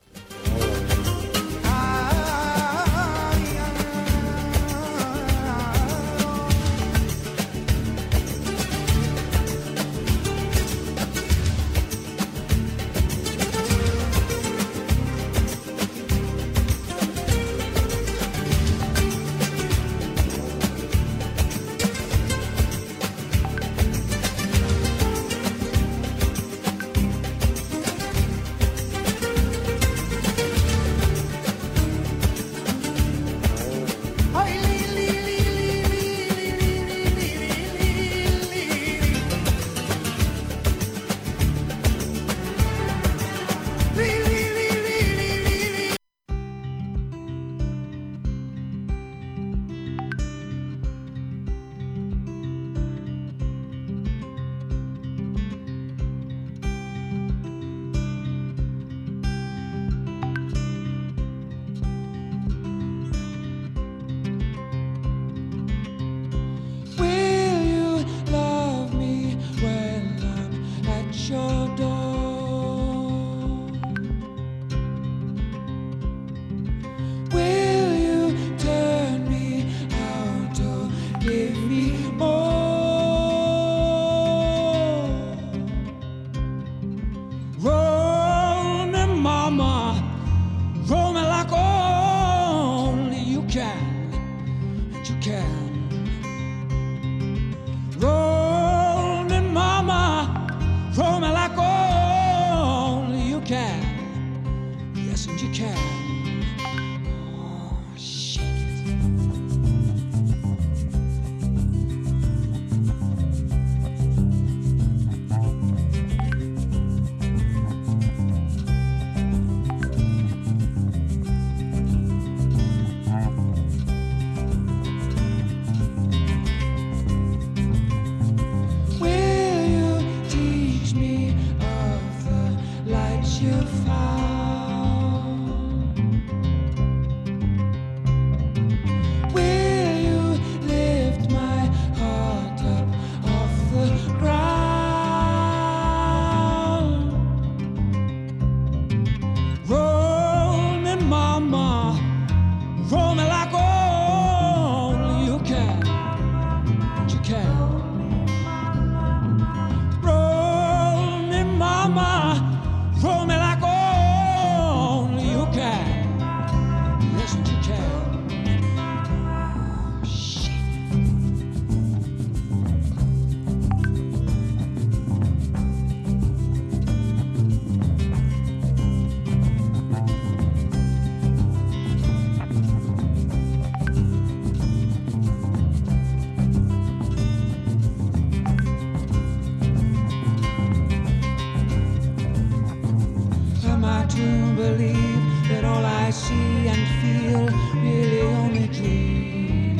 I 196.11 196.13
see 196.13 196.67
and 196.67 196.87
feel 196.99 197.45
really 197.81 198.21
only 198.21 198.67
dream. 198.67 199.79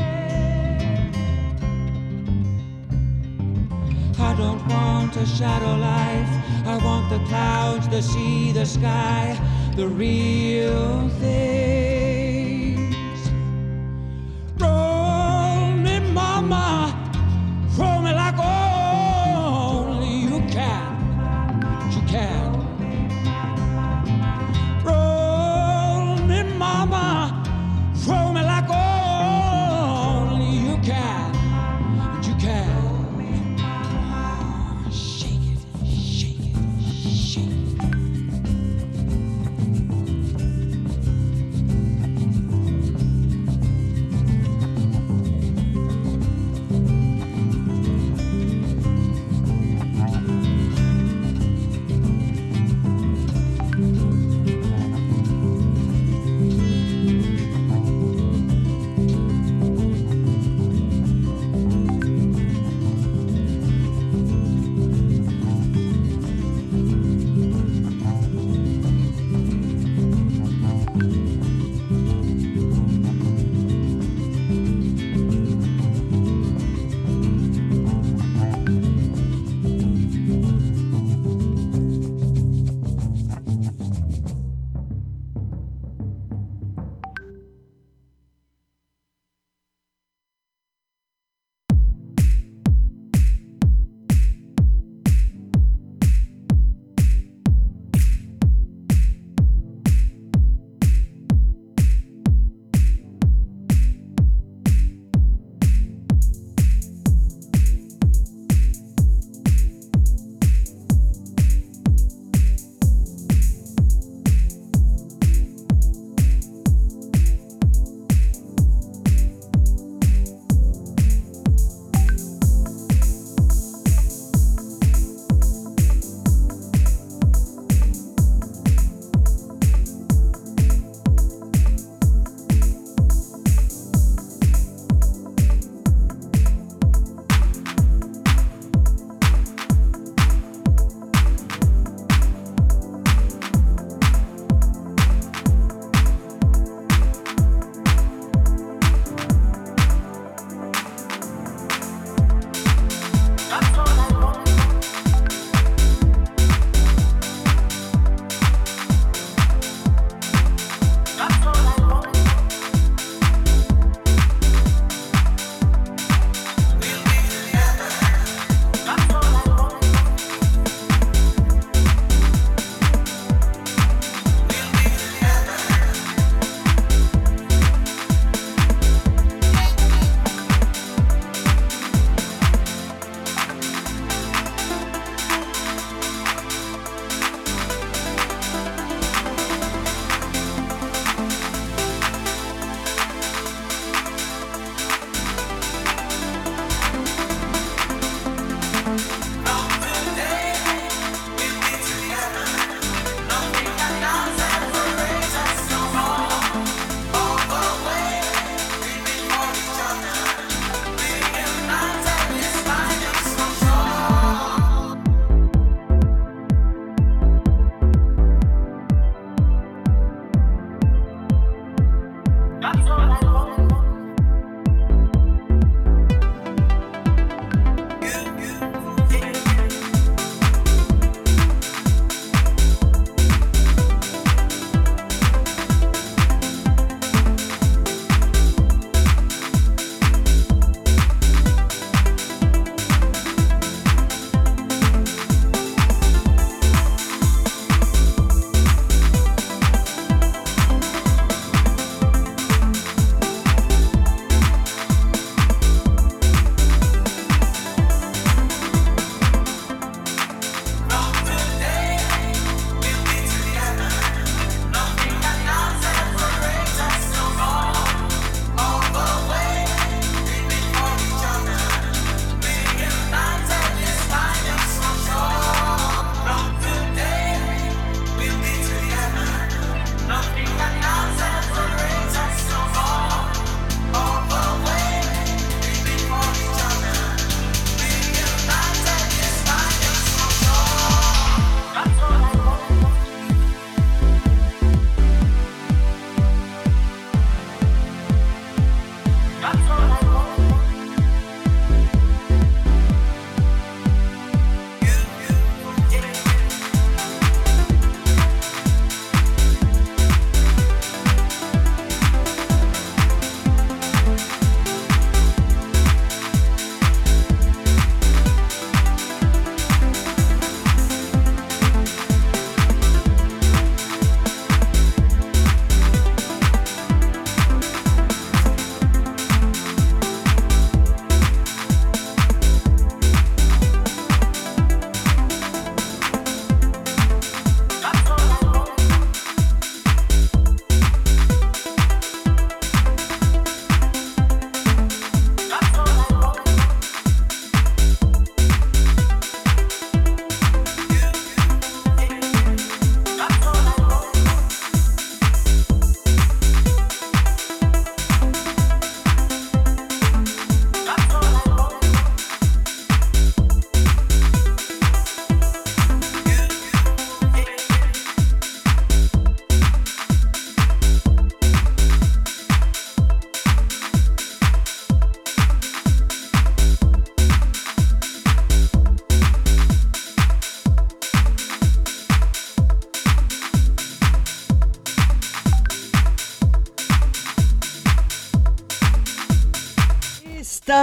I 4.17 4.33
don't 4.37 4.65
want 4.69 5.17
a 5.17 5.25
shadow 5.25 5.75
life. 5.75 6.33
I 6.65 6.79
want 6.85 7.09
the 7.09 7.19
clouds, 7.27 7.89
the 7.89 8.01
sea, 8.01 8.53
the 8.53 8.65
sky, 8.65 9.37
the 9.75 9.89
real 9.89 11.09
things. 11.19 11.90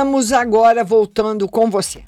Estamos 0.08 0.32
agora 0.32 0.82
voltando 0.82 1.46
com 1.46 1.68
você. 1.68 2.02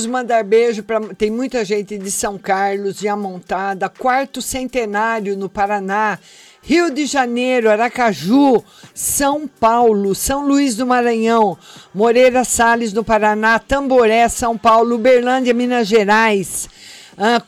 Vamos 0.00 0.06
mandar 0.06 0.42
beijo 0.44 0.82
para. 0.82 1.00
Tem 1.14 1.30
muita 1.30 1.64
gente 1.64 1.98
de 1.98 2.10
São 2.10 2.38
Carlos, 2.38 2.96
de 2.96 3.08
Amontada, 3.08 3.88
quarto 3.88 4.40
centenário 4.40 5.36
no 5.36 5.48
Paraná, 5.48 6.18
Rio 6.62 6.90
de 6.90 7.04
Janeiro, 7.04 7.70
Aracaju, 7.70 8.64
São 8.94 9.46
Paulo, 9.46 10.14
São 10.14 10.46
Luís 10.46 10.76
do 10.76 10.86
Maranhão, 10.86 11.58
Moreira 11.94 12.44
Salles 12.44 12.92
no 12.92 13.04
Paraná, 13.04 13.58
Tamboré, 13.58 14.26
São 14.28 14.56
Paulo, 14.56 14.94
Uberlândia, 14.94 15.52
Minas 15.52 15.86
Gerais, 15.86 16.68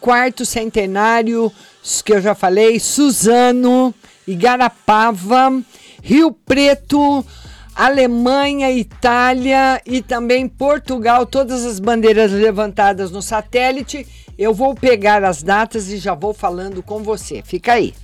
quarto 0.00 0.44
centenário, 0.44 1.50
que 2.04 2.12
eu 2.12 2.20
já 2.20 2.34
falei, 2.34 2.78
Suzano, 2.78 3.94
Igarapava, 4.26 5.62
Rio 6.02 6.32
Preto. 6.32 7.24
Alemanha, 7.74 8.70
Itália 8.70 9.80
e 9.86 10.02
também 10.02 10.48
Portugal, 10.48 11.24
todas 11.26 11.64
as 11.64 11.80
bandeiras 11.80 12.30
levantadas 12.30 13.10
no 13.10 13.22
satélite. 13.22 14.06
Eu 14.38 14.52
vou 14.54 14.74
pegar 14.74 15.24
as 15.24 15.42
datas 15.42 15.88
e 15.88 15.98
já 15.98 16.14
vou 16.14 16.34
falando 16.34 16.82
com 16.82 17.02
você. 17.02 17.42
Fica 17.44 17.74
aí. 17.74 17.94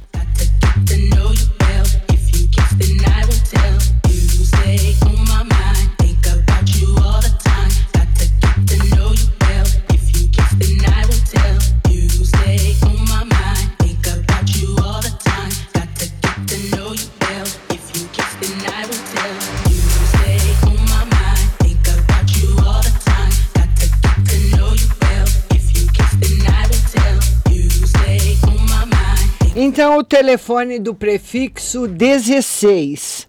Então, 29.61 29.99
o 29.99 30.05
telefone 30.05 30.79
do 30.79 30.95
prefixo 30.95 31.89
16. 31.89 33.27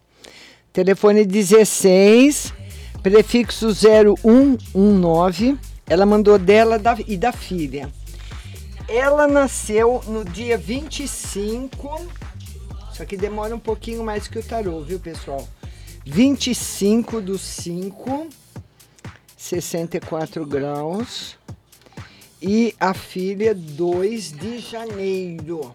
Telefone 0.72 1.26
16, 1.26 2.54
prefixo 3.02 3.70
0119. 3.74 5.58
Ela 5.88 6.06
mandou 6.06 6.38
dela 6.38 6.80
e 7.08 7.18
da 7.18 7.32
filha. 7.32 7.90
Ela 8.88 9.28
nasceu 9.28 10.04
no 10.06 10.24
dia 10.24 10.56
25. 10.56 12.00
Isso 12.94 13.02
aqui 13.02 13.18
demora 13.18 13.56
um 13.56 13.60
pouquinho 13.60 14.04
mais 14.04 14.28
que 14.28 14.38
o 14.38 14.44
tarô, 14.44 14.82
viu, 14.82 15.00
pessoal? 15.00 15.48
25 16.06 17.22
do 17.22 17.40
5, 17.40 18.28
64 19.36 20.46
graus. 20.46 21.36
E 22.40 22.76
a 22.80 22.94
filha 22.94 23.56
2 23.56 24.32
de 24.32 24.60
janeiro. 24.60 25.74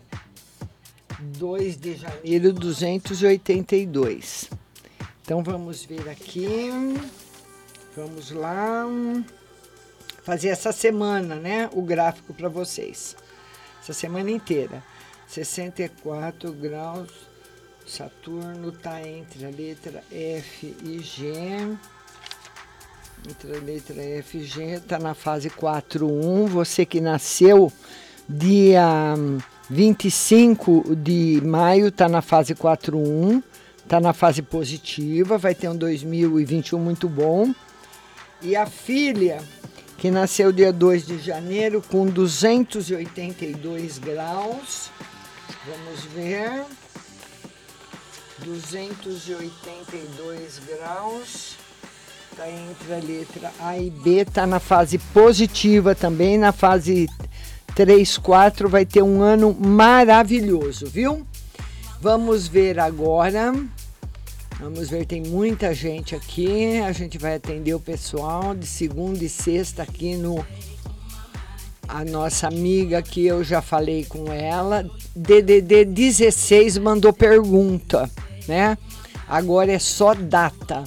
2 1.25 1.77
de 1.77 1.97
janeiro, 1.97 2.53
282. 2.53 4.51
Então 5.23 5.43
vamos 5.43 5.85
ver 5.85 6.09
aqui. 6.09 6.69
Vamos 7.97 8.31
lá. 8.31 8.85
Fazer 10.23 10.49
essa 10.49 10.73
semana, 10.73 11.35
né? 11.37 11.69
O 11.73 11.83
gráfico 11.83 12.33
para 12.35 12.49
vocês. 12.49 13.17
Essa 13.83 13.93
semana 13.93 14.31
inteira. 14.31 14.83
64 15.27 16.53
graus. 16.53 17.11
Saturno 17.87 18.71
está 18.71 19.07
entre 19.07 19.45
a 19.45 19.51
letra 19.51 20.03
F 20.11 20.75
e 20.83 20.99
G. 21.01 21.33
Entre 23.29 23.57
a 23.57 23.61
letra 23.61 24.03
F 24.03 24.39
e 24.39 24.45
G, 24.45 24.63
está 24.77 24.99
na 24.99 25.15
fase 25.15 25.51
4.1. 25.51 26.47
Você 26.49 26.87
que 26.87 27.01
nasceu 27.01 27.73
dia 28.29 29.15
hum, 29.19 29.39
25 29.71 30.95
de 30.95 31.41
maio, 31.45 31.89
está 31.89 32.09
na 32.09 32.23
fase 32.23 32.55
4.1. 32.55 33.43
Está 33.85 34.01
na 34.01 34.15
fase 34.15 34.41
positiva, 34.41 35.37
vai 35.37 35.55
ter 35.55 35.69
um 35.69 35.77
2021 35.77 36.79
muito 36.79 37.07
bom. 37.07 37.55
E 38.41 38.57
a 38.57 38.65
filha, 38.65 39.43
que 39.99 40.11
nasceu 40.11 40.51
dia 40.51 40.73
2 40.73 41.07
de 41.07 41.19
janeiro, 41.19 41.85
com 41.91 42.07
282 42.07 43.99
graus. 43.99 44.89
Vamos 45.67 46.01
ver. 46.15 46.65
282 48.39 50.61
graus. 50.67 51.57
Está 52.33 52.49
entre 52.51 52.95
a 52.95 52.99
letra 52.99 53.53
A 53.61 53.79
e 53.79 53.91
B, 53.91 54.23
está 54.23 54.47
na 54.47 54.59
fase 54.59 54.99
positiva 54.99 55.95
também, 55.95 56.37
na 56.37 56.53
fase 56.53 57.09
3, 57.75 58.19
4, 58.19 58.69
vai 58.69 58.87
ter 58.87 59.03
um 59.03 59.21
ano 59.21 59.53
maravilhoso, 59.53 60.87
viu? 60.87 61.27
Vamos 62.01 62.47
ver 62.47 62.79
agora. 62.79 63.53
Vamos 64.61 64.89
ver, 64.89 65.05
tem 65.05 65.23
muita 65.23 65.75
gente 65.75 66.15
aqui. 66.15 66.79
A 66.79 66.93
gente 66.93 67.19
vai 67.19 67.35
atender 67.35 67.75
o 67.75 67.81
pessoal 67.81 68.55
de 68.55 68.67
segunda 68.67 69.25
e 69.25 69.29
sexta 69.29 69.83
aqui 69.83 70.15
no. 70.15 70.45
A 71.89 72.05
nossa 72.05 72.47
amiga 72.47 73.03
que 73.03 73.27
eu 73.27 73.43
já 73.43 73.61
falei 73.61 74.05
com 74.05 74.33
ela, 74.33 74.89
DDD 75.15 75.85
16 75.85 76.79
mandou 76.79 77.13
pergunta, 77.13 78.09
né? 78.47 78.79
Agora 79.29 79.73
é 79.73 79.79
só 79.79 80.15
data. 80.15 80.85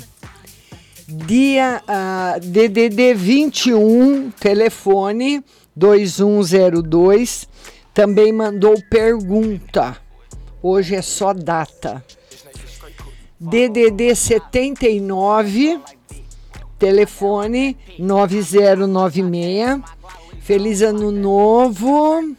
Dia 1.08 1.82
ah, 1.88 2.38
DDD 2.42 3.14
21, 3.14 4.32
telefone 4.32 5.44
2102, 5.78 7.48
também 7.94 8.34
mandou 8.34 8.76
pergunta. 8.90 9.96
Hoje 10.62 10.96
é 10.96 11.04
só 11.04 11.34
data. 11.34 12.04
DDD 13.40 14.16
79, 14.16 15.80
telefone 16.80 17.78
9096. 18.00 19.82
Feliz 20.42 20.82
ano 20.82 21.12
novo. 21.12 22.36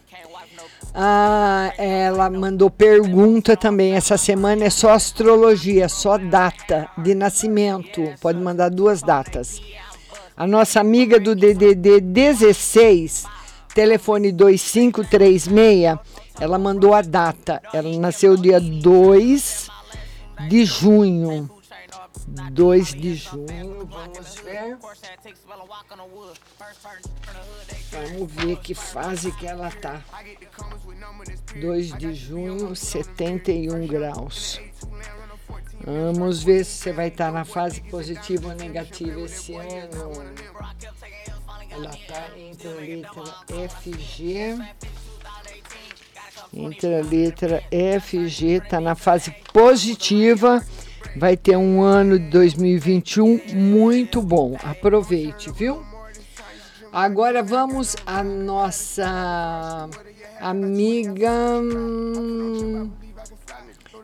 Ah, 0.92 1.72
ela 1.78 2.28
mandou 2.28 2.68
pergunta 2.68 3.56
também. 3.56 3.92
Essa 3.92 4.18
semana 4.18 4.64
é 4.64 4.70
só 4.70 4.90
astrologia, 4.90 5.88
só 5.88 6.18
data 6.18 6.88
de 6.98 7.14
nascimento. 7.14 8.02
Pode 8.20 8.40
mandar 8.40 8.68
duas 8.68 9.00
datas. 9.00 9.60
A 10.38 10.46
nossa 10.46 10.78
amiga 10.78 11.18
do 11.18 11.34
DDD 11.34 12.00
16, 12.00 13.24
telefone 13.74 14.30
2536, 14.30 15.98
ela 16.38 16.56
mandou 16.56 16.94
a 16.94 17.02
data. 17.02 17.60
Ela 17.72 17.98
nasceu 17.98 18.36
dia 18.36 18.60
2 18.60 19.68
de 20.48 20.64
junho. 20.64 21.50
2 22.52 22.94
de 22.94 23.16
junho, 23.16 23.84
vamos 23.90 24.34
ver. 24.36 24.78
Vamos 27.90 28.32
ver 28.32 28.56
que 28.58 28.76
fase 28.76 29.32
que 29.32 29.44
ela 29.44 29.72
tá. 29.72 30.04
2 31.60 31.98
de 31.98 32.14
junho, 32.14 32.76
71 32.76 33.88
graus. 33.88 34.60
Vamos 35.84 36.42
ver 36.42 36.64
se 36.64 36.72
você 36.72 36.92
vai 36.92 37.08
estar 37.08 37.32
na 37.32 37.44
fase 37.44 37.80
positiva 37.82 38.48
ou 38.48 38.54
negativa 38.54 39.20
esse 39.20 39.54
ano. 39.54 40.12
Ela 41.70 41.90
está 41.90 42.30
entre 42.36 42.68
a 42.68 42.74
letra 42.74 43.68
FG. 43.68 44.58
Entre 46.52 46.94
a 46.94 47.02
letra 47.02 47.62
FG, 48.00 48.44
está 48.64 48.80
na 48.80 48.94
fase 48.94 49.30
positiva. 49.52 50.64
Vai 51.16 51.36
ter 51.36 51.56
um 51.56 51.82
ano 51.82 52.18
de 52.18 52.28
2021 52.30 53.40
muito 53.54 54.20
bom. 54.20 54.56
Aproveite, 54.62 55.50
viu? 55.50 55.82
Agora 56.92 57.42
vamos 57.42 57.96
à 58.06 58.22
nossa 58.24 59.88
amiga 60.40 61.30
hum, 61.60 62.90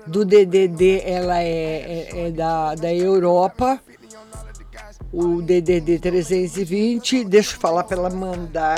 do 0.07 0.25
DDD, 0.25 1.03
ela 1.05 1.41
é, 1.41 2.09
é, 2.13 2.27
é 2.27 2.31
da, 2.31 2.75
da 2.75 2.93
Europa. 2.93 3.81
O 5.13 5.41
DDD 5.41 5.99
320, 6.01 7.25
deixa 7.25 7.55
eu 7.55 7.61
falar 7.61 7.85
para 7.85 7.99
ela 7.99 8.11
mandar 8.11 8.77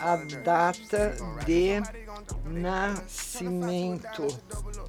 a 0.00 0.16
data 0.44 1.14
de 1.44 1.80
nascimento. 2.44 4.26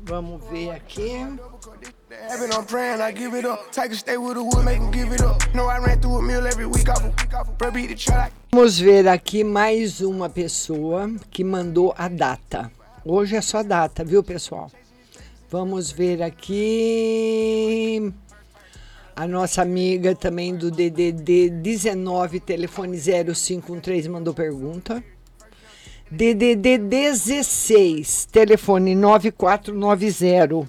Vamos 0.02 0.44
ver 0.49 0.72
aqui. 0.72 1.11
Having 2.30 2.53
on 2.57 2.64
praying, 2.65 3.02
I 3.02 3.11
give 3.11 3.38
it 3.38 3.45
up. 3.45 3.72
Take 3.72 3.91
a 3.91 3.95
stay 3.95 4.18
with 4.18 4.35
the 4.35 4.41
wood, 4.41 4.64
make 4.65 4.80
'em 4.80 4.91
give 4.91 5.14
it 5.14 5.22
up. 5.22 5.38
No, 5.53 5.68
I 5.69 5.77
ran 5.80 5.99
through 5.99 6.19
a 6.19 6.22
meal 6.22 6.45
every 6.48 6.65
week 6.65 6.89
off. 6.89 7.03
Bro, 7.57 7.72
beat 7.72 7.89
the 7.89 7.95
truck. 7.95 8.31
Vamos 8.52 8.80
ver 8.80 9.07
aqui 9.07 9.44
mais 9.44 10.02
uma 10.02 10.30
pessoa 10.30 11.11
que 11.30 11.44
mandou 11.44 11.94
a 11.98 12.07
data. 12.07 12.72
Hoje 13.10 13.38
é 13.38 13.42
só 13.42 13.64
data, 13.64 14.04
viu, 14.04 14.22
pessoal? 14.22 14.70
Vamos 15.50 15.90
ver 15.90 16.22
aqui. 16.22 18.12
A 19.16 19.26
nossa 19.26 19.62
amiga 19.62 20.14
também 20.14 20.54
do 20.54 20.70
DDD 20.70 21.50
19, 21.50 22.42
telefone 22.42 22.98
0513, 23.00 24.10
mandou 24.10 24.34
pergunta. 24.34 25.02
DDD 26.12 26.78
16, 26.80 28.26
telefone 28.26 28.94
9490. 28.94 30.68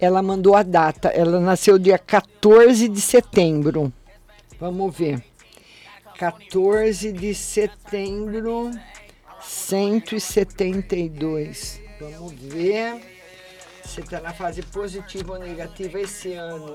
Ela 0.00 0.20
mandou 0.20 0.56
a 0.56 0.64
data. 0.64 1.10
Ela 1.10 1.38
nasceu 1.38 1.78
dia 1.78 1.98
14 1.98 2.88
de 2.88 3.00
setembro. 3.00 3.92
Vamos 4.58 4.96
ver. 4.96 5.22
14 6.18 7.12
de 7.12 7.32
setembro, 7.32 8.72
172. 9.46 11.80
Vamos 12.00 12.32
ver 12.32 13.00
se 13.84 14.00
está 14.00 14.20
na 14.20 14.34
fase 14.34 14.60
positiva 14.62 15.34
ou 15.34 15.38
negativa 15.38 16.00
esse 16.00 16.32
ano. 16.34 16.74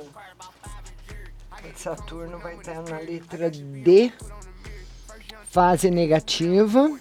Saturno 1.75 2.39
vai 2.39 2.55
estar 2.55 2.81
na 2.81 2.97
letra 2.97 3.51
D, 3.51 4.11
fase 5.51 5.91
negativa. 5.91 6.99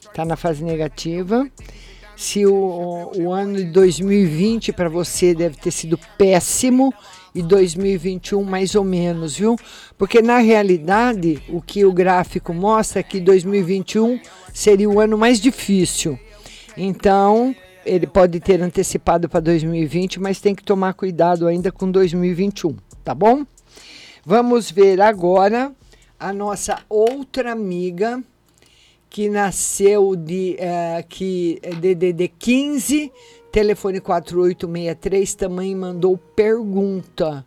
Está 0.00 0.24
na 0.24 0.36
fase 0.36 0.64
negativa. 0.64 1.48
Se 2.20 2.44
o, 2.44 3.10
o 3.16 3.32
ano 3.32 3.56
de 3.56 3.64
2020 3.64 4.74
para 4.74 4.90
você 4.90 5.34
deve 5.34 5.56
ter 5.56 5.70
sido 5.70 5.98
péssimo 6.18 6.92
e 7.34 7.40
2021 7.42 8.44
mais 8.44 8.74
ou 8.74 8.84
menos, 8.84 9.38
viu? 9.38 9.56
Porque 9.96 10.20
na 10.20 10.36
realidade 10.36 11.42
o 11.48 11.62
que 11.62 11.82
o 11.82 11.90
gráfico 11.94 12.52
mostra 12.52 13.00
é 13.00 13.02
que 13.02 13.20
2021 13.20 14.20
seria 14.52 14.90
o 14.90 15.00
ano 15.00 15.16
mais 15.16 15.40
difícil. 15.40 16.20
Então, 16.76 17.56
ele 17.86 18.06
pode 18.06 18.38
ter 18.38 18.60
antecipado 18.60 19.26
para 19.26 19.40
2020, 19.40 20.20
mas 20.20 20.42
tem 20.42 20.54
que 20.54 20.62
tomar 20.62 20.92
cuidado 20.92 21.46
ainda 21.46 21.72
com 21.72 21.90
2021, 21.90 22.76
tá 23.02 23.14
bom? 23.14 23.46
Vamos 24.26 24.70
ver 24.70 25.00
agora 25.00 25.72
a 26.18 26.34
nossa 26.34 26.80
outra 26.86 27.50
amiga 27.50 28.22
que 29.10 29.28
nasceu 29.28 30.14
de 30.14 30.56
uh, 30.60 31.06
que 31.08 31.58
é 31.62 31.70
DDD 31.70 32.28
15, 32.28 33.12
telefone 33.50 34.00
4863, 34.00 35.34
também 35.34 35.74
mandou 35.74 36.16
pergunta. 36.16 37.44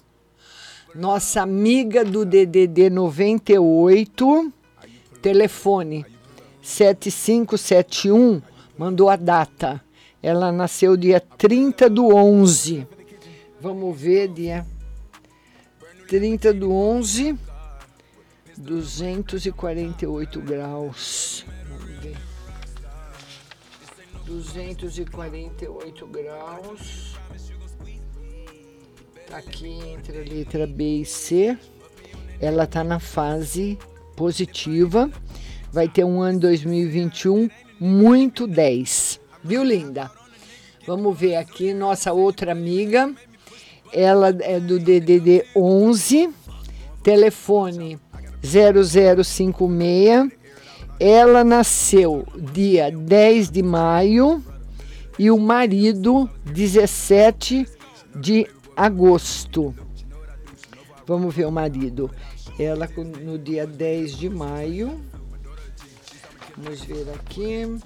Nossa 0.94 1.42
amiga 1.42 2.04
do 2.04 2.26
DDD 2.26 2.90
98, 2.90 4.54
telefone 5.22 6.06
7571, 6.62 8.42
mandou 8.78 9.10
a 9.10 9.16
data. 9.16 9.82
Ela 10.22 10.52
nasceu 10.52 10.98
dia 10.98 11.22
30 11.22 11.90
do 11.90 12.14
11. 12.14 12.86
Vamos 13.62 14.00
ver, 14.00 14.28
dia 14.28 14.66
30 16.10 16.54
do 16.54 16.72
11, 16.74 17.38
248 18.64 20.40
graus. 20.42 21.46
Vamos 21.68 22.00
ver. 22.00 22.18
248 24.26 26.08
graus. 26.08 27.18
Tá 29.28 29.38
aqui 29.38 29.68
entre 29.68 30.20
a 30.20 30.24
letra 30.24 30.66
B 30.66 31.02
e 31.02 31.06
C. 31.06 31.58
Ela 32.40 32.66
tá 32.66 32.84
na 32.84 33.00
fase 33.00 33.78
positiva. 34.16 35.12
Vai 35.72 35.90
ter 35.90 36.06
um 36.06 36.22
ano 36.22 36.40
2021 36.40 37.50
muito 37.80 38.48
10. 38.48 39.20
Viu, 39.44 39.64
linda? 39.64 40.10
Vamos 40.88 41.18
ver 41.18 41.36
aqui 41.36 41.74
nossa 41.74 42.14
outra 42.14 42.54
amiga. 42.54 43.14
Ela 43.92 44.30
é 44.30 44.60
do 44.60 44.80
DDD 44.80 45.46
11, 45.56 46.30
telefone 47.04 48.00
0056. 48.44 50.32
Ela 51.00 51.44
nasceu 51.44 52.26
dia 52.54 52.92
10 52.92 53.50
de 53.50 53.64
maio 53.64 54.44
e 55.18 55.32
o 55.32 55.40
marido 55.40 56.30
17 56.46 57.68
de 58.16 58.48
agosto. 58.76 59.74
Vamos 61.06 61.34
ver 61.36 61.46
o 61.46 61.52
marido. 61.52 62.10
Ela 62.60 62.88
no 63.22 63.38
dia 63.38 63.66
10 63.66 64.18
de 64.18 64.30
maio. 64.30 65.00
Vamos 66.56 66.82
ver 66.84 67.10
aqui. 67.16 67.80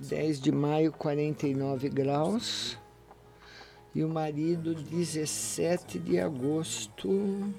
10 0.00 0.40
de 0.40 0.52
maio, 0.52 0.92
49 0.92 1.88
graus. 1.88 2.78
E 3.94 4.04
o 4.04 4.08
marido, 4.08 4.74
17 4.74 5.98
de 5.98 6.20
agosto, 6.20 7.52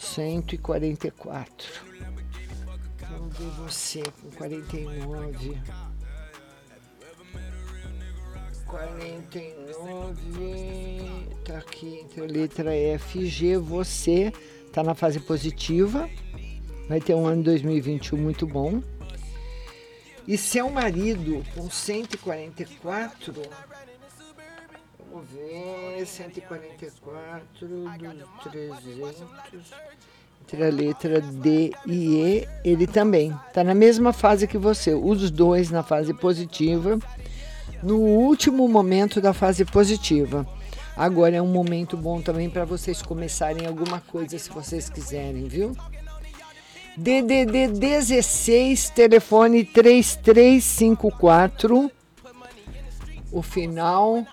144. 0.00 1.68
Vamos 3.10 3.36
ver 3.36 3.50
você 3.58 4.02
com 4.02 4.30
49. 4.30 5.60
49. 8.66 11.28
Tá 11.44 11.58
aqui 11.58 12.00
entre 12.00 12.22
a 12.22 12.24
letra 12.24 12.74
F, 12.74 13.26
G. 13.26 13.58
Você 13.58 14.32
tá 14.72 14.82
na 14.82 14.94
fase 14.94 15.20
positiva. 15.20 16.08
Vai 16.88 17.00
ter 17.00 17.14
um 17.14 17.26
ano 17.26 17.42
2021 17.42 18.16
muito 18.16 18.46
bom. 18.46 18.82
E 20.26 20.38
seu 20.38 20.70
marido 20.70 21.44
com 21.54 21.68
144, 21.68 23.34
vamos 25.10 25.28
ver, 25.28 26.06
144 26.06 27.66
dos 27.66 27.90
300, 28.44 29.16
entre 30.42 30.64
a 30.64 30.70
letra 30.70 31.20
D 31.20 31.72
e 31.86 32.16
E, 32.16 32.48
ele 32.64 32.86
também 32.86 33.36
está 33.48 33.62
na 33.62 33.74
mesma 33.74 34.10
fase 34.12 34.46
que 34.46 34.56
você, 34.58 34.94
os 34.94 35.30
dois 35.30 35.70
na 35.70 35.82
fase 35.82 36.14
positiva, 36.14 36.98
no 37.82 37.98
último 37.98 38.68
momento 38.68 39.20
da 39.20 39.32
fase 39.32 39.64
positiva. 39.64 40.46
Agora 40.96 41.36
é 41.36 41.42
um 41.42 41.46
momento 41.46 41.96
bom 41.96 42.20
também 42.20 42.50
para 42.50 42.64
vocês 42.64 43.00
começarem 43.00 43.64
alguma 43.66 44.00
coisa 44.00 44.36
se 44.38 44.50
vocês 44.50 44.90
quiserem, 44.90 45.48
viu? 45.48 45.76
DDD 46.96 47.68
16, 47.78 48.90
telefone 48.90 49.64
3354. 49.64 51.88
O 53.32 53.40
final. 53.40 54.26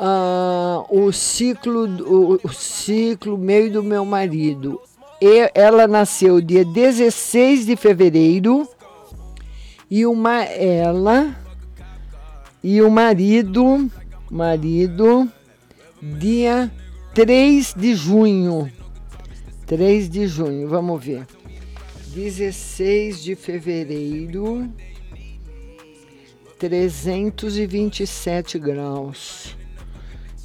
Uh, 0.00 1.06
o 1.06 1.12
ciclo 1.12 1.88
o, 2.04 2.38
o, 2.44 2.52
ciclo 2.52 3.36
meio 3.36 3.72
do 3.72 3.82
meu 3.82 4.04
marido. 4.04 4.80
E, 5.20 5.50
ela 5.52 5.88
nasceu 5.88 6.40
dia 6.40 6.64
16 6.64 7.66
de 7.66 7.74
fevereiro 7.74 8.68
e 9.90 10.06
uma 10.06 10.44
ela 10.44 11.36
e 12.62 12.80
o 12.80 12.88
marido 12.88 13.90
marido 14.30 15.28
dia 16.00 16.70
3 17.12 17.74
de 17.74 17.96
junho. 17.96 18.70
3 19.66 20.08
de 20.08 20.28
junho, 20.28 20.68
vamos 20.68 21.04
ver. 21.04 21.26
16 22.14 23.22
de 23.22 23.34
fevereiro, 23.34 24.72
327 26.58 28.58
graus. 28.58 29.57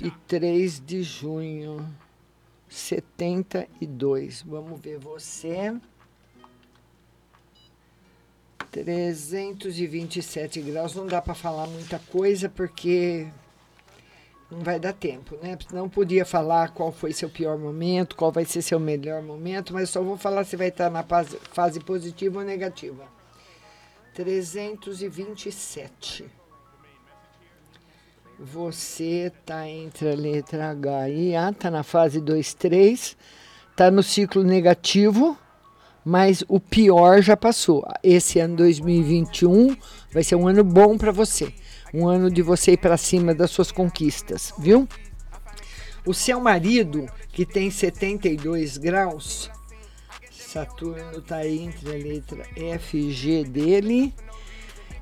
E 0.04 0.12
3 0.28 0.82
de 0.86 1.02
junho, 1.02 1.88
72. 2.68 4.42
Vamos 4.42 4.82
ver 4.82 5.00
você. 5.00 5.74
327 8.70 10.62
graus. 10.62 10.94
Não 10.94 11.08
dá 11.08 11.22
para 11.22 11.34
falar 11.34 11.68
muita 11.68 12.00
coisa 12.00 12.50
porque 12.50 13.28
não 14.52 14.60
vai 14.60 14.78
dar 14.78 14.94
tempo, 14.94 15.38
né? 15.42 15.58
Não 15.72 15.88
podia 15.88 16.26
falar 16.26 16.74
qual 16.74 16.92
foi 16.92 17.14
seu 17.14 17.30
pior 17.30 17.58
momento, 17.58 18.18
qual 18.18 18.32
vai 18.32 18.44
ser 18.44 18.62
seu 18.62 18.80
melhor 18.80 19.22
momento, 19.22 19.74
mas 19.74 19.90
só 19.90 20.02
vou 20.02 20.18
falar 20.18 20.44
se 20.44 20.58
vai 20.58 20.68
estar 20.68 20.90
na 20.90 21.04
fase, 21.04 21.80
positiva 21.80 22.40
ou 22.40 22.46
negativa. 22.46 23.06
327. 24.14 26.43
Você 28.52 29.32
tá 29.46 29.70
entre 29.70 30.12
a 30.12 30.16
letra 30.16 30.72
H 30.72 31.10
e 31.10 31.34
A, 31.34 31.54
tá 31.54 31.72
na 31.72 31.82
fase 31.82 32.20
2, 32.20 32.54
3, 32.56 33.16
tá 33.74 33.90
no 33.90 34.04
ciclo 34.04 34.44
negativo, 34.44 35.38
mas 36.04 36.44
o 36.50 36.60
pior 36.60 37.22
já 37.22 37.38
passou. 37.38 37.88
Esse 38.04 38.40
ano 38.40 38.58
2021 38.58 39.78
vai 40.12 40.26
ser 40.26 40.36
um 40.36 40.46
ano 40.46 40.62
bom 40.62 40.98
para 40.98 41.10
você, 41.10 41.54
um 41.94 42.06
ano 42.06 42.30
de 42.30 42.42
você 42.42 42.74
ir 42.74 42.78
para 42.78 42.98
cima 42.98 43.34
das 43.34 43.50
suas 43.50 43.72
conquistas, 43.72 44.54
viu? 44.60 44.90
O 46.06 46.14
seu 46.14 46.42
marido, 46.42 47.06
que 47.32 47.46
tem 47.46 47.72
72 47.72 48.76
graus, 48.78 49.50
Saturno 50.30 51.20
está 51.20 51.48
entre 51.48 51.90
a 51.90 51.98
letra 51.98 52.46
F 52.58 52.98
e 52.98 53.10
G 53.10 53.46
dele. 53.46 54.14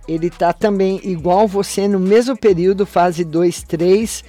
Ele 0.08 0.28
está 0.28 0.52
também 0.52 1.00
igual 1.04 1.48
você 1.48 1.88
no 1.88 2.00
mesmo 2.00 2.36
período, 2.36 2.86
fase 2.86 3.24
2, 3.24 3.64
3, 3.64 4.24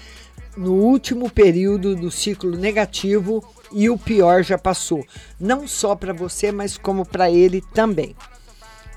no 0.56 0.74
último 0.74 1.30
período 1.30 1.96
do 1.96 2.10
ciclo 2.10 2.56
negativo 2.56 3.42
e 3.72 3.88
o 3.88 3.96
pior 3.96 4.42
já 4.42 4.58
passou. 4.58 5.04
Não 5.40 5.66
só 5.66 5.94
para 5.96 6.12
você, 6.12 6.52
mas 6.52 6.76
como 6.76 7.06
para 7.06 7.30
ele 7.30 7.62
também. 7.72 8.14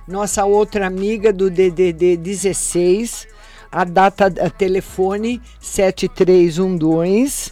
Nossa 0.07 0.45
outra 0.45 0.85
amiga 0.85 1.33
do 1.33 1.49
DDD 1.49 2.17
16, 2.17 3.27
a 3.71 3.83
data 3.83 4.25
a 4.25 4.49
telefone 4.49 5.41
7312. 5.59 7.51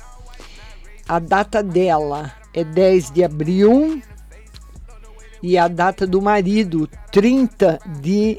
A 1.08 1.20
data 1.20 1.64
dela 1.64 2.32
é 2.54 2.64
10 2.64 3.12
de 3.12 3.24
abril 3.24 4.02
e 5.42 5.58
a 5.58 5.68
data 5.68 6.06
do 6.06 6.22
marido 6.22 6.88
30 7.12 7.80
de 8.00 8.38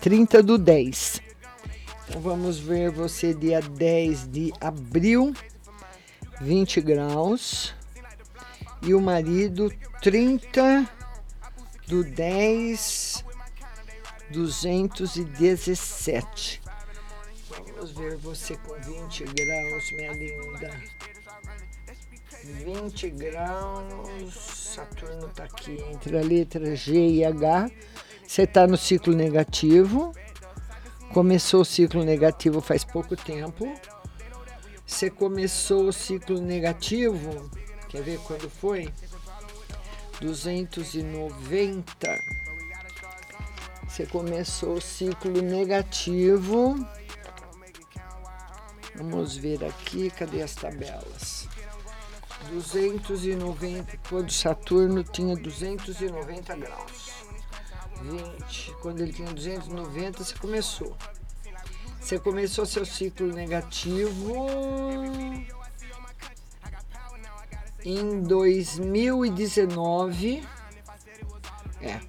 30 0.00 0.42
do 0.42 0.58
10. 0.58 1.22
Então 2.08 2.20
vamos 2.20 2.58
ver 2.58 2.90
você 2.90 3.32
dia 3.34 3.60
10 3.60 4.28
de 4.28 4.52
abril, 4.60 5.34
20 6.40 6.80
graus. 6.80 7.74
E 8.82 8.92
o 8.94 9.00
marido 9.00 9.72
30 10.00 10.88
do 11.88 12.04
10 12.04 13.24
217. 14.30 16.62
Vamos 17.48 17.90
ver 17.92 18.16
você 18.16 18.56
com 18.56 18.74
20 18.74 19.24
graus, 19.24 19.90
minha 19.92 20.12
linda. 20.12 20.82
20 22.44 23.10
graus. 23.10 24.34
Saturno 24.34 25.28
está 25.28 25.44
aqui 25.44 25.80
entre 25.90 26.18
a 26.18 26.22
letra 26.22 26.76
G 26.76 26.92
e 26.94 27.24
H. 27.24 27.70
Você 28.26 28.42
está 28.42 28.66
no 28.66 28.76
ciclo 28.76 29.14
negativo. 29.14 30.12
Começou 31.12 31.60
o 31.62 31.64
ciclo 31.64 32.04
negativo 32.04 32.60
faz 32.60 32.84
pouco 32.84 33.16
tempo. 33.16 33.72
Você 34.86 35.08
começou 35.08 35.88
o 35.88 35.92
ciclo 35.92 36.40
negativo. 36.40 37.50
Quer 37.88 38.02
ver 38.02 38.18
quando 38.20 38.50
foi? 38.50 38.92
290. 40.20 42.18
Você 43.88 44.06
começou 44.06 44.74
o 44.74 44.80
ciclo 44.80 45.40
negativo. 45.40 46.74
Vamos 48.96 49.36
ver 49.36 49.64
aqui, 49.64 50.10
cadê 50.10 50.42
as 50.42 50.54
tabelas? 50.54 51.48
290, 52.50 53.98
quando 54.08 54.30
Saturno 54.30 55.02
tinha 55.02 55.36
290 55.36 56.56
graus. 56.56 57.05
20, 58.06 58.74
quando 58.80 59.00
ele 59.00 59.12
tinha 59.12 59.32
290, 59.32 60.24
você 60.24 60.34
começou. 60.34 60.96
Você 62.00 62.18
começou 62.18 62.64
seu 62.64 62.84
ciclo 62.84 63.26
negativo 63.26 64.46
em 67.84 68.22
2019. 68.22 70.42
É. 71.80 72.00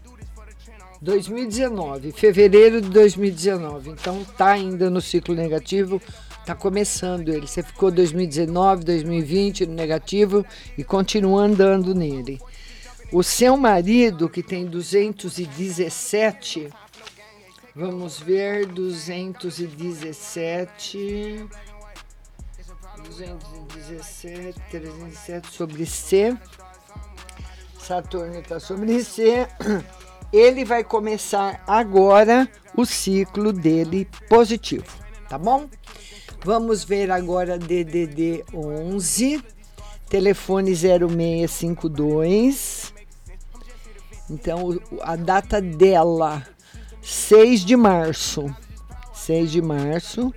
2019, 1.02 2.12
fevereiro 2.12 2.80
de 2.82 2.90
2019. 2.90 3.90
Então 3.90 4.24
tá 4.24 4.50
ainda 4.50 4.88
no 4.90 5.02
ciclo 5.02 5.36
negativo 5.36 6.02
Tá 6.48 6.56
começando 6.56 7.28
ele. 7.28 7.46
Você 7.46 7.62
ficou 7.62 7.92
2019, 7.92 8.86
2020 8.86 9.66
no 9.66 9.74
negativo 9.74 10.46
e 10.78 10.84
continua 10.84 11.42
andando 11.42 11.94
nele. 11.94 12.40
O 13.12 13.22
seu 13.24 13.56
marido, 13.56 14.30
que 14.30 14.44
tem 14.44 14.66
217, 14.66 16.68
vamos 17.74 18.20
ver, 18.20 18.66
217, 18.66 21.48
217, 23.06 24.60
307 24.70 25.48
sobre 25.50 25.86
C. 25.86 26.38
Saturno 27.80 28.40
está 28.40 28.60
sobre 28.60 29.02
C. 29.04 29.48
Ele 30.34 30.66
vai 30.66 30.84
começar 30.84 31.64
agora 31.66 32.52
o 32.76 32.86
ciclo 32.86 33.54
dele 33.54 34.06
positivo, 34.28 34.84
tá 35.30 35.38
bom? 35.38 35.70
Vamos 36.44 36.84
ver 36.84 37.10
agora 37.10 37.58
DDD 37.58 38.44
11, 38.54 39.42
telefone 40.10 40.76
0652. 40.76 42.97
Então, 44.30 44.80
a 45.02 45.16
data 45.16 45.62
dela, 45.62 46.46
6 47.02 47.66
de 47.66 47.76
março. 47.76 48.54
6 49.14 49.52
de 49.52 49.62
março. 49.62 50.34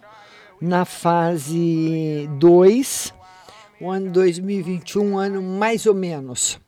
na 0.60 0.84
fase 0.84 2.28
2, 2.38 3.14
o 3.80 3.90
ano 3.90 4.10
2021, 4.10 5.02
um 5.02 5.18
ano 5.18 5.42
mais 5.42 5.86
ou 5.86 5.94
menos. 5.94 6.58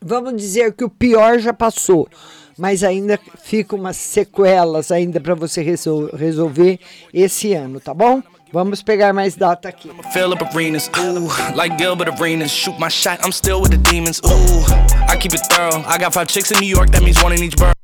Vamos 0.00 0.40
dizer 0.40 0.72
que 0.72 0.84
o 0.84 0.88
pior 0.88 1.38
já 1.38 1.52
passou, 1.52 2.08
mas 2.56 2.82
ainda 2.82 3.18
ficam 3.42 3.78
umas 3.78 3.96
sequelas 3.96 4.90
ainda 4.90 5.20
para 5.20 5.34
você 5.34 5.60
resol 5.60 6.08
resolver 6.14 6.78
esse 7.12 7.52
ano, 7.52 7.80
tá 7.80 7.92
bom? 7.92 8.22
Vamos 8.52 8.82
pegar 8.82 9.12
mais 9.12 9.36
data 9.36 9.68
aqui. 9.68 9.90
Up 9.90 10.44
arenas, 10.54 10.90
ooh, 10.96 11.54
like 11.54 11.76
Gilbert 11.76 12.14
Arenas. 12.18 12.50
Shoot 12.50 12.78
my 12.80 12.88
shot, 12.88 13.18
I'm 13.22 13.32
still 13.32 13.60
with 13.60 13.70
the 13.70 13.76
demons, 13.76 14.20
ooh. 14.24 14.64
I 15.08 15.16
keep 15.18 15.34
it 15.34 15.42
thorough. 15.50 15.84
I 15.86 15.98
got 15.98 16.14
five 16.14 16.28
chicks 16.28 16.50
in 16.50 16.60
New 16.60 16.68
York, 16.68 16.90
that 16.92 17.02
means 17.02 17.22
one 17.22 17.34
in 17.34 17.42
each. 17.42 17.77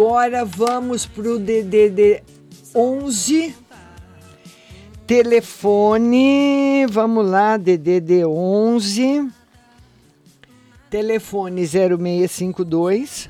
Agora 0.00 0.46
vamos 0.46 1.04
pro 1.04 1.38
DDD 1.38 2.22
11. 2.74 3.54
Telefone, 5.06 6.86
vamos 6.86 7.26
lá, 7.26 7.58
DDD 7.58 8.24
11. 8.24 9.30
Telefone 10.88 11.66
0652. 11.66 13.28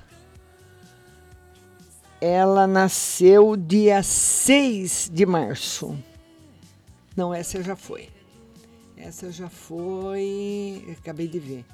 Ela 2.21 2.69
nasceu 2.69 3.57
dia 3.57 4.01
6 4.05 5.11
de 5.13 5.27
março. 5.27 5.99
Não, 7.17 7.35
essa 7.35 7.61
já 7.65 7.75
foi. 7.75 8.09
Essa 8.97 9.33
já 9.33 9.49
foi. 9.49 10.85
Acabei 10.97 11.27
de 11.27 11.41
ver. 11.41 11.65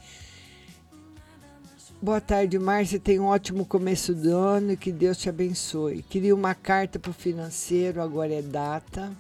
Boa 2.01 2.21
tarde, 2.21 2.59
Márcia. 2.59 3.01
Tem 3.01 3.19
um 3.19 3.25
ótimo 3.25 3.65
começo 3.65 4.13
do 4.13 4.37
ano 4.37 4.73
e 4.73 4.77
que 4.77 4.93
Deus 4.93 5.17
te 5.17 5.31
abençoe. 5.31 6.03
Queria 6.03 6.35
uma 6.35 6.55
carta 6.55 6.99
para 6.99 7.11
o 7.11 7.15
financeiro, 7.15 8.03
agora 8.03 8.35
é 8.35 8.43
data. 8.43 9.11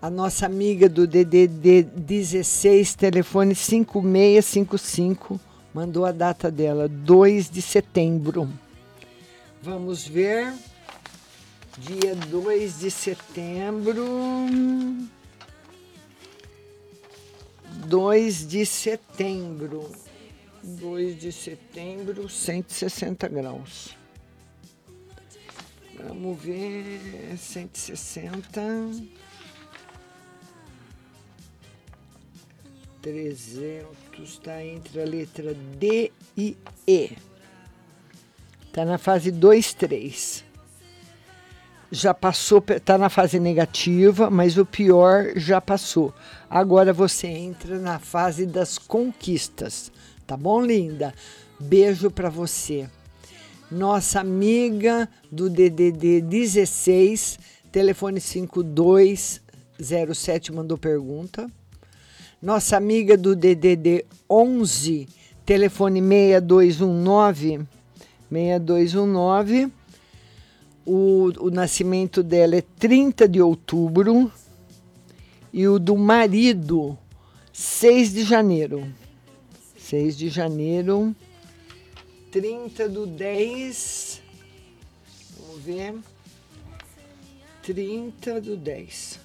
A 0.00 0.08
nossa 0.08 0.46
amiga 0.46 0.88
do 0.88 1.06
DDD 1.06 1.82
16, 1.82 2.94
telefone 2.94 3.54
5655, 3.54 5.38
mandou 5.74 6.06
a 6.06 6.10
data 6.10 6.50
dela, 6.50 6.88
2 6.88 7.50
de 7.50 7.60
setembro. 7.60 8.48
Vamos 9.62 10.06
ver. 10.06 10.54
Dia 11.76 12.14
2 12.14 12.80
de 12.80 12.90
setembro. 12.90 14.06
2 17.86 18.48
de 18.48 18.64
setembro. 18.64 20.09
2 20.62 21.18
de 21.18 21.32
setembro, 21.32 22.28
160 22.28 23.28
graus. 23.28 23.96
Vamos 26.06 26.40
ver, 26.40 27.36
160. 27.36 28.60
300 33.02 33.86
está 34.22 34.62
entre 34.64 35.00
a 35.00 35.04
letra 35.04 35.54
D 35.54 36.12
e 36.36 36.56
E. 36.86 37.16
Está 38.66 38.84
na 38.84 38.98
fase 38.98 39.30
2, 39.30 39.74
3. 39.74 40.44
Já 41.90 42.14
passou, 42.14 42.62
está 42.68 42.96
na 42.96 43.08
fase 43.08 43.40
negativa, 43.40 44.30
mas 44.30 44.56
o 44.56 44.64
pior 44.64 45.32
já 45.34 45.60
passou. 45.60 46.14
Agora 46.48 46.92
você 46.92 47.26
entra 47.26 47.78
na 47.78 47.98
fase 47.98 48.46
das 48.46 48.78
conquistas. 48.78 49.90
Tá 50.30 50.36
bom, 50.36 50.64
linda? 50.64 51.12
Beijo 51.58 52.08
para 52.08 52.30
você. 52.30 52.88
Nossa 53.68 54.20
amiga 54.20 55.08
do 55.28 55.50
DDD 55.50 56.20
16, 56.20 57.36
telefone 57.72 58.20
5207 58.20 60.52
mandou 60.52 60.78
pergunta. 60.78 61.50
Nossa 62.40 62.76
amiga 62.76 63.16
do 63.16 63.34
DDD 63.34 64.04
11, 64.30 65.08
telefone 65.44 66.00
6219 66.00 67.66
6219. 68.30 69.72
O, 70.86 71.32
o 71.40 71.50
nascimento 71.50 72.22
dela 72.22 72.54
é 72.54 72.62
30 72.78 73.26
de 73.26 73.42
outubro 73.42 74.30
e 75.52 75.66
o 75.66 75.80
do 75.80 75.96
marido 75.96 76.96
6 77.52 78.12
de 78.12 78.22
janeiro. 78.22 78.99
6 79.90 80.16
de 80.16 80.28
janeiro, 80.28 81.16
30 82.30 82.88
do 82.88 83.08
10. 83.08 84.22
Vamos 85.36 85.64
ver. 85.64 85.98
30 87.64 88.40
do 88.40 88.56
10. 88.56 89.18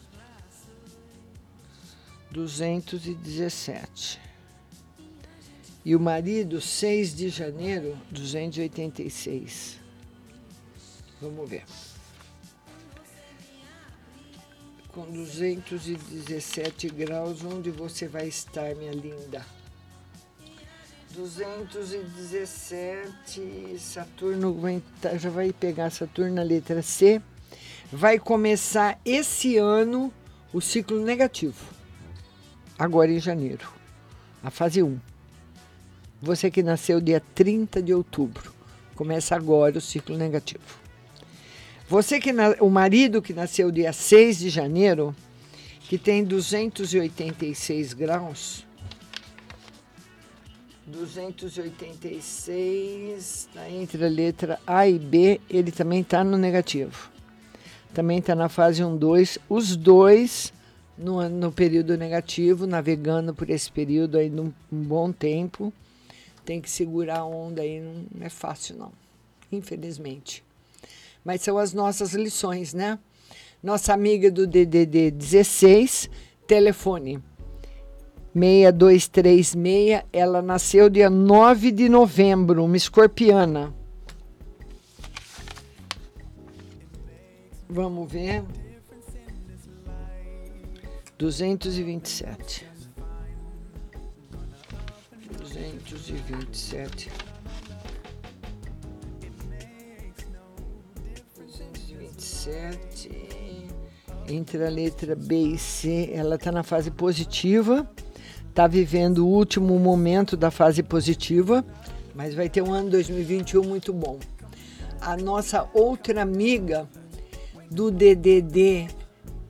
217. 2.31 4.19
E 5.85 5.95
o 5.95 5.99
marido, 5.99 6.59
6 6.59 7.15
de 7.15 7.29
janeiro, 7.29 7.95
286. 8.09 9.79
Vamos 11.21 11.47
ver. 11.47 11.63
Com 14.87 15.05
217 15.11 16.89
graus, 16.89 17.43
onde 17.43 17.69
você 17.69 18.07
vai 18.07 18.27
estar, 18.27 18.73
minha 18.75 18.93
linda? 18.93 19.45
217, 21.15 23.79
Saturno 23.79 24.53
já 25.17 25.29
vai 25.29 25.53
pegar 25.53 25.89
Saturno 25.89 26.35
na 26.35 26.43
letra 26.43 26.81
C. 26.81 27.21
Vai 27.89 28.19
começar 28.19 28.99
esse 29.05 29.55
ano 29.57 30.11
o 30.51 30.59
ciclo 30.59 30.99
negativo. 30.99 31.73
Agora 32.77 33.09
em 33.09 33.19
janeiro. 33.19 33.65
A 34.43 34.51
fase 34.51 34.83
1. 34.83 34.99
Você 36.21 36.51
que 36.51 36.61
nasceu 36.61 36.99
dia 36.99 37.23
30 37.33 37.81
de 37.81 37.93
outubro. 37.93 38.53
Começa 38.93 39.37
agora 39.37 39.77
o 39.77 39.81
ciclo 39.81 40.17
negativo. 40.17 40.65
Você 41.87 42.19
que 42.19 42.31
o 42.59 42.69
marido 42.69 43.21
que 43.21 43.33
nasceu 43.33 43.71
dia 43.71 43.93
6 43.93 44.39
de 44.39 44.49
janeiro, 44.49 45.15
que 45.81 45.97
tem 45.97 46.25
286 46.25 47.93
graus, 47.93 48.64
286, 50.87 53.17
está 53.17 53.69
entre 53.69 54.05
a 54.05 54.09
letra 54.09 54.59
A 54.67 54.87
e 54.87 54.99
B, 54.99 55.41
ele 55.49 55.71
também 55.71 56.01
está 56.01 56.23
no 56.23 56.37
negativo. 56.37 57.09
Também 57.91 58.19
está 58.19 58.35
na 58.35 58.49
fase 58.49 58.83
1, 58.83 58.95
2. 58.95 59.39
Os 59.49 59.75
dois 59.75 60.53
no, 60.95 61.27
no 61.27 61.51
período 61.51 61.97
negativo, 61.97 62.67
navegando 62.67 63.33
por 63.33 63.49
esse 63.49 63.71
período 63.71 64.15
aí 64.17 64.29
num 64.29 64.53
um 64.71 64.83
bom 64.83 65.11
tempo. 65.11 65.73
Tem 66.43 66.61
que 66.61 66.69
segurar 66.69 67.19
a 67.19 67.25
onda 67.25 67.63
aí, 67.63 67.79
não 67.79 68.23
é 68.23 68.29
fácil 68.29 68.77
não, 68.77 68.91
infelizmente. 69.51 70.43
Mas 71.23 71.41
são 71.41 71.57
as 71.57 71.73
nossas 71.73 72.13
lições, 72.13 72.75
né? 72.75 72.99
Nossa 73.63 73.91
amiga 73.91 74.29
do 74.29 74.45
DDD 74.45 75.09
16, 75.09 76.11
telefone 76.45 77.19
6236, 78.35 80.03
ela 80.11 80.41
nasceu 80.41 80.89
dia 80.89 81.09
9 81.09 81.71
de 81.71 81.87
novembro, 81.87 82.65
uma 82.65 82.75
escorpiana. 82.75 83.73
Vamos 87.69 88.11
ver. 88.11 88.43
227. 91.17 92.67
227. 95.39 97.09
227. 102.27 103.25
Entre 104.27 104.65
a 104.65 104.69
letra 104.69 105.15
B 105.15 105.53
e 105.53 105.57
C, 105.57 106.09
ela 106.11 106.35
está 106.35 106.51
na 106.51 106.63
fase 106.63 106.91
positiva. 106.91 107.89
Está 108.55 108.67
vivendo 108.67 109.27
o 109.27 109.27
último 109.27 109.77
momento 109.77 110.37
da 110.37 110.49
fase 110.49 110.81
positiva, 110.81 111.61
mas 112.15 112.33
vai 112.33 112.47
ter 112.47 112.61
um 112.61 112.71
ano 112.71 112.89
2021 112.89 113.61
muito 113.61 113.91
bom. 113.91 114.17
A 115.01 115.17
nossa 115.17 115.67
outra 115.73 116.21
amiga 116.21 116.87
do 117.69 117.91
DDD 117.91 118.87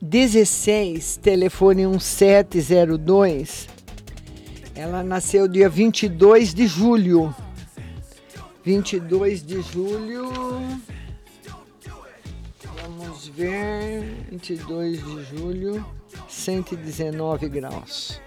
16, 0.02 1.18
telefone 1.18 1.86
1702. 1.86 3.68
Ela 4.74 5.04
nasceu 5.04 5.46
dia 5.46 5.68
22 5.68 6.52
de 6.52 6.66
julho. 6.66 7.32
22 8.64 9.46
de 9.46 9.62
julho. 9.62 10.32
Vamos 12.82 13.28
ver. 13.28 14.02
22 14.32 15.04
de 15.04 15.24
julho, 15.36 15.86
119 16.28 17.48
graus. 17.48 18.25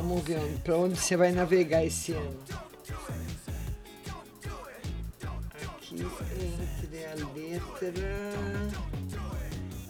Vamos 0.00 0.22
ver 0.22 0.38
para 0.62 0.76
onde 0.76 0.96
você 0.96 1.16
vai 1.16 1.32
navegar 1.32 1.84
esse 1.84 2.12
ano. 2.12 2.38
Aqui 5.60 5.96
entre 5.96 7.04
a 7.04 7.14
letra 7.34 7.92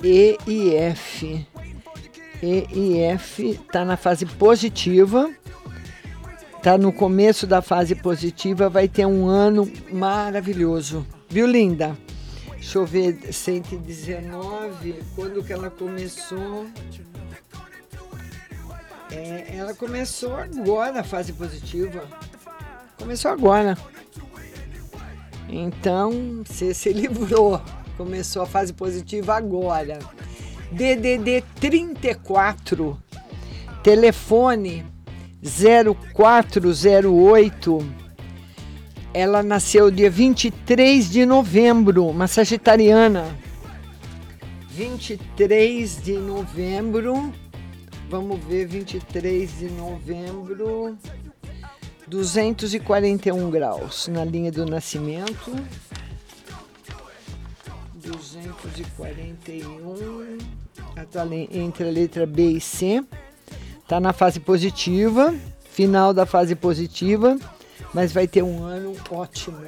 e 0.03 0.39
e 0.47 0.75
F. 0.75 1.47
E 2.43 2.67
e 2.73 3.01
F 3.01 3.51
está 3.51 3.85
na 3.85 3.99
fase 3.99 4.25
positiva. 4.25 5.31
Está 6.57 6.79
no 6.79 6.91
começo 6.91 7.47
da 7.47 7.61
fase 7.61 7.95
positiva, 7.95 8.71
vai 8.71 8.89
ter 8.89 9.05
um 9.05 9.27
ano 9.27 9.71
maravilhoso. 9.93 11.07
Viu, 11.29 11.47
linda? 11.47 11.95
Deixa 12.53 12.79
eu 12.79 12.87
ver, 12.87 13.31
119, 13.31 15.03
quando 15.15 15.45
que 15.45 15.53
ela 15.53 15.69
começou? 15.69 16.67
É, 19.11 19.57
ela 19.57 19.75
começou 19.75 20.37
agora 20.37 21.01
a 21.01 21.05
fase 21.05 21.33
positiva. 21.33 22.05
Começou 22.99 23.31
agora. 23.31 23.79
Então, 25.49 26.43
você 26.45 26.75
se 26.75 26.93
livrou. 26.93 27.63
Começou 27.97 28.43
a 28.43 28.47
fase 28.47 28.73
positiva 28.73 29.35
agora. 29.35 29.99
DDD 30.71 31.43
34, 31.59 32.97
telefone 33.83 34.85
0408. 35.43 37.95
Ela 39.15 39.43
nasceu 39.43 39.91
dia 39.91 40.11
23 40.11 41.11
de 41.11 41.25
novembro, 41.25 42.07
uma 42.07 42.27
sagitariana. 42.27 43.25
23 44.71 46.03
de 46.03 46.13
novembro. 46.13 47.33
Vamos 48.09 48.43
ver, 48.45 48.67
23 48.67 49.59
de 49.59 49.71
novembro. 49.71 50.97
241 52.07 53.51
graus 53.51 54.09
na 54.09 54.25
linha 54.25 54.51
do 54.51 54.65
nascimento. 54.65 55.55
241. 57.97 60.39
Ela 60.97 61.05
tá 61.05 61.27
entre 61.53 61.87
a 61.87 61.91
letra 61.91 62.25
B 62.25 62.53
e 62.53 62.61
C. 62.61 63.05
Tá 63.87 64.01
na 64.01 64.15
fase 64.15 64.41
positiva, 64.41 65.35
final 65.71 66.15
da 66.15 66.25
fase 66.25 66.55
positiva, 66.55 67.39
mas 67.93 68.11
vai 68.11 68.27
ter 68.27 68.43
um 68.43 68.65
ano 68.65 68.97
ótimo. 69.11 69.59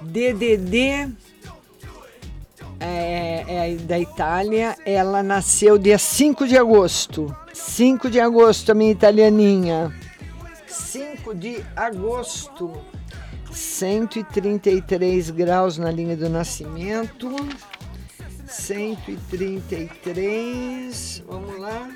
DDD 0.00 1.12
é, 2.80 3.72
é 3.72 3.76
da 3.76 3.98
Itália, 3.98 4.74
ela 4.84 5.22
nasceu 5.22 5.78
dia 5.78 5.98
5 5.98 6.46
de 6.46 6.56
agosto. 6.56 7.34
5 7.52 8.08
de 8.10 8.20
agosto, 8.20 8.72
a 8.72 8.74
minha 8.74 8.92
italianinha. 8.92 9.92
5 10.66 11.34
de 11.34 11.62
agosto. 11.76 12.72
133 13.50 15.30
graus 15.30 15.78
na 15.78 15.90
linha 15.90 16.16
do 16.16 16.28
nascimento. 16.28 17.34
133. 18.46 21.22
Vamos 21.26 21.58
lá. 21.60 21.90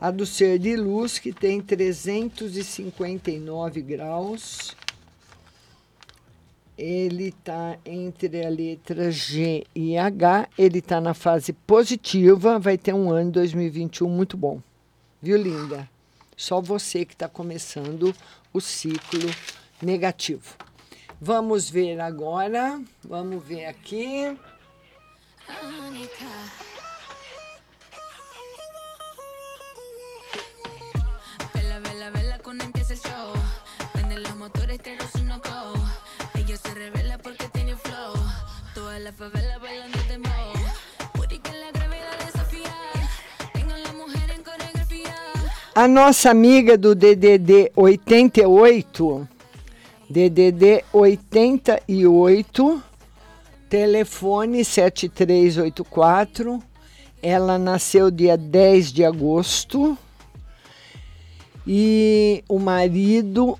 A 0.00 0.10
do 0.10 0.26
ser 0.26 0.58
de 0.58 0.76
luz, 0.76 1.18
que 1.18 1.32
tem 1.32 1.60
359 1.60 3.82
graus. 3.82 4.76
Ele 6.76 7.28
está 7.28 7.78
entre 7.86 8.44
a 8.44 8.48
letra 8.48 9.12
G 9.12 9.64
e 9.74 9.96
H. 9.96 10.48
Ele 10.58 10.80
está 10.80 11.00
na 11.00 11.14
fase 11.14 11.52
positiva. 11.52 12.58
Vai 12.58 12.76
ter 12.76 12.92
um 12.92 13.12
ano 13.12 13.30
2021 13.30 14.08
muito 14.08 14.36
bom. 14.36 14.60
Viu, 15.20 15.36
linda? 15.36 15.88
Só 16.36 16.60
você 16.60 17.04
que 17.04 17.14
está 17.14 17.28
começando 17.28 18.12
o 18.52 18.60
ciclo 18.60 19.30
negativo. 19.80 20.56
Vamos 21.20 21.70
ver 21.70 22.00
agora. 22.00 22.82
Vamos 23.04 23.44
ver 23.44 23.66
aqui. 23.66 24.36
Tengo 43.52 43.74
la 43.76 43.92
mujer 43.92 44.30
en 44.30 44.42
coreografía. 44.42 45.14
A 45.74 45.88
nossa 45.88 46.30
amiga 46.30 46.76
do 46.76 46.94
DDD 46.94 47.70
88, 47.76 49.28
DDD 50.08 50.84
88, 50.92 52.82
telefone 53.68 54.64
7384. 54.64 56.62
Ela 57.22 57.58
nasceu 57.58 58.10
dia 58.10 58.36
10 58.36 58.92
de 58.92 59.04
agosto. 59.04 59.96
E 61.66 62.42
o 62.48 62.58
marido, 62.58 63.56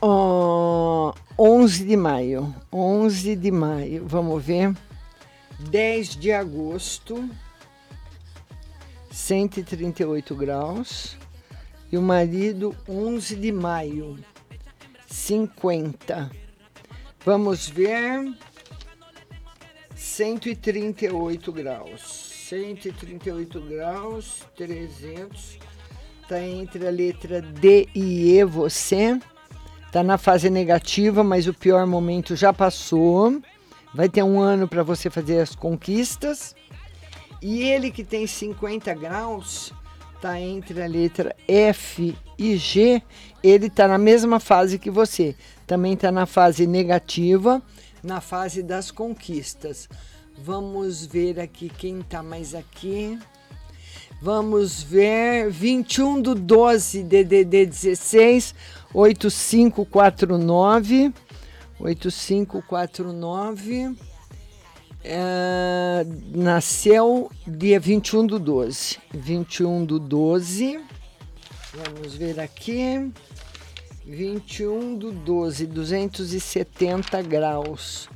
ó, 0.00 1.14
11 1.40 1.84
de 1.84 1.96
maio. 1.96 2.52
11 2.72 3.36
de 3.36 3.52
maio, 3.52 4.04
vamos 4.04 4.44
ver. 4.44 4.76
10 5.70 6.16
de 6.16 6.32
agosto. 6.32 7.30
138 9.08 10.34
graus. 10.34 11.16
E 11.92 11.96
o 11.96 12.02
marido, 12.02 12.76
11 12.88 13.36
de 13.36 13.52
maio, 13.52 14.18
50. 15.06 16.28
Vamos 17.24 17.68
ver. 17.68 18.34
138 19.94 21.52
graus. 21.52 22.02
138 22.48 23.60
graus, 23.60 24.44
300. 24.56 25.58
Está 26.22 26.42
entre 26.42 26.86
a 26.86 26.90
letra 26.90 27.40
D 27.40 27.88
e 27.94 28.36
E, 28.36 28.44
você. 28.44 29.18
Está 29.88 30.02
na 30.02 30.18
fase 30.18 30.50
negativa, 30.50 31.24
mas 31.24 31.46
o 31.46 31.54
pior 31.54 31.86
momento 31.86 32.36
já 32.36 32.52
passou. 32.52 33.40
Vai 33.94 34.06
ter 34.06 34.22
um 34.22 34.38
ano 34.38 34.68
para 34.68 34.82
você 34.82 35.08
fazer 35.08 35.40
as 35.40 35.54
conquistas. 35.54 36.54
E 37.40 37.62
ele 37.62 37.90
que 37.90 38.04
tem 38.04 38.26
50 38.26 38.92
graus, 38.92 39.72
está 40.14 40.38
entre 40.38 40.82
a 40.82 40.86
letra 40.86 41.34
F 41.48 42.14
e 42.38 42.56
G, 42.58 43.02
ele 43.42 43.68
está 43.68 43.88
na 43.88 43.96
mesma 43.96 44.38
fase 44.38 44.78
que 44.78 44.90
você. 44.90 45.34
Também 45.66 45.94
está 45.94 46.12
na 46.12 46.26
fase 46.26 46.66
negativa, 46.66 47.62
na 48.02 48.20
fase 48.20 48.62
das 48.62 48.90
conquistas. 48.90 49.88
Vamos 50.36 51.06
ver 51.06 51.40
aqui 51.40 51.70
quem 51.70 52.00
está 52.00 52.22
mais 52.22 52.54
aqui. 52.54 53.18
Vamos 54.20 54.82
ver 54.82 55.48
21 55.48 56.20
do 56.20 56.34
12 56.34 57.04
DDD 57.04 57.64
16 57.64 58.54
8549 58.92 61.14
8549 61.80 63.96
é, 65.04 66.04
nasceu 66.34 67.30
dia 67.46 67.78
21 67.78 68.26
do 68.26 68.38
12. 68.38 68.98
21 69.12 69.84
do 69.84 69.98
12. 69.98 70.80
Vamos 71.72 72.14
ver 72.14 72.40
aqui. 72.40 73.10
21 74.04 74.96
do 74.96 75.12
12, 75.12 75.66
270 75.66 77.22
graus. 77.22 78.08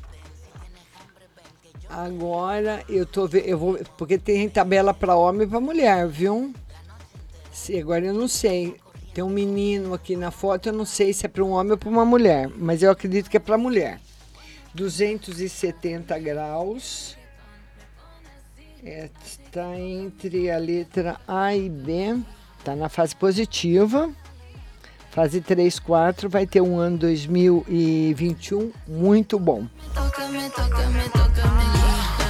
Agora 1.88 2.82
eu 2.88 3.04
tô 3.04 3.28
eu 3.28 3.58
vou, 3.58 3.78
porque 3.98 4.16
tem 4.16 4.48
tabela 4.48 4.94
para 4.94 5.14
homem 5.14 5.46
e 5.46 5.50
para 5.50 5.60
mulher, 5.60 6.08
viu? 6.08 6.54
Se, 7.52 7.78
agora 7.78 8.06
eu 8.06 8.14
não 8.14 8.26
sei. 8.26 8.76
Tem 9.14 9.22
um 9.22 9.28
menino 9.28 9.92
aqui 9.92 10.16
na 10.16 10.30
foto, 10.30 10.68
eu 10.68 10.72
não 10.72 10.86
sei 10.86 11.12
se 11.12 11.26
é 11.26 11.28
para 11.28 11.44
um 11.44 11.50
homem 11.50 11.72
ou 11.72 11.78
para 11.78 11.88
uma 11.88 12.04
mulher, 12.04 12.48
mas 12.56 12.82
eu 12.82 12.90
acredito 12.90 13.28
que 13.28 13.36
é 13.36 13.40
para 13.40 13.58
mulher. 13.58 14.00
270 14.74 16.18
graus. 16.18 17.16
Está 18.82 19.78
entre 19.78 20.50
a 20.50 20.58
letra 20.58 21.20
A 21.28 21.54
e 21.54 21.68
B. 21.68 22.18
Está 22.58 22.74
na 22.74 22.88
fase 22.88 23.14
positiva. 23.14 24.10
Fase 25.10 25.40
3, 25.40 25.78
4. 25.78 26.28
Vai 26.28 26.46
ter 26.46 26.62
um 26.62 26.78
ano 26.78 26.98
2021 26.98 28.72
muito 28.88 29.38
bom. 29.38 29.66
Toca, 29.94 30.26
me, 30.28 30.48
toca, 30.50 30.88
me, 30.88 31.08
toca, 31.10 31.50
me. 31.50 32.21